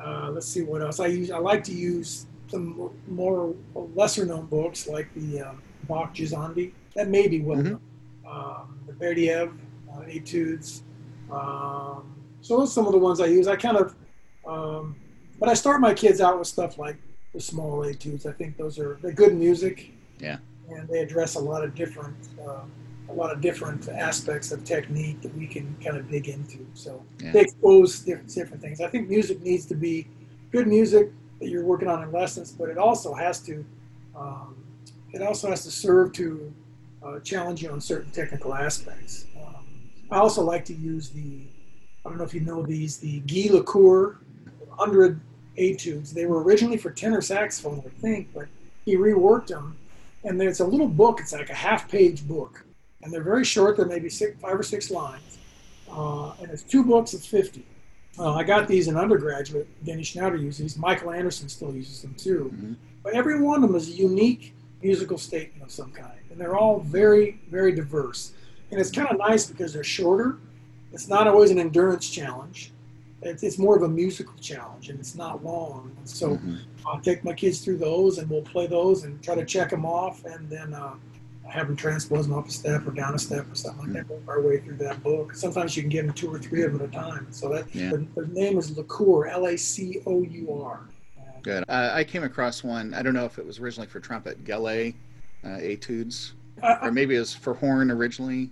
Uh, 0.00 0.30
let's 0.30 0.46
see 0.46 0.62
what 0.62 0.82
else. 0.82 1.00
I 1.00 1.06
use. 1.06 1.32
I 1.32 1.38
like 1.38 1.64
to 1.64 1.72
use 1.72 2.26
some 2.46 2.88
more 3.08 3.52
lesser 3.96 4.24
known 4.24 4.46
books 4.46 4.86
like 4.86 5.12
the 5.14 5.40
um, 5.40 5.60
Bach 5.88 6.14
Gisondi. 6.14 6.70
That 6.94 7.08
may 7.08 7.26
be 7.26 7.40
well 7.40 7.56
known. 7.56 7.80
Um, 8.30 8.78
the 8.86 8.92
Berdiev 8.92 9.58
uh, 9.92 10.02
Etudes. 10.02 10.82
Um, 11.30 12.14
so 12.40 12.58
those 12.58 12.70
are 12.70 12.72
some 12.72 12.86
of 12.86 12.92
the 12.92 12.98
ones 12.98 13.20
I 13.20 13.26
use. 13.26 13.48
I 13.48 13.56
kind 13.56 13.76
of, 13.76 13.94
um, 14.46 14.96
but 15.38 15.48
I 15.48 15.54
start 15.54 15.80
my 15.80 15.92
kids 15.94 16.20
out 16.20 16.38
with 16.38 16.48
stuff 16.48 16.78
like 16.78 16.96
the 17.34 17.40
small 17.40 17.84
etudes. 17.84 18.26
I 18.26 18.32
think 18.32 18.56
those 18.56 18.78
are 18.78 18.98
they're 19.02 19.12
good 19.12 19.34
music. 19.34 19.92
Yeah. 20.18 20.38
And 20.70 20.88
they 20.88 21.00
address 21.00 21.34
a 21.34 21.40
lot 21.40 21.62
of 21.64 21.74
different, 21.74 22.16
uh, 22.46 22.60
a 23.08 23.12
lot 23.12 23.32
of 23.32 23.40
different 23.40 23.88
aspects 23.88 24.50
of 24.52 24.64
technique 24.64 25.20
that 25.22 25.36
we 25.36 25.46
can 25.46 25.76
kind 25.84 25.96
of 25.96 26.10
dig 26.10 26.28
into. 26.28 26.66
So 26.74 27.02
Yeah. 27.20 27.32
they 27.32 27.40
expose 27.42 28.00
different 28.00 28.34
different 28.34 28.62
things. 28.62 28.80
I 28.80 28.88
think 28.88 29.08
music 29.08 29.40
needs 29.42 29.66
to 29.66 29.74
be 29.74 30.08
good 30.52 30.66
music 30.66 31.12
that 31.40 31.48
you're 31.48 31.64
working 31.64 31.88
on 31.88 32.02
in 32.02 32.10
lessons, 32.12 32.50
but 32.52 32.68
it 32.70 32.78
also 32.78 33.12
has 33.14 33.40
to, 33.40 33.64
um, 34.16 34.56
it 35.12 35.22
also 35.22 35.50
has 35.50 35.64
to 35.64 35.70
serve 35.70 36.12
to 36.14 36.52
uh, 37.02 37.20
challenge 37.20 37.62
you 37.62 37.70
on 37.70 37.80
certain 37.80 38.10
technical 38.10 38.54
aspects. 38.54 39.26
I 40.10 40.18
also 40.18 40.42
like 40.42 40.64
to 40.66 40.74
use 40.74 41.10
the, 41.10 41.40
I 42.04 42.08
don't 42.08 42.18
know 42.18 42.24
if 42.24 42.34
you 42.34 42.40
know 42.40 42.62
these, 42.62 42.98
the 42.98 43.20
Guy 43.20 43.52
Lacour 43.54 44.18
100 44.68 45.20
etudes. 45.58 46.12
They 46.12 46.26
were 46.26 46.42
originally 46.42 46.76
for 46.76 46.90
tenor 46.90 47.20
saxophone, 47.20 47.82
I 47.84 48.00
think, 48.00 48.28
but 48.34 48.46
he 48.84 48.96
reworked 48.96 49.48
them. 49.48 49.76
And 50.24 50.40
there's 50.40 50.60
a 50.60 50.66
little 50.66 50.88
book, 50.88 51.20
it's 51.20 51.32
like 51.32 51.50
a 51.50 51.54
half 51.54 51.88
page 51.90 52.26
book. 52.26 52.64
And 53.02 53.12
they're 53.12 53.22
very 53.22 53.44
short, 53.44 53.76
they're 53.76 53.86
maybe 53.86 54.08
six, 54.10 54.38
five 54.40 54.58
or 54.58 54.62
six 54.62 54.90
lines. 54.90 55.38
Uh, 55.90 56.32
and 56.40 56.50
it's 56.50 56.62
two 56.62 56.84
books 56.84 57.14
of 57.14 57.22
50. 57.22 57.64
Uh, 58.18 58.34
I 58.34 58.42
got 58.42 58.66
these 58.66 58.88
in 58.88 58.96
undergraduate. 58.96 59.68
Denny 59.84 60.02
Schneider 60.02 60.36
uses 60.36 60.58
these. 60.58 60.76
Michael 60.78 61.10
Anderson 61.12 61.48
still 61.48 61.72
uses 61.72 62.02
them 62.02 62.14
too. 62.14 62.50
Mhm. 62.54 62.76
But 63.02 63.14
every 63.14 63.40
one 63.40 63.62
of 63.62 63.68
them 63.68 63.76
is 63.76 63.88
a 63.88 63.92
unique 63.92 64.54
musical 64.82 65.18
statement 65.18 65.62
of 65.62 65.70
some 65.70 65.92
kind. 65.92 66.18
And 66.30 66.40
they're 66.40 66.56
all 66.56 66.80
very, 66.80 67.40
very 67.50 67.72
diverse. 67.72 68.32
And 68.70 68.80
it's 68.80 68.90
kind 68.90 69.08
of 69.08 69.18
nice 69.18 69.46
because 69.46 69.72
they're 69.72 69.84
shorter. 69.84 70.38
It's 70.92 71.08
not 71.08 71.26
always 71.26 71.50
an 71.50 71.58
endurance 71.58 72.08
challenge. 72.08 72.72
it's, 73.22 73.42
it's 73.42 73.58
more 73.58 73.76
of 73.76 73.82
a 73.82 73.88
musical 73.88 74.34
challenge 74.40 74.88
and 74.88 74.98
it's 74.98 75.14
not 75.14 75.44
long. 75.44 75.94
So 76.04 76.30
mm-hmm. 76.30 76.56
I'll 76.86 77.00
take 77.00 77.24
my 77.24 77.32
kids 77.32 77.60
through 77.60 77.78
those 77.78 78.18
and 78.18 78.28
we'll 78.28 78.42
play 78.42 78.66
those 78.66 79.04
and 79.04 79.22
try 79.22 79.34
to 79.34 79.44
check 79.44 79.70
them 79.70 79.84
off 79.84 80.24
and 80.24 80.48
then 80.48 80.74
uh, 80.74 80.94
have 81.48 81.68
them 81.68 81.76
transpose 81.76 82.26
them 82.26 82.36
up 82.36 82.48
a 82.48 82.50
step 82.50 82.86
or 82.86 82.90
down 82.90 83.14
a 83.14 83.18
step 83.18 83.50
or 83.50 83.54
something 83.54 83.94
like 83.94 84.04
mm-hmm. 84.04 84.14
that. 84.14 84.26
Work 84.26 84.28
our 84.28 84.40
way 84.40 84.58
through 84.58 84.76
that 84.76 85.02
book. 85.02 85.34
Sometimes 85.34 85.76
you 85.76 85.82
can 85.82 85.90
give 85.90 86.06
them 86.06 86.14
two 86.14 86.32
or 86.32 86.38
three 86.38 86.62
of 86.62 86.72
them 86.72 86.82
at 86.82 86.88
a 86.88 86.92
time. 86.92 87.26
So 87.30 87.48
that 87.50 87.74
yeah. 87.74 87.90
the, 87.90 88.06
the, 88.14 88.26
name 88.28 88.58
is 88.58 88.76
LaCour, 88.76 89.28
L 89.28 89.46
A 89.46 89.56
C 89.56 90.00
O 90.06 90.22
U 90.22 90.62
R. 90.62 90.80
Good. 91.42 91.64
Uh, 91.68 91.90
I 91.92 92.04
came 92.04 92.24
across 92.24 92.64
one. 92.64 92.92
I 92.94 93.02
don't 93.02 93.14
know 93.14 93.24
if 93.24 93.38
it 93.38 93.46
was 93.46 93.60
originally 93.60 93.86
for 93.86 94.00
trumpet, 94.00 94.44
Gallay 94.44 94.94
uh, 95.44 95.58
etudes, 95.60 96.32
uh, 96.62 96.78
or 96.82 96.92
maybe 96.92 97.16
it 97.16 97.20
was 97.20 97.34
for 97.34 97.54
horn 97.54 97.90
originally. 97.90 98.50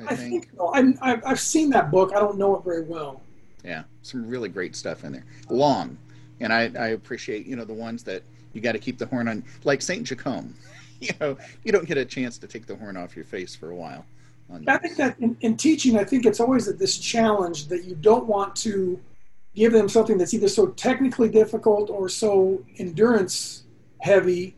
I, 0.00 0.12
I 0.12 0.16
think. 0.16 0.44
think 0.44 0.48
so. 0.56 0.72
i 1.02 1.20
have 1.24 1.40
seen 1.40 1.70
that 1.70 1.90
book. 1.90 2.12
I 2.14 2.20
don't 2.20 2.38
know 2.38 2.56
it 2.56 2.64
very 2.64 2.82
well. 2.82 3.22
Yeah, 3.64 3.84
some 4.02 4.28
really 4.28 4.48
great 4.48 4.74
stuff 4.74 5.04
in 5.04 5.12
there. 5.12 5.24
Long, 5.48 5.96
and 6.40 6.52
I, 6.52 6.70
I 6.78 6.88
appreciate 6.88 7.46
you 7.46 7.56
know 7.56 7.64
the 7.64 7.74
ones 7.74 8.02
that 8.04 8.22
you 8.52 8.60
got 8.60 8.72
to 8.72 8.78
keep 8.78 8.98
the 8.98 9.06
horn 9.06 9.28
on, 9.28 9.44
like 9.64 9.82
Saint 9.82 10.06
Jacome. 10.06 10.52
you 11.00 11.10
know, 11.20 11.36
you 11.64 11.72
don't 11.72 11.86
get 11.86 11.98
a 11.98 12.04
chance 12.04 12.38
to 12.38 12.46
take 12.46 12.66
the 12.66 12.76
horn 12.76 12.96
off 12.96 13.16
your 13.16 13.24
face 13.24 13.56
for 13.56 13.70
a 13.70 13.74
while. 13.74 14.04
I 14.68 14.76
think 14.76 14.96
that 14.96 15.18
in, 15.18 15.36
in 15.40 15.56
teaching, 15.56 15.98
I 15.98 16.04
think 16.04 16.26
it's 16.26 16.38
always 16.38 16.66
this 16.76 16.98
challenge 16.98 17.68
that 17.68 17.84
you 17.84 17.94
don't 17.94 18.26
want 18.26 18.54
to 18.56 19.00
give 19.54 19.72
them 19.72 19.88
something 19.88 20.18
that's 20.18 20.34
either 20.34 20.48
so 20.48 20.68
technically 20.68 21.28
difficult 21.28 21.90
or 21.90 22.08
so 22.08 22.62
endurance 22.78 23.64
heavy 24.00 24.54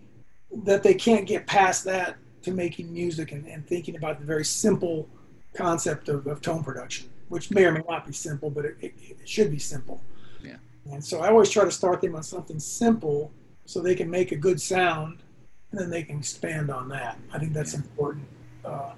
that 0.64 0.82
they 0.82 0.94
can't 0.94 1.26
get 1.26 1.46
past 1.46 1.84
that 1.84 2.16
to 2.44 2.52
making 2.52 2.92
music 2.92 3.32
and, 3.32 3.46
and 3.46 3.66
thinking 3.66 3.96
about 3.96 4.20
the 4.20 4.26
very 4.26 4.44
simple 4.44 5.08
concept 5.54 6.08
of, 6.08 6.26
of, 6.26 6.40
tone 6.40 6.62
production, 6.62 7.08
which 7.28 7.50
may 7.50 7.64
or 7.64 7.72
may 7.72 7.82
not 7.88 8.06
be 8.06 8.12
simple, 8.12 8.50
but 8.50 8.64
it, 8.64 8.76
it, 8.80 8.94
it, 9.08 9.28
should 9.28 9.50
be 9.50 9.58
simple. 9.58 10.00
Yeah. 10.42 10.56
And 10.90 11.04
so 11.04 11.20
I 11.20 11.28
always 11.28 11.50
try 11.50 11.64
to 11.64 11.70
start 11.70 12.00
them 12.00 12.16
on 12.16 12.22
something 12.22 12.58
simple 12.58 13.32
so 13.66 13.80
they 13.80 13.94
can 13.94 14.10
make 14.10 14.32
a 14.32 14.36
good 14.36 14.60
sound 14.60 15.20
and 15.70 15.80
then 15.80 15.90
they 15.90 16.02
can 16.02 16.18
expand 16.18 16.70
on 16.70 16.88
that. 16.88 17.18
I 17.32 17.38
think 17.38 17.52
that's 17.52 17.72
yeah. 17.72 17.80
important 17.80 18.26
uh, 18.64 18.92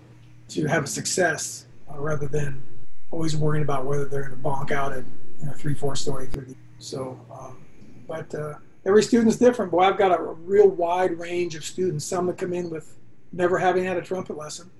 to 0.49 0.67
have 0.67 0.85
a 0.85 0.89
success 0.89 1.67
uh, 1.93 1.99
rather 1.99 2.27
than 2.27 2.63
always 3.11 3.37
worrying 3.37 3.63
about 3.63 3.85
whether 3.87 4.07
they're 4.07 4.29
going 4.29 4.37
to 4.37 4.43
bonk 4.43 4.71
out 4.71 4.93
at 4.93 5.05
you 5.41 5.47
know, 5.47 5.53
three, 5.53 5.75
four 5.75 5.95
story 5.95 6.27
through 6.27 6.47
the, 6.47 6.57
so, 6.79 7.19
um, 7.33 7.65
but 8.09 8.35
uh, 8.35 8.55
every 8.85 9.03
student's 9.03 9.37
different. 9.37 9.71
Boy, 9.71 9.81
I've 9.81 9.99
got 9.99 10.19
a 10.19 10.23
real 10.23 10.69
wide 10.69 11.19
range 11.19 11.55
of 11.55 11.65
students. 11.65 12.05
Some 12.05 12.27
that 12.27 12.39
come 12.39 12.53
in 12.53 12.71
with 12.71 12.96
never 13.33 13.59
having 13.59 13.85
had 13.85 13.97
a 13.97 14.03
trumpet 14.03 14.37
lesson, 14.37 14.71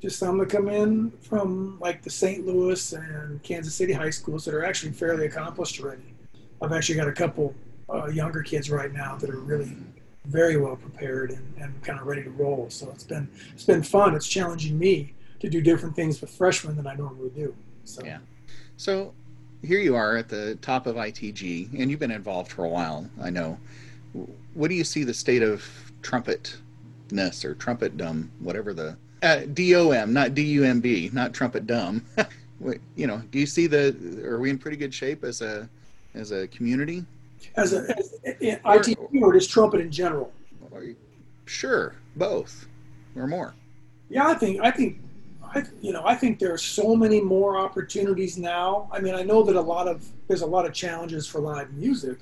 just 0.00 0.18
some 0.18 0.38
that 0.38 0.50
come 0.50 0.68
in 0.68 1.10
from 1.22 1.78
like 1.80 2.02
the 2.02 2.10
St. 2.10 2.46
Louis 2.46 2.92
and 2.92 3.42
Kansas 3.42 3.74
City 3.74 3.92
high 3.92 4.10
schools 4.10 4.44
that 4.44 4.54
are 4.54 4.64
actually 4.64 4.92
fairly 4.92 5.26
accomplished 5.26 5.80
already. 5.80 6.14
I've 6.62 6.72
actually 6.72 6.96
got 6.96 7.08
a 7.08 7.12
couple 7.12 7.54
uh, 7.92 8.06
younger 8.06 8.42
kids 8.42 8.70
right 8.70 8.92
now 8.92 9.16
that 9.16 9.30
are 9.30 9.40
really 9.40 9.76
very 10.26 10.56
well 10.56 10.76
prepared 10.76 11.30
and, 11.32 11.54
and 11.58 11.82
kind 11.82 12.00
of 12.00 12.06
ready 12.06 12.22
to 12.22 12.30
roll. 12.30 12.66
So 12.70 12.90
it's 12.90 13.04
been 13.04 13.28
it's 13.52 13.64
been 13.64 13.82
fun. 13.82 14.14
It's 14.14 14.28
challenging 14.28 14.78
me 14.78 15.14
to 15.40 15.50
do 15.50 15.60
different 15.60 15.94
things 15.94 16.20
with 16.20 16.30
freshmen 16.30 16.76
than 16.76 16.86
I 16.86 16.94
normally 16.94 17.30
do. 17.30 17.54
So. 17.84 18.02
Yeah. 18.04 18.18
So 18.76 19.14
here 19.62 19.78
you 19.78 19.94
are 19.94 20.16
at 20.16 20.28
the 20.28 20.56
top 20.56 20.86
of 20.86 20.96
ITG, 20.96 21.78
and 21.78 21.90
you've 21.90 22.00
been 22.00 22.10
involved 22.10 22.52
for 22.52 22.64
a 22.64 22.68
while, 22.68 23.08
I 23.22 23.30
know. 23.30 23.58
What 24.54 24.68
do 24.68 24.74
you 24.74 24.84
see 24.84 25.04
the 25.04 25.14
state 25.14 25.42
of 25.42 25.64
trumpetness 27.08 27.44
or 27.44 27.54
trumpet 27.54 27.96
dumb, 27.96 28.30
whatever 28.40 28.72
the 28.72 28.96
uh, 29.22 29.40
DOM, 29.54 30.12
not 30.12 30.30
DUMB, 30.32 31.12
not 31.12 31.32
trumpet 31.32 31.66
dumb. 31.66 32.04
you 32.96 33.06
know, 33.06 33.22
do 33.30 33.38
you 33.38 33.46
see 33.46 33.66
the? 33.66 33.96
Are 34.24 34.38
we 34.38 34.50
in 34.50 34.58
pretty 34.58 34.76
good 34.76 34.92
shape 34.92 35.24
as 35.24 35.40
a 35.40 35.68
as 36.14 36.30
a 36.30 36.46
community? 36.48 37.04
As 37.56 37.72
a 37.72 37.96
as, 37.98 38.14
ITG 38.24 39.22
or 39.22 39.32
just 39.32 39.50
trumpet 39.50 39.80
in 39.80 39.90
general? 39.90 40.32
You, 40.74 40.96
Sure, 41.46 41.94
both 42.16 42.66
or 43.16 43.26
more. 43.26 43.54
Yeah, 44.08 44.28
I 44.28 44.34
think 44.34 44.60
I 44.60 44.70
think 44.70 44.98
I, 45.42 45.62
you 45.80 45.92
know, 45.92 46.02
I 46.04 46.14
think 46.14 46.38
there 46.38 46.52
are 46.52 46.58
so 46.58 46.96
many 46.96 47.20
more 47.20 47.56
opportunities 47.58 48.36
now. 48.38 48.88
I 48.90 49.00
mean, 49.00 49.14
I 49.14 49.22
know 49.22 49.42
that 49.42 49.56
a 49.56 49.60
lot 49.60 49.88
of 49.88 50.06
there's 50.26 50.42
a 50.42 50.46
lot 50.46 50.66
of 50.66 50.72
challenges 50.72 51.26
for 51.26 51.40
live 51.40 51.72
music, 51.74 52.18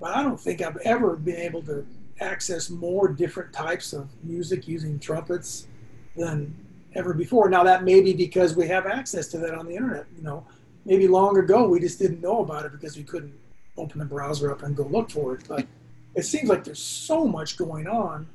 but 0.00 0.14
I 0.14 0.22
don't 0.22 0.38
think 0.38 0.62
I've 0.62 0.76
ever 0.78 1.16
been 1.16 1.36
able 1.36 1.62
to 1.62 1.84
access 2.20 2.70
more 2.70 3.08
different 3.08 3.52
types 3.52 3.92
of 3.92 4.08
music 4.24 4.66
using 4.66 4.98
trumpets 4.98 5.68
than 6.16 6.54
ever 6.94 7.14
before. 7.14 7.48
Now 7.48 7.62
that 7.64 7.84
may 7.84 8.00
be 8.00 8.12
because 8.12 8.56
we 8.56 8.66
have 8.68 8.86
access 8.86 9.28
to 9.28 9.38
that 9.38 9.54
on 9.54 9.66
the 9.66 9.74
internet. 9.74 10.06
You 10.16 10.22
know, 10.22 10.46
maybe 10.84 11.06
long 11.06 11.38
ago 11.38 11.68
we 11.68 11.80
just 11.80 11.98
didn't 11.98 12.20
know 12.20 12.40
about 12.40 12.64
it 12.64 12.72
because 12.72 12.96
we 12.96 13.04
couldn't 13.04 13.34
open 13.76 13.98
the 13.98 14.04
browser 14.04 14.50
up 14.50 14.62
and 14.62 14.76
go 14.76 14.84
look 14.84 15.10
for 15.10 15.34
it. 15.34 15.44
But 15.46 15.66
it 16.14 16.24
seems 16.24 16.48
like 16.48 16.64
there's 16.64 16.82
so 16.82 17.26
much 17.26 17.56
going 17.56 17.86
on 17.86 18.26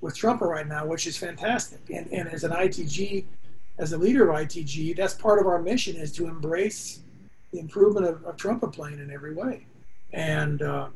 with 0.00 0.16
trumpet 0.16 0.46
right 0.46 0.66
now, 0.66 0.86
which 0.86 1.06
is 1.06 1.16
fantastic. 1.16 1.80
And, 1.90 2.06
and 2.12 2.28
as 2.28 2.44
an 2.44 2.52
ITG 2.52 3.24
as 3.78 3.92
a 3.92 3.98
leader 3.98 4.30
of 4.30 4.36
ITG, 4.36 4.96
that's 4.96 5.14
part 5.14 5.40
of 5.40 5.46
our 5.46 5.60
mission 5.60 5.96
is 5.96 6.12
to 6.12 6.26
embrace 6.26 7.00
the 7.52 7.58
improvement 7.58 8.06
of, 8.06 8.24
of 8.24 8.36
trumpet 8.36 8.68
playing 8.68 8.98
in 8.98 9.10
every 9.10 9.34
way. 9.34 9.66
And 10.12 10.62
uh, 10.62 10.88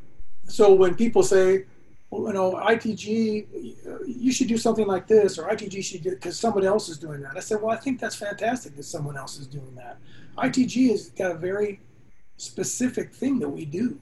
so 0.46 0.74
when 0.74 0.94
people 0.94 1.22
say, 1.22 1.64
you 2.12 2.32
know, 2.32 2.52
ITG, 2.52 3.46
you 4.06 4.32
should 4.32 4.48
do 4.48 4.56
something 4.56 4.86
like 4.86 5.06
this, 5.06 5.38
or 5.38 5.48
ITG 5.48 5.84
should 5.84 6.02
do 6.02 6.10
because 6.10 6.38
someone 6.38 6.64
else 6.64 6.88
is 6.88 6.98
doing 6.98 7.20
that. 7.22 7.36
I 7.36 7.40
said, 7.40 7.60
well, 7.60 7.74
I 7.74 7.78
think 7.78 8.00
that's 8.00 8.16
fantastic 8.16 8.76
that 8.76 8.84
someone 8.84 9.16
else 9.16 9.38
is 9.38 9.46
doing 9.46 9.74
that. 9.74 9.98
ITG 10.38 10.90
has 10.90 11.10
got 11.10 11.32
a 11.32 11.34
very 11.34 11.80
specific 12.36 13.12
thing 13.12 13.38
that 13.40 13.48
we 13.48 13.64
do. 13.64 13.98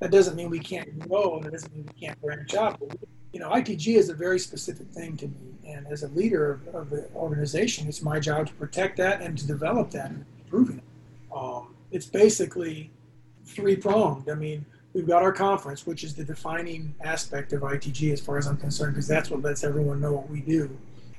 That 0.00 0.10
doesn't 0.10 0.36
mean 0.36 0.50
we 0.50 0.60
can't 0.60 0.98
grow, 0.98 1.38
and 1.38 1.46
it 1.46 1.52
doesn't 1.52 1.74
mean 1.74 1.88
we 1.94 2.06
can't 2.06 2.20
branch 2.20 2.54
out. 2.54 2.78
But 2.78 2.90
we, 2.90 3.08
you 3.32 3.40
know, 3.40 3.50
ITG 3.50 3.96
is 3.96 4.10
a 4.10 4.14
very 4.14 4.38
specific 4.38 4.88
thing 4.88 5.16
to 5.16 5.26
me 5.26 5.56
and 5.66 5.86
as 5.88 6.02
a 6.02 6.08
leader 6.08 6.52
of, 6.52 6.74
of, 6.74 6.90
the 6.90 7.08
organization, 7.14 7.88
it's 7.88 8.02
my 8.02 8.20
job 8.20 8.46
to 8.46 8.52
protect 8.54 8.96
that 8.98 9.20
and 9.20 9.36
to 9.36 9.46
develop 9.46 9.90
that 9.90 10.10
and 10.10 10.24
improving 10.44 10.78
it. 10.78 11.36
Um, 11.36 11.74
it's 11.90 12.06
basically 12.06 12.90
three 13.44 13.76
pronged. 13.76 14.30
I 14.30 14.34
mean, 14.34 14.64
we've 14.96 15.06
got 15.06 15.22
our 15.22 15.30
conference, 15.30 15.86
which 15.86 16.02
is 16.02 16.14
the 16.14 16.24
defining 16.24 16.94
aspect 17.04 17.52
of 17.52 17.60
ITG 17.60 18.14
as 18.14 18.20
far 18.20 18.38
as 18.38 18.46
I'm 18.46 18.56
concerned, 18.56 18.94
because 18.94 19.06
that's 19.06 19.30
what 19.30 19.42
lets 19.42 19.62
everyone 19.62 20.00
know 20.00 20.12
what 20.12 20.30
we 20.30 20.40
do. 20.40 20.74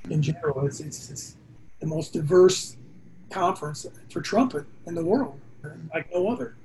In 0.09 0.19
general, 0.19 0.65
it's, 0.65 0.80
it's, 0.80 1.11
it's 1.11 1.36
the 1.80 1.86
most 1.86 2.11
diverse 2.11 2.75
conference 3.30 3.86
for 4.09 4.19
trumpet 4.19 4.65
in 4.88 4.95
the 4.95 5.05
world, 5.05 5.39
like 5.93 6.11
no 6.11 6.28
other. 6.28 6.55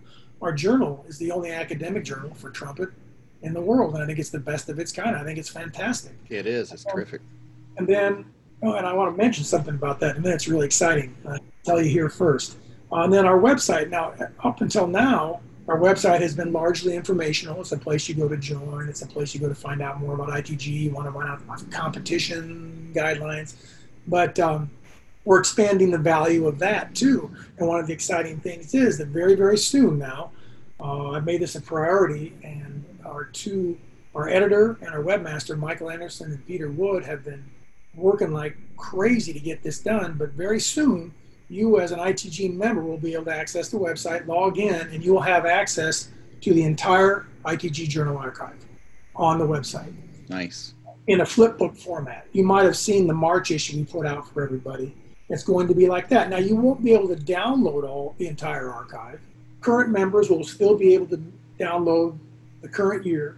Our 0.40 0.54
journal 0.54 1.04
is 1.06 1.18
the 1.18 1.30
only 1.32 1.50
academic 1.50 2.02
journal 2.02 2.32
for 2.34 2.48
trumpet 2.48 2.88
in 3.42 3.52
the 3.52 3.60
world, 3.60 3.92
and 3.92 4.02
I 4.02 4.06
think 4.06 4.18
it's 4.18 4.30
the 4.30 4.40
best 4.40 4.70
of 4.70 4.78
its 4.78 4.90
kind. 4.90 5.14
I 5.14 5.22
think 5.22 5.38
it's 5.38 5.50
fantastic. 5.50 6.14
It 6.30 6.46
is. 6.46 6.72
It's 6.72 6.84
terrific. 6.84 7.20
And 7.76 7.86
then, 7.86 8.24
oh, 8.62 8.72
and 8.72 8.86
I 8.86 8.94
want 8.94 9.14
to 9.14 9.22
mention 9.22 9.44
something 9.44 9.74
about 9.74 10.00
that, 10.00 10.16
and 10.16 10.24
then 10.24 10.32
it's 10.32 10.48
really 10.48 10.64
exciting. 10.64 11.14
I'll 11.28 11.38
tell 11.62 11.82
you 11.82 11.90
here 11.90 12.08
first. 12.08 12.56
Uh, 12.90 13.04
and 13.04 13.12
then 13.12 13.26
our 13.26 13.38
website. 13.38 13.90
Now, 13.90 14.14
up 14.42 14.62
until 14.62 14.86
now, 14.86 15.40
our 15.68 15.78
website 15.78 16.20
has 16.20 16.34
been 16.34 16.52
largely 16.52 16.96
informational. 16.96 17.60
It's 17.60 17.72
a 17.72 17.78
place 17.78 18.08
you 18.08 18.14
go 18.14 18.28
to 18.28 18.36
join. 18.36 18.88
It's 18.88 19.02
a 19.02 19.06
place 19.06 19.32
you 19.32 19.40
go 19.40 19.48
to 19.48 19.54
find 19.54 19.80
out 19.80 20.00
more 20.00 20.14
about 20.14 20.30
ITG. 20.30 20.66
You 20.66 20.90
want 20.90 21.06
to 21.06 21.12
find 21.12 21.28
out 21.28 21.70
competition 21.70 22.92
guidelines. 22.94 23.54
But 24.08 24.40
um, 24.40 24.70
we're 25.24 25.38
expanding 25.38 25.90
the 25.90 25.98
value 25.98 26.48
of 26.48 26.58
that 26.58 26.94
too. 26.94 27.30
And 27.58 27.68
one 27.68 27.78
of 27.78 27.86
the 27.86 27.92
exciting 27.92 28.40
things 28.40 28.74
is 28.74 28.98
that 28.98 29.08
very, 29.08 29.36
very 29.36 29.56
soon 29.56 29.98
now, 29.98 30.32
uh, 30.80 31.10
I've 31.10 31.24
made 31.24 31.40
this 31.40 31.54
a 31.54 31.60
priority, 31.60 32.32
and 32.42 32.84
our 33.04 33.24
two, 33.26 33.78
our 34.16 34.28
editor 34.28 34.78
and 34.80 34.88
our 34.88 35.02
webmaster, 35.02 35.56
Michael 35.56 35.90
Anderson 35.90 36.32
and 36.32 36.44
Peter 36.44 36.72
Wood, 36.72 37.04
have 37.04 37.24
been 37.24 37.44
working 37.94 38.32
like 38.32 38.56
crazy 38.76 39.32
to 39.32 39.38
get 39.38 39.62
this 39.62 39.78
done, 39.78 40.14
but 40.18 40.30
very 40.30 40.58
soon 40.58 41.14
you 41.52 41.80
as 41.80 41.92
an 41.92 41.98
ITG 41.98 42.56
member 42.56 42.82
will 42.82 42.96
be 42.98 43.12
able 43.12 43.26
to 43.26 43.34
access 43.34 43.68
the 43.68 43.76
website, 43.76 44.26
log 44.26 44.58
in, 44.58 44.74
and 44.74 45.04
you 45.04 45.12
will 45.12 45.20
have 45.20 45.44
access 45.44 46.08
to 46.40 46.54
the 46.54 46.62
entire 46.62 47.26
ITG 47.44 47.88
Journal 47.88 48.16
archive 48.16 48.56
on 49.14 49.38
the 49.38 49.46
website. 49.46 49.92
Nice. 50.28 50.74
In 51.08 51.20
a 51.20 51.24
flipbook 51.24 51.76
format. 51.76 52.26
You 52.32 52.44
might 52.44 52.64
have 52.64 52.76
seen 52.76 53.06
the 53.06 53.14
March 53.14 53.50
issue 53.50 53.76
we 53.76 53.84
put 53.84 54.06
out 54.06 54.32
for 54.32 54.42
everybody. 54.42 54.96
It's 55.28 55.42
going 55.42 55.68
to 55.68 55.74
be 55.74 55.88
like 55.88 56.08
that. 56.08 56.30
Now 56.30 56.38
you 56.38 56.56
won't 56.56 56.82
be 56.82 56.94
able 56.94 57.08
to 57.08 57.16
download 57.16 57.88
all 57.88 58.14
the 58.18 58.28
entire 58.28 58.70
archive. 58.70 59.20
Current 59.60 59.90
members 59.90 60.30
will 60.30 60.44
still 60.44 60.76
be 60.76 60.94
able 60.94 61.06
to 61.08 61.22
download 61.58 62.18
the 62.62 62.68
current 62.68 63.04
year, 63.04 63.36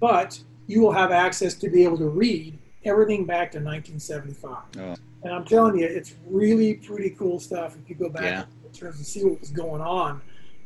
but 0.00 0.38
you 0.66 0.80
will 0.80 0.92
have 0.92 1.10
access 1.10 1.54
to 1.54 1.68
be 1.68 1.82
able 1.84 1.98
to 1.98 2.08
read 2.08 2.56
everything 2.84 3.24
back 3.24 3.50
to 3.52 3.58
1975. 3.58 4.56
Oh. 4.78 4.94
And 5.22 5.32
I'm 5.32 5.44
telling 5.44 5.78
you, 5.78 5.86
it's 5.86 6.14
really 6.26 6.74
pretty 6.74 7.10
cool 7.10 7.40
stuff 7.40 7.76
if 7.76 7.88
you 7.88 7.96
go 7.96 8.08
back 8.08 8.22
yeah. 8.22 8.44
in 8.64 8.72
terms 8.72 9.00
of 9.00 9.06
see 9.06 9.24
what 9.24 9.40
was 9.40 9.50
going 9.50 9.82
on. 9.82 10.22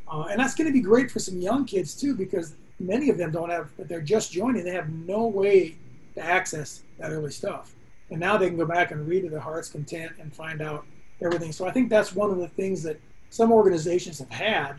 Uh, 0.06 0.26
and 0.30 0.38
that's 0.38 0.54
going 0.54 0.66
to 0.66 0.72
be 0.72 0.80
great 0.80 1.10
for 1.10 1.20
some 1.20 1.38
young 1.38 1.64
kids 1.64 1.94
too, 1.94 2.14
because 2.14 2.54
many 2.78 3.08
of 3.08 3.16
them 3.16 3.30
don't 3.30 3.50
have, 3.50 3.70
they're 3.78 4.00
just 4.00 4.30
joining, 4.30 4.64
they 4.64 4.72
have 4.72 4.90
no 4.90 5.26
way 5.26 5.76
to 6.14 6.20
access 6.20 6.82
that 6.98 7.10
early 7.12 7.30
stuff. 7.30 7.74
And 8.10 8.20
now 8.20 8.36
they 8.36 8.48
can 8.48 8.58
go 8.58 8.66
back 8.66 8.90
and 8.90 9.08
read 9.08 9.22
to 9.22 9.30
their 9.30 9.40
heart's 9.40 9.70
content 9.70 10.12
and 10.20 10.34
find 10.34 10.60
out 10.60 10.84
everything. 11.24 11.52
So 11.52 11.66
I 11.66 11.70
think 11.70 11.88
that's 11.88 12.14
one 12.14 12.30
of 12.30 12.36
the 12.36 12.48
things 12.48 12.82
that 12.82 13.00
some 13.30 13.50
organizations 13.52 14.18
have 14.18 14.30
had 14.30 14.74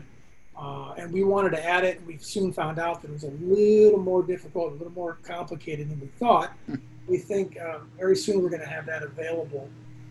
Uh, 0.56 0.94
and 0.96 1.12
we 1.12 1.24
wanted 1.24 1.50
to 1.50 1.64
add 1.64 1.82
it, 1.82 1.98
and 1.98 2.06
we 2.06 2.16
soon 2.18 2.52
found 2.52 2.78
out 2.78 3.02
that 3.02 3.10
it 3.10 3.12
was 3.12 3.24
a 3.24 3.34
little 3.42 3.98
more 3.98 4.22
difficult, 4.22 4.72
a 4.72 4.76
little 4.76 4.92
more 4.92 5.18
complicated 5.24 5.90
than 5.90 6.00
we 6.00 6.06
thought. 6.06 6.52
We 7.06 7.18
think 7.18 7.58
uh, 7.58 7.80
very 7.98 8.16
soon 8.16 8.42
we're 8.42 8.48
going 8.48 8.62
to 8.62 8.68
have 8.68 8.86
that 8.86 9.02
available 9.02 9.68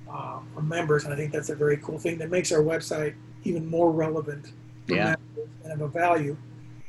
uh, 0.09 0.39
for 0.53 0.61
members, 0.61 1.05
and 1.05 1.13
I 1.13 1.17
think 1.17 1.31
that's 1.31 1.49
a 1.49 1.55
very 1.55 1.77
cool 1.77 1.97
thing 1.97 2.17
that 2.19 2.29
makes 2.29 2.51
our 2.51 2.61
website 2.61 3.15
even 3.43 3.65
more 3.67 3.91
relevant 3.91 4.53
Yeah. 4.87 5.15
and 5.63 5.73
of 5.73 5.81
a 5.81 5.87
value. 5.87 6.37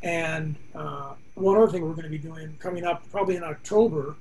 And 0.03 0.57
uh, 0.75 1.15
one 1.35 1.57
other 1.57 1.71
thing 1.71 1.83
we're 1.83 1.95
going 1.95 2.05
to 2.05 2.11
be 2.11 2.19
doing 2.19 2.57
coming 2.59 2.85
up, 2.85 3.09
probably 3.11 3.37
in 3.37 3.45
October, 3.45 4.17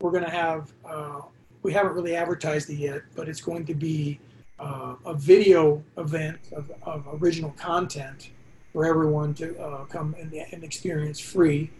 we're 0.00 0.10
going 0.10 0.24
to 0.24 0.30
have. 0.30 0.72
Uh, 0.84 1.20
we 1.62 1.72
haven't 1.72 1.92
really 1.92 2.16
advertised 2.16 2.68
it 2.70 2.74
yet, 2.74 3.02
but 3.14 3.28
it's 3.28 3.40
going 3.40 3.64
to 3.66 3.74
be 3.74 4.18
uh, 4.58 4.96
a 5.06 5.14
video 5.14 5.82
event 5.96 6.38
of, 6.52 6.72
of 6.82 7.06
original 7.22 7.50
content 7.52 8.30
for 8.72 8.84
everyone 8.84 9.32
to 9.34 9.56
uh, 9.60 9.84
come 9.84 10.14
and, 10.18 10.32
and 10.32 10.64
experience 10.64 11.20
free. 11.20 11.70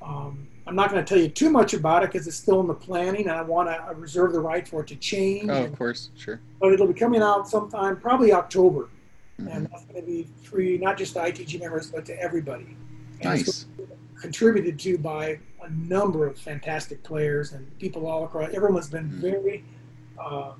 Um, 0.00 0.46
I'm 0.66 0.76
not 0.76 0.90
going 0.90 1.04
to 1.04 1.08
tell 1.08 1.20
you 1.22 1.28
too 1.28 1.50
much 1.50 1.74
about 1.74 2.04
it 2.04 2.12
because 2.12 2.26
it's 2.26 2.36
still 2.36 2.60
in 2.60 2.68
the 2.68 2.74
planning, 2.74 3.22
and 3.22 3.32
I 3.32 3.42
want 3.42 3.68
to 3.68 3.94
reserve 3.94 4.32
the 4.32 4.40
right 4.40 4.66
for 4.66 4.82
it 4.82 4.86
to 4.88 4.96
change. 4.96 5.48
Oh, 5.50 5.64
of 5.64 5.76
course, 5.76 6.10
sure. 6.16 6.40
But 6.60 6.72
it'll 6.72 6.86
be 6.86 6.94
coming 6.94 7.20
out 7.22 7.48
sometime, 7.48 7.96
probably 7.98 8.32
October, 8.32 8.88
Mhm. 9.40 9.54
and 9.56 9.66
that's 9.70 9.84
going 9.86 10.00
to 10.00 10.06
be 10.06 10.28
free 10.42 10.78
not 10.78 10.96
just 10.96 11.14
to 11.14 11.20
ITG 11.20 11.58
members 11.58 11.90
but 11.90 12.04
to 12.06 12.20
everybody. 12.22 12.76
And 13.20 13.40
it's 13.40 13.48
Nice. 13.48 13.66
contributed 14.20 14.78
to 14.80 14.98
by 14.98 15.38
a 15.62 15.70
number 15.70 16.26
of 16.26 16.38
fantastic 16.38 17.02
players 17.02 17.52
and 17.52 17.66
people 17.78 18.06
all 18.06 18.24
across. 18.24 18.52
Everyone's 18.54 18.88
been 18.88 19.08
Mhm. 19.10 19.20
very, 19.20 19.64
uh, 20.18 20.52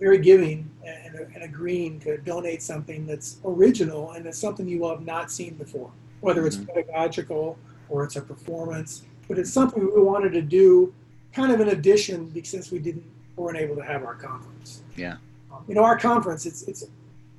very 0.00 0.18
giving 0.18 0.68
and, 0.84 1.14
and 1.34 1.42
agreeing 1.42 2.00
to 2.00 2.16
donate 2.18 2.62
something 2.62 3.06
that's 3.06 3.36
original 3.44 4.12
and 4.12 4.26
it's 4.26 4.38
something 4.38 4.66
you 4.66 4.78
will 4.80 4.90
have 4.90 5.04
not 5.04 5.30
seen 5.30 5.54
before, 5.54 5.90
whether 6.20 6.46
it's 6.46 6.56
Mhm. 6.56 6.68
pedagogical 6.68 7.58
or 7.88 8.04
it's 8.04 8.16
a 8.16 8.20
performance. 8.22 9.02
But 9.32 9.38
it's 9.38 9.50
something 9.50 9.90
we 9.94 10.02
wanted 10.02 10.34
to 10.34 10.42
do, 10.42 10.92
kind 11.32 11.52
of 11.52 11.60
in 11.62 11.68
addition, 11.70 12.26
because 12.26 12.70
we 12.70 12.78
didn't 12.78 13.10
weren't 13.36 13.56
able 13.56 13.74
to 13.76 13.82
have 13.82 14.04
our 14.04 14.14
conference. 14.14 14.82
Yeah. 14.94 15.16
Um, 15.50 15.64
you 15.66 15.74
know, 15.74 15.84
our 15.84 15.98
conference, 15.98 16.44
it's 16.44 16.60
it's 16.64 16.84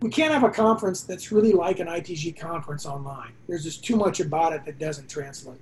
we 0.01 0.09
can't 0.09 0.33
have 0.33 0.43
a 0.43 0.49
conference 0.49 1.03
that's 1.03 1.31
really 1.31 1.51
like 1.51 1.79
an 1.79 1.85
ITG 1.85 2.35
conference 2.35 2.87
online. 2.87 3.33
There's 3.47 3.63
just 3.63 3.85
too 3.85 3.95
much 3.95 4.21
about 4.21 4.53
it 4.53 4.65
that 4.65 4.79
doesn't 4.79 5.07
translate. 5.07 5.61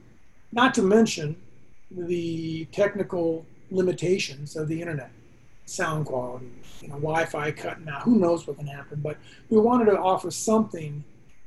Not 0.54 0.74
to 0.76 0.82
mention 0.82 1.36
the 1.92 2.64
technical 2.72 3.46
limitations 3.70 4.56
of 4.56 4.70
the 4.70 4.80
internet, 4.80 5.12
sound 5.66 6.06
quality, 6.06 6.50
you 6.82 6.88
know, 6.88 6.94
Wi-Fi 6.94 7.52
cutting 7.52 7.90
out. 7.90 8.04
Who 8.04 8.18
knows 8.18 8.48
what 8.48 8.58
can 8.58 8.68
happen? 8.68 9.02
But 9.04 9.18
we 9.50 9.58
wanted 9.58 9.92
to 9.92 10.00
offer 10.00 10.32
something 10.32 11.04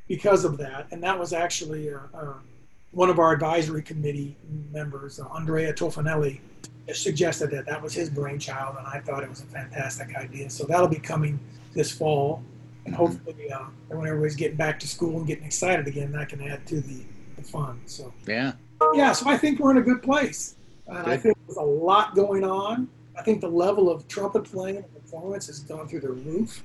because 0.09 0.45
of 0.45 0.59
that, 0.59 0.89
and 0.91 1.03
that 1.03 1.19
was 1.19 1.33
actually 1.33 1.89
a, 1.89 2.03
uh, 2.13 2.35
one 2.95 3.11
of 3.11 3.19
our 3.19 3.33
advisory 3.33 3.83
committee 3.83 4.37
members, 4.73 5.19
uh, 5.21 5.27
Andrea 5.29 5.73
Tofanelli, 5.73 6.41
suggested 6.93 7.51
that 7.51 7.67
that 7.67 7.83
was 7.83 7.93
his 7.93 8.09
brainchild, 8.09 8.77
and 8.79 8.87
I 8.87 9.01
thought 9.01 9.23
it 9.23 9.29
was 9.29 9.41
a 9.41 9.47
fantastic 9.47 10.15
idea. 10.17 10.49
So 10.51 10.65
that'll 10.65 10.89
be 10.89 10.99
coming 10.99 11.41
this 11.75 11.91
fall, 11.91 12.43
and 12.87 12.95
hopefully, 12.95 13.51
uh, 13.51 13.65
when 13.89 14.07
everybody's 14.07 14.37
getting 14.37 14.57
back 14.57 14.79
to 14.81 14.89
school 14.89 15.17
and 15.19 15.27
getting 15.27 15.45
excited 15.45 15.89
again, 15.89 16.13
that 16.13 16.29
can 16.29 16.41
add 16.43 16.67
to 16.67 16.81
the, 16.81 17.03
the 17.37 17.43
fun. 17.43 17.81
So 17.87 18.13
Yeah. 18.27 18.53
yeah, 18.95 19.13
so 19.13 19.29
I 19.29 19.37
think 19.39 19.59
we're 19.59 19.73
in 19.73 19.79
a 19.79 19.83
good 19.83 20.03
place, 20.03 20.57
and 20.87 20.99
I 20.99 21.17
think 21.17 21.37
there's 21.47 21.57
a 21.57 21.63
lot 21.63 22.15
going 22.15 22.45
on. 22.45 22.89
I 23.17 23.23
think 23.23 23.41
the 23.41 23.49
level 23.49 23.91
of 23.91 24.07
trumpet 24.07 24.45
playing 24.45 24.77
and 24.77 24.95
performance 24.95 25.47
has 25.47 25.61
gone 25.61 25.89
through 25.89 26.01
the 26.01 26.11
roof. 26.13 26.63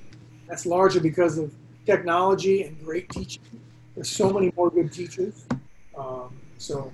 That's 0.48 0.66
largely 0.66 1.00
because 1.00 1.38
of 1.38 1.54
technology 1.86 2.64
and 2.64 2.78
great 2.84 3.08
teaching. 3.08 3.42
There's 3.94 4.10
so 4.10 4.30
many 4.30 4.52
more 4.56 4.70
good 4.70 4.92
teachers. 4.92 5.46
Um, 5.96 6.36
so 6.58 6.92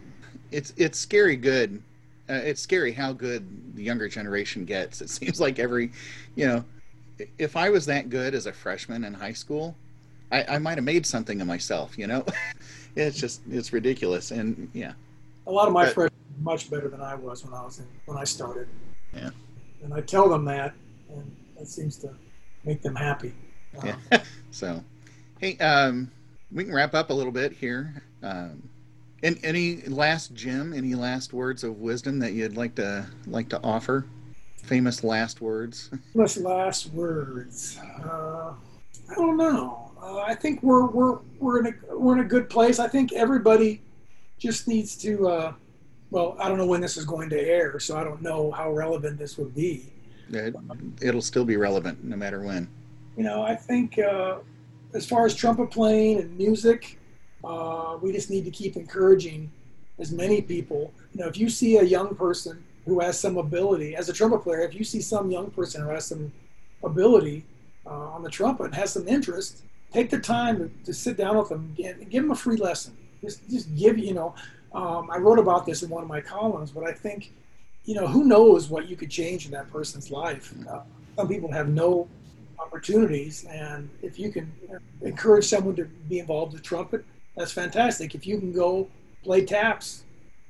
It's 0.53 0.73
it's 0.77 0.99
scary 0.99 1.37
good. 1.37 1.83
Uh, 2.29 2.35
it's 2.35 2.61
scary 2.61 2.93
how 2.93 3.13
good 3.13 3.47
the 3.77 3.83
younger 3.83 4.09
generation 4.09 4.65
gets. 4.65 5.01
It 5.01 5.11
seems 5.19 5.41
like 5.41 5.59
every, 5.59 5.93
you 6.35 6.47
know, 6.47 6.65
if 7.39 7.57
I 7.57 7.71
was 7.71 7.87
that 7.87 8.11
good 8.11 8.35
as 8.35 8.47
a 8.47 8.53
freshman 8.53 9.05
in 9.05 9.15
high 9.15 9.33
school, 9.33 9.75
I, 10.33 10.45
I 10.45 10.59
might 10.59 10.77
have 10.77 10.85
made 10.85 11.07
something 11.07 11.41
of 11.41 11.47
myself. 11.47 11.97
You 11.99 12.07
know, 12.09 12.25
it's 12.97 13.19
just 13.19 13.43
it's 13.51 13.73
ridiculous. 13.73 14.31
And 14.33 14.69
yeah, 14.75 14.93
a 15.47 15.51
lot 15.51 15.67
of 15.69 15.73
my 15.75 15.85
But- 15.87 15.95
friends 15.95 16.11
are 16.13 16.43
much 16.43 16.71
better 16.71 16.89
than 16.89 17.01
I 17.01 17.15
was 17.15 17.45
when 17.45 17.55
I 17.55 17.65
was 17.65 17.79
in, 17.79 17.87
when 18.07 18.19
I 18.19 18.25
started. 18.25 18.69
Yeah. 19.15 19.31
And 19.83 19.95
I 19.95 20.01
tell 20.01 20.29
them 20.29 20.45
that, 20.47 20.75
and 21.11 21.37
that 21.59 21.69
seems 21.69 21.97
to 21.99 22.11
make 22.65 22.83
them 22.83 22.95
happy. 22.97 23.33
Uh, 23.79 23.93
Yeah. 24.11 24.23
so, 24.51 24.83
hey, 25.39 25.57
um, 25.59 26.11
we 26.51 26.65
can 26.65 26.75
wrap 26.75 26.93
up 26.95 27.11
a 27.11 27.15
little 27.15 27.33
bit 27.33 27.53
here. 27.53 28.03
Um, 28.23 28.69
and 29.27 29.39
any 29.43 29.83
last 29.83 30.35
Jim? 30.35 30.73
Any 30.73 30.95
last 30.95 31.33
words 31.33 31.65
of 31.65 31.81
wisdom 31.81 32.21
that 32.21 32.33
you'd 32.33 32.57
like 32.57 32.77
to 32.77 33.07
like 33.27 33.49
to 33.49 33.61
offer? 33.63 34.07
Famous 34.63 35.03
last 35.03 35.41
words. 35.41 35.91
Famous 36.13 36.37
last 36.37 36.93
words. 36.93 37.79
Uh, 38.05 38.53
I 39.11 39.15
don't 39.15 39.37
know. 39.37 39.91
Uh, 40.01 40.19
I 40.21 40.35
think 40.35 40.63
we're 40.63 40.87
we're 40.87 41.19
we're 41.41 41.59
in 41.59 41.67
a 41.67 41.97
we're 41.97 42.15
in 42.15 42.21
a 42.21 42.29
good 42.29 42.49
place. 42.49 42.79
I 42.79 42.87
think 42.87 43.13
everybody 43.13 43.83
just 44.39 44.69
needs 44.69 44.97
to. 44.99 45.29
Uh, 45.29 45.53
well, 46.13 46.37
I 46.39 46.49
don't 46.49 46.57
know 46.57 46.67
when 46.67 46.81
this 46.81 46.97
is 46.97 47.05
going 47.05 47.29
to 47.31 47.41
air, 47.41 47.81
so 47.81 47.97
I 47.97 48.05
don't 48.05 48.23
know 48.23 48.53
how 48.53 48.71
relevant 48.71 49.19
this 49.19 49.37
would 49.39 49.55
be. 49.57 49.93
It, 50.31 50.55
it'll 51.03 51.23
still 51.23 51.45
be 51.45 51.57
relevant 51.57 52.05
no 52.05 52.17
matter 52.17 52.41
when. 52.43 52.69
You 53.17 53.25
know, 53.25 53.43
I 53.43 53.57
think 53.57 53.99
uh, 53.99 54.37
as 54.95 55.05
far 55.05 55.27
as 55.27 55.35
trumpet 55.35 55.73
playing 55.73 56.21
and 56.21 56.39
music, 56.39 56.99
uh, 57.45 57.99
we 58.01 58.13
just 58.13 58.31
need 58.31 58.45
to 58.45 58.51
keep 58.51 58.77
encouraging 58.77 59.51
as 59.99 60.13
many 60.13 60.43
people. 60.43 60.93
You 61.13 61.21
know, 61.21 61.29
if 61.29 61.37
you 61.39 61.49
see 61.49 61.79
a 61.79 61.83
young 61.83 62.15
person 62.15 62.65
who 62.85 63.01
has 63.01 63.19
some 63.19 63.37
ability, 63.37 63.97
as 63.97 64.09
a 64.09 64.13
trumpet 64.13 64.39
player, 64.39 64.61
if 64.61 64.75
you 64.75 64.85
see 64.85 65.01
some 65.01 65.31
young 65.31 65.51
person 65.51 65.83
who 65.83 65.89
has 65.89 66.07
some 66.07 66.33
ability 66.85 67.45
uh, 67.87 68.11
on 68.11 68.23
the 68.23 68.31
trumpet 68.31 68.65
and 68.65 68.75
has 68.75 68.93
some 68.93 69.09
interest, 69.09 69.63
take 69.93 70.11
the 70.11 70.19
time 70.19 70.59
to, 70.59 70.71
to 70.85 70.93
sit 70.93 71.17
down 71.17 71.37
with 71.37 71.49
them 71.49 71.75
and 71.83 72.11
give 72.11 72.23
them 72.23 72.31
a 72.31 72.37
free 72.37 72.57
lesson. 72.57 72.97
Just, 73.23 73.49
just 73.51 73.75
give, 73.77 73.99
you 73.99 74.15
know, 74.15 74.35
um, 74.73 75.11
I 75.11 75.19
wrote 75.19 75.39
about 75.39 75.67
this 75.67 75.83
in 75.83 75.89
one 75.89 76.03
of 76.03 76.09
my 76.09 76.21
columns, 76.21 76.71
but 76.71 76.85
I 76.85 76.93
think, 76.93 77.33
you 77.85 77.95
know, 77.95 78.07
who 78.07 78.25
knows 78.25 78.69
what 78.69 78.89
you 78.89 78.97
could 78.97 79.11
change 79.11 79.47
in 79.47 79.53
that 79.53 79.71
person's 79.71 80.11
life. 80.11 80.53
Uh, 80.69 80.81
some 81.17 81.29
people 81.29 81.51
have 81.51 81.69
no 81.69 82.09
opportunities, 82.59 83.45
and 83.45 83.89
if 84.03 84.19
you 84.19 84.31
can 84.31 84.53
encourage 85.03 85.47
someone 85.47 85.77
to 85.77 85.85
be 85.85 86.19
involved 86.19 86.53
with 86.53 86.63
trumpet, 86.63 87.05
that's 87.37 87.53
fantastic. 87.53 88.15
If 88.15 88.27
you 88.27 88.39
can 88.39 88.53
go 88.53 88.89
play 89.23 89.45
taps 89.45 90.05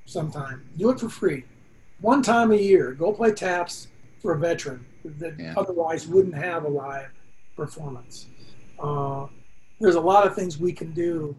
sometime, 0.04 0.68
do 0.76 0.90
it 0.90 1.00
for 1.00 1.08
free. 1.08 1.44
One 2.00 2.22
time 2.22 2.52
a 2.52 2.56
year, 2.56 2.92
go 2.92 3.12
play 3.12 3.32
taps 3.32 3.88
for 4.20 4.32
a 4.34 4.38
veteran 4.38 4.84
that 5.04 5.38
Yeah. 5.38 5.54
otherwise 5.56 6.06
wouldn't 6.06 6.34
have 6.34 6.64
a 6.64 6.68
live 6.68 7.10
performance. 7.56 8.26
Uh, 8.78 9.26
there's 9.80 9.94
a 9.94 10.00
lot 10.00 10.26
of 10.26 10.34
things 10.34 10.58
we 10.58 10.72
can 10.72 10.92
do 10.92 11.34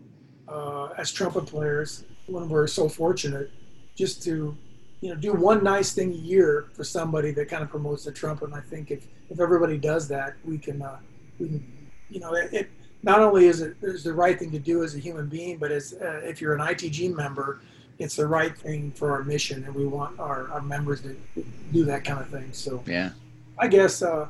uh, 0.47 0.87
as 0.97 1.11
trumpet 1.11 1.45
players 1.45 2.05
when 2.27 2.47
we're 2.49 2.67
so 2.67 2.87
fortunate 2.89 3.51
just 3.95 4.23
to 4.23 4.55
you 5.01 5.09
know 5.09 5.15
do 5.19 5.33
one 5.33 5.63
nice 5.63 5.93
thing 5.93 6.11
a 6.11 6.15
year 6.15 6.67
for 6.73 6.83
somebody 6.83 7.31
that 7.31 7.47
kind 7.49 7.61
of 7.61 7.69
promotes 7.69 8.03
the 8.05 8.11
trumpet 8.11 8.45
and 8.45 8.55
i 8.55 8.59
think 8.61 8.89
if 8.89 9.07
if 9.29 9.39
everybody 9.39 9.77
does 9.77 10.07
that 10.07 10.35
we 10.43 10.57
can 10.57 10.81
uh, 10.81 10.97
we 11.39 11.47
can 11.47 11.89
you 12.09 12.19
know 12.19 12.33
it, 12.33 12.51
it 12.53 12.69
not 13.07 13.19
only 13.21 13.45
is 13.47 13.61
it 13.61 13.75
is 13.81 14.03
the 14.03 14.13
right 14.13 14.37
thing 14.37 14.51
to 14.51 14.59
do 14.59 14.83
as 14.83 14.91
a 14.99 14.99
human 15.07 15.27
being 15.27 15.57
but 15.57 15.71
as 15.71 15.93
uh, 15.93 16.21
if 16.31 16.35
you're 16.41 16.55
an 16.59 16.61
itg 16.71 16.99
member 17.15 17.49
it's 17.99 18.15
the 18.15 18.27
right 18.27 18.55
thing 18.65 18.91
for 18.91 19.07
our 19.11 19.23
mission 19.23 19.63
and 19.63 19.73
we 19.73 19.85
want 19.97 20.19
our, 20.19 20.41
our 20.51 20.61
members 20.61 21.01
to 21.01 21.15
do 21.71 21.81
that 21.85 22.03
kind 22.03 22.19
of 22.19 22.29
thing 22.29 22.49
so 22.51 22.83
Yeah. 22.85 23.11
I 23.59 23.67
guess 23.67 24.01
uh, 24.03 24.27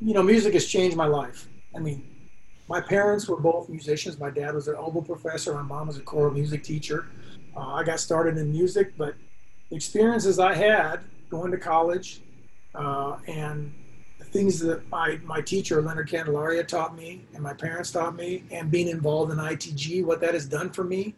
you 0.00 0.12
know 0.12 0.22
music 0.22 0.52
has 0.52 0.66
changed 0.66 0.96
my 0.96 1.06
life. 1.06 1.48
I 1.74 1.78
mean, 1.78 2.00
my 2.68 2.80
parents 2.80 3.26
were 3.28 3.40
both 3.40 3.70
musicians. 3.70 4.18
My 4.20 4.28
dad 4.40 4.54
was 4.54 4.68
an 4.68 4.74
oboe 4.76 5.00
professor. 5.00 5.54
My 5.54 5.62
mom 5.62 5.86
was 5.86 5.96
a 5.96 6.04
choral 6.10 6.34
music 6.40 6.62
teacher. 6.62 7.06
Uh, 7.56 7.68
I 7.80 7.84
got 7.84 8.00
started 8.00 8.36
in 8.36 8.46
music, 8.50 8.86
but 8.98 9.14
the 9.70 9.76
experiences 9.76 10.38
I 10.38 10.54
had 10.54 11.00
going 11.30 11.50
to 11.52 11.58
college 11.74 12.20
uh, 12.74 13.16
and 13.26 13.72
things 14.36 14.58
that 14.60 14.86
my, 14.90 15.18
my 15.24 15.40
teacher 15.40 15.80
Leonard 15.80 16.08
Candelaria 16.10 16.62
taught 16.62 16.94
me 16.94 17.24
and 17.34 17.42
my 17.42 17.54
parents 17.54 17.90
taught 17.90 18.14
me, 18.14 18.44
and 18.50 18.70
being 18.70 18.88
involved 18.88 19.32
in 19.32 19.38
ITG, 19.38 20.04
what 20.04 20.20
that 20.20 20.34
has 20.34 20.46
done 20.46 20.68
for 20.70 20.84
me, 20.84 21.14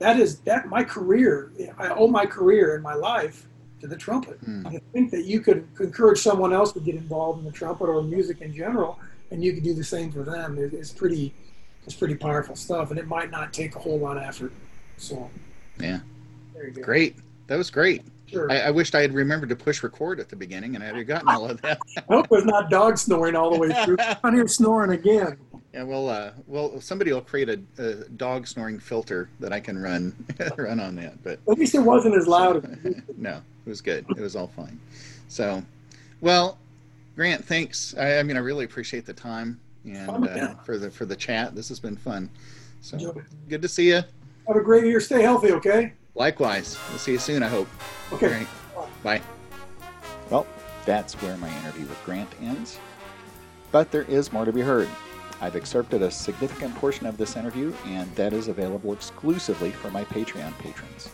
that 0.00 0.18
is 0.18 0.40
that 0.40 0.66
my 0.68 0.82
career. 0.82 1.52
I 1.78 1.88
owe 1.90 2.08
my 2.08 2.26
career 2.26 2.74
and 2.74 2.82
my 2.82 2.94
life 2.94 3.46
to 3.80 3.86
the 3.86 3.96
trumpet. 3.96 4.38
Hmm. 4.44 4.66
I 4.66 4.80
think 4.92 5.10
that 5.12 5.24
you 5.26 5.40
could 5.40 5.66
encourage 5.78 6.18
someone 6.18 6.52
else 6.52 6.72
to 6.72 6.80
get 6.80 6.96
involved 6.96 7.38
in 7.38 7.44
the 7.44 7.52
trumpet 7.52 7.84
or 7.84 8.02
music 8.02 8.40
in 8.40 8.52
general, 8.52 8.98
and 9.30 9.44
you 9.44 9.52
could 9.52 9.62
do 9.62 9.72
the 9.74 9.84
same 9.84 10.10
for 10.10 10.22
them. 10.24 10.58
It- 10.58 10.74
It's 10.74 10.92
pretty, 10.92 11.32
it's 11.84 11.94
pretty 11.94 12.16
powerful 12.16 12.56
stuff, 12.56 12.90
and 12.90 12.98
it 12.98 13.06
might 13.06 13.30
not 13.30 13.52
take 13.52 13.76
a 13.76 13.78
whole 13.78 13.98
lot 13.98 14.16
of 14.16 14.24
effort. 14.24 14.52
So, 14.96 15.30
Yeah. 15.78 16.00
there 16.52 16.66
you 16.66 16.72
go. 16.72 16.82
Great. 16.82 17.16
That 17.46 17.56
was 17.58 17.70
great. 17.70 18.02
Sure. 18.26 18.50
I, 18.50 18.58
I 18.62 18.70
wished 18.70 18.94
I 18.94 19.02
had 19.02 19.12
remembered 19.12 19.48
to 19.50 19.56
push 19.56 19.82
record 19.82 20.18
at 20.20 20.28
the 20.28 20.36
beginning 20.36 20.74
and 20.74 20.82
I'd 20.82 20.96
have 20.96 21.06
gotten 21.06 21.28
all 21.28 21.48
of 21.48 21.60
that. 21.62 21.78
I 21.96 22.14
hope 22.14 22.28
there's 22.28 22.44
not 22.44 22.70
dog 22.70 22.98
snoring 22.98 23.36
all 23.36 23.50
the 23.52 23.58
way 23.58 23.72
through. 23.84 23.96
I'm 24.24 24.34
here 24.34 24.48
snoring 24.48 24.92
again. 24.92 25.36
Yeah, 25.72 25.82
well, 25.82 26.08
uh, 26.08 26.30
well, 26.46 26.80
somebody 26.80 27.12
will 27.12 27.20
create 27.20 27.50
a, 27.50 27.60
a 27.78 27.94
dog 28.10 28.46
snoring 28.46 28.78
filter 28.78 29.28
that 29.40 29.52
I 29.52 29.60
can 29.60 29.78
run 29.78 30.14
run 30.56 30.80
on 30.80 30.96
that. 30.96 31.22
But 31.22 31.38
At 31.48 31.58
least 31.58 31.74
it 31.74 31.80
wasn't 31.80 32.16
as 32.16 32.26
loud. 32.26 32.64
no, 33.18 33.42
it 33.66 33.68
was 33.68 33.80
good. 33.80 34.06
It 34.16 34.20
was 34.20 34.36
all 34.36 34.48
fine. 34.48 34.80
So, 35.28 35.62
well, 36.20 36.58
Grant, 37.14 37.44
thanks. 37.44 37.94
I, 37.98 38.18
I 38.18 38.22
mean, 38.22 38.36
I 38.36 38.40
really 38.40 38.64
appreciate 38.64 39.04
the 39.04 39.12
time 39.12 39.60
and 39.84 40.28
uh, 40.28 40.54
for 40.64 40.78
the 40.78 40.90
for 40.90 41.04
the 41.04 41.16
chat. 41.16 41.54
This 41.54 41.68
has 41.68 41.78
been 41.78 41.96
fun. 41.96 42.30
So 42.80 43.22
good 43.48 43.62
to 43.62 43.68
see 43.68 43.88
you. 43.88 44.02
Have 44.46 44.56
a 44.56 44.60
great 44.60 44.84
year. 44.84 45.00
Stay 45.00 45.22
healthy, 45.22 45.52
okay? 45.52 45.92
Likewise. 46.16 46.78
We'll 46.88 46.98
see 46.98 47.12
you 47.12 47.18
soon. 47.18 47.42
I 47.42 47.48
hope. 47.48 47.68
Okay. 48.12 48.28
Right. 48.28 48.48
Bye. 49.02 49.22
Well, 50.30 50.46
that's 50.84 51.14
where 51.22 51.36
my 51.36 51.48
interview 51.60 51.86
with 51.86 52.02
Grant 52.04 52.30
ends. 52.40 52.78
But 53.70 53.90
there 53.92 54.02
is 54.02 54.32
more 54.32 54.44
to 54.44 54.52
be 54.52 54.62
heard. 54.62 54.88
I've 55.40 55.54
excerpted 55.54 56.00
a 56.02 56.10
significant 56.10 56.74
portion 56.76 57.06
of 57.06 57.18
this 57.18 57.36
interview, 57.36 57.74
and 57.84 58.12
that 58.16 58.32
is 58.32 58.48
available 58.48 58.94
exclusively 58.94 59.70
for 59.70 59.90
my 59.90 60.04
Patreon 60.04 60.56
patrons. 60.58 61.10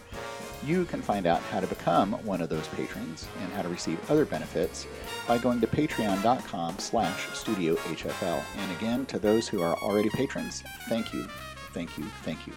You 0.65 0.85
can 0.85 1.03
find 1.03 1.27
out 1.27 1.41
how 1.41 1.59
to 1.59 1.67
become 1.67 2.13
one 2.25 2.41
of 2.41 2.49
those 2.49 2.69
patrons 2.69 3.27
and 3.43 3.53
how 3.53 3.63
to 3.63 3.69
receive 3.69 3.99
other 4.09 4.25
benefits 4.25 4.87
by 5.27 5.39
going 5.39 5.61
to 5.61 5.67
patreon.com 5.67 6.79
slash 6.79 7.27
studiohfl. 7.31 8.43
And 8.59 8.73
again, 8.79 9.07
to 9.07 9.19
those 9.19 9.49
who 9.49 9.61
are 9.61 9.77
already 9.79 10.11
patrons, 10.11 10.63
thank 10.89 11.13
you, 11.13 11.25
thank 11.73 11.99
you, 11.99 12.05
thank 12.23 12.47
you. 12.47 12.53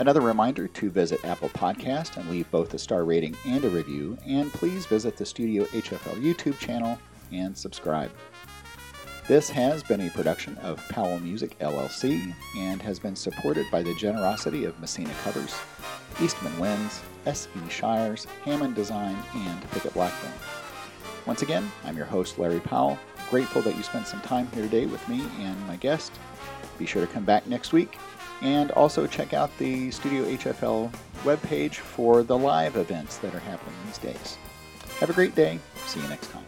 Another 0.00 0.20
reminder 0.20 0.68
to 0.68 0.90
visit 0.90 1.24
Apple 1.24 1.48
Podcast 1.48 2.18
and 2.18 2.30
leave 2.30 2.48
both 2.52 2.72
a 2.72 2.78
star 2.78 3.04
rating 3.04 3.36
and 3.44 3.64
a 3.64 3.68
review, 3.68 4.16
and 4.24 4.52
please 4.52 4.86
visit 4.86 5.16
the 5.16 5.26
Studio 5.26 5.64
HFL 5.64 6.22
YouTube 6.22 6.56
channel 6.60 7.00
and 7.32 7.56
subscribe. 7.56 8.12
This 9.26 9.50
has 9.50 9.82
been 9.82 10.02
a 10.02 10.10
production 10.10 10.56
of 10.58 10.88
Powell 10.88 11.18
Music 11.18 11.58
LLC 11.58 12.32
and 12.56 12.80
has 12.80 13.00
been 13.00 13.16
supported 13.16 13.66
by 13.72 13.82
the 13.82 13.94
generosity 13.96 14.64
of 14.66 14.78
Messina 14.78 15.12
Covers, 15.24 15.56
Eastman 16.22 16.56
Winds, 16.60 17.02
S.E. 17.26 17.68
Shires, 17.68 18.24
Hammond 18.44 18.76
Design, 18.76 19.16
and 19.34 19.70
Pickett 19.72 19.94
Blackburn. 19.94 20.32
Once 21.26 21.42
again, 21.42 21.68
I'm 21.84 21.96
your 21.96 22.06
host, 22.06 22.38
Larry 22.38 22.60
Powell. 22.60 23.00
Grateful 23.30 23.62
that 23.62 23.76
you 23.76 23.82
spent 23.82 24.06
some 24.06 24.20
time 24.20 24.46
here 24.54 24.62
today 24.62 24.86
with 24.86 25.06
me 25.08 25.24
and 25.40 25.60
my 25.66 25.74
guest. 25.74 26.12
Be 26.78 26.86
sure 26.86 27.04
to 27.04 27.12
come 27.12 27.24
back 27.24 27.48
next 27.48 27.72
week 27.72 27.98
and 28.42 28.70
also 28.72 29.06
check 29.06 29.32
out 29.32 29.56
the 29.58 29.90
Studio 29.90 30.24
HFL 30.24 30.92
webpage 31.24 31.76
for 31.76 32.22
the 32.22 32.36
live 32.36 32.76
events 32.76 33.18
that 33.18 33.34
are 33.34 33.40
happening 33.40 33.74
these 33.86 33.98
days. 33.98 34.38
Have 35.00 35.10
a 35.10 35.14
great 35.14 35.34
day. 35.34 35.58
See 35.86 36.00
you 36.00 36.08
next 36.08 36.30
time. 36.30 36.47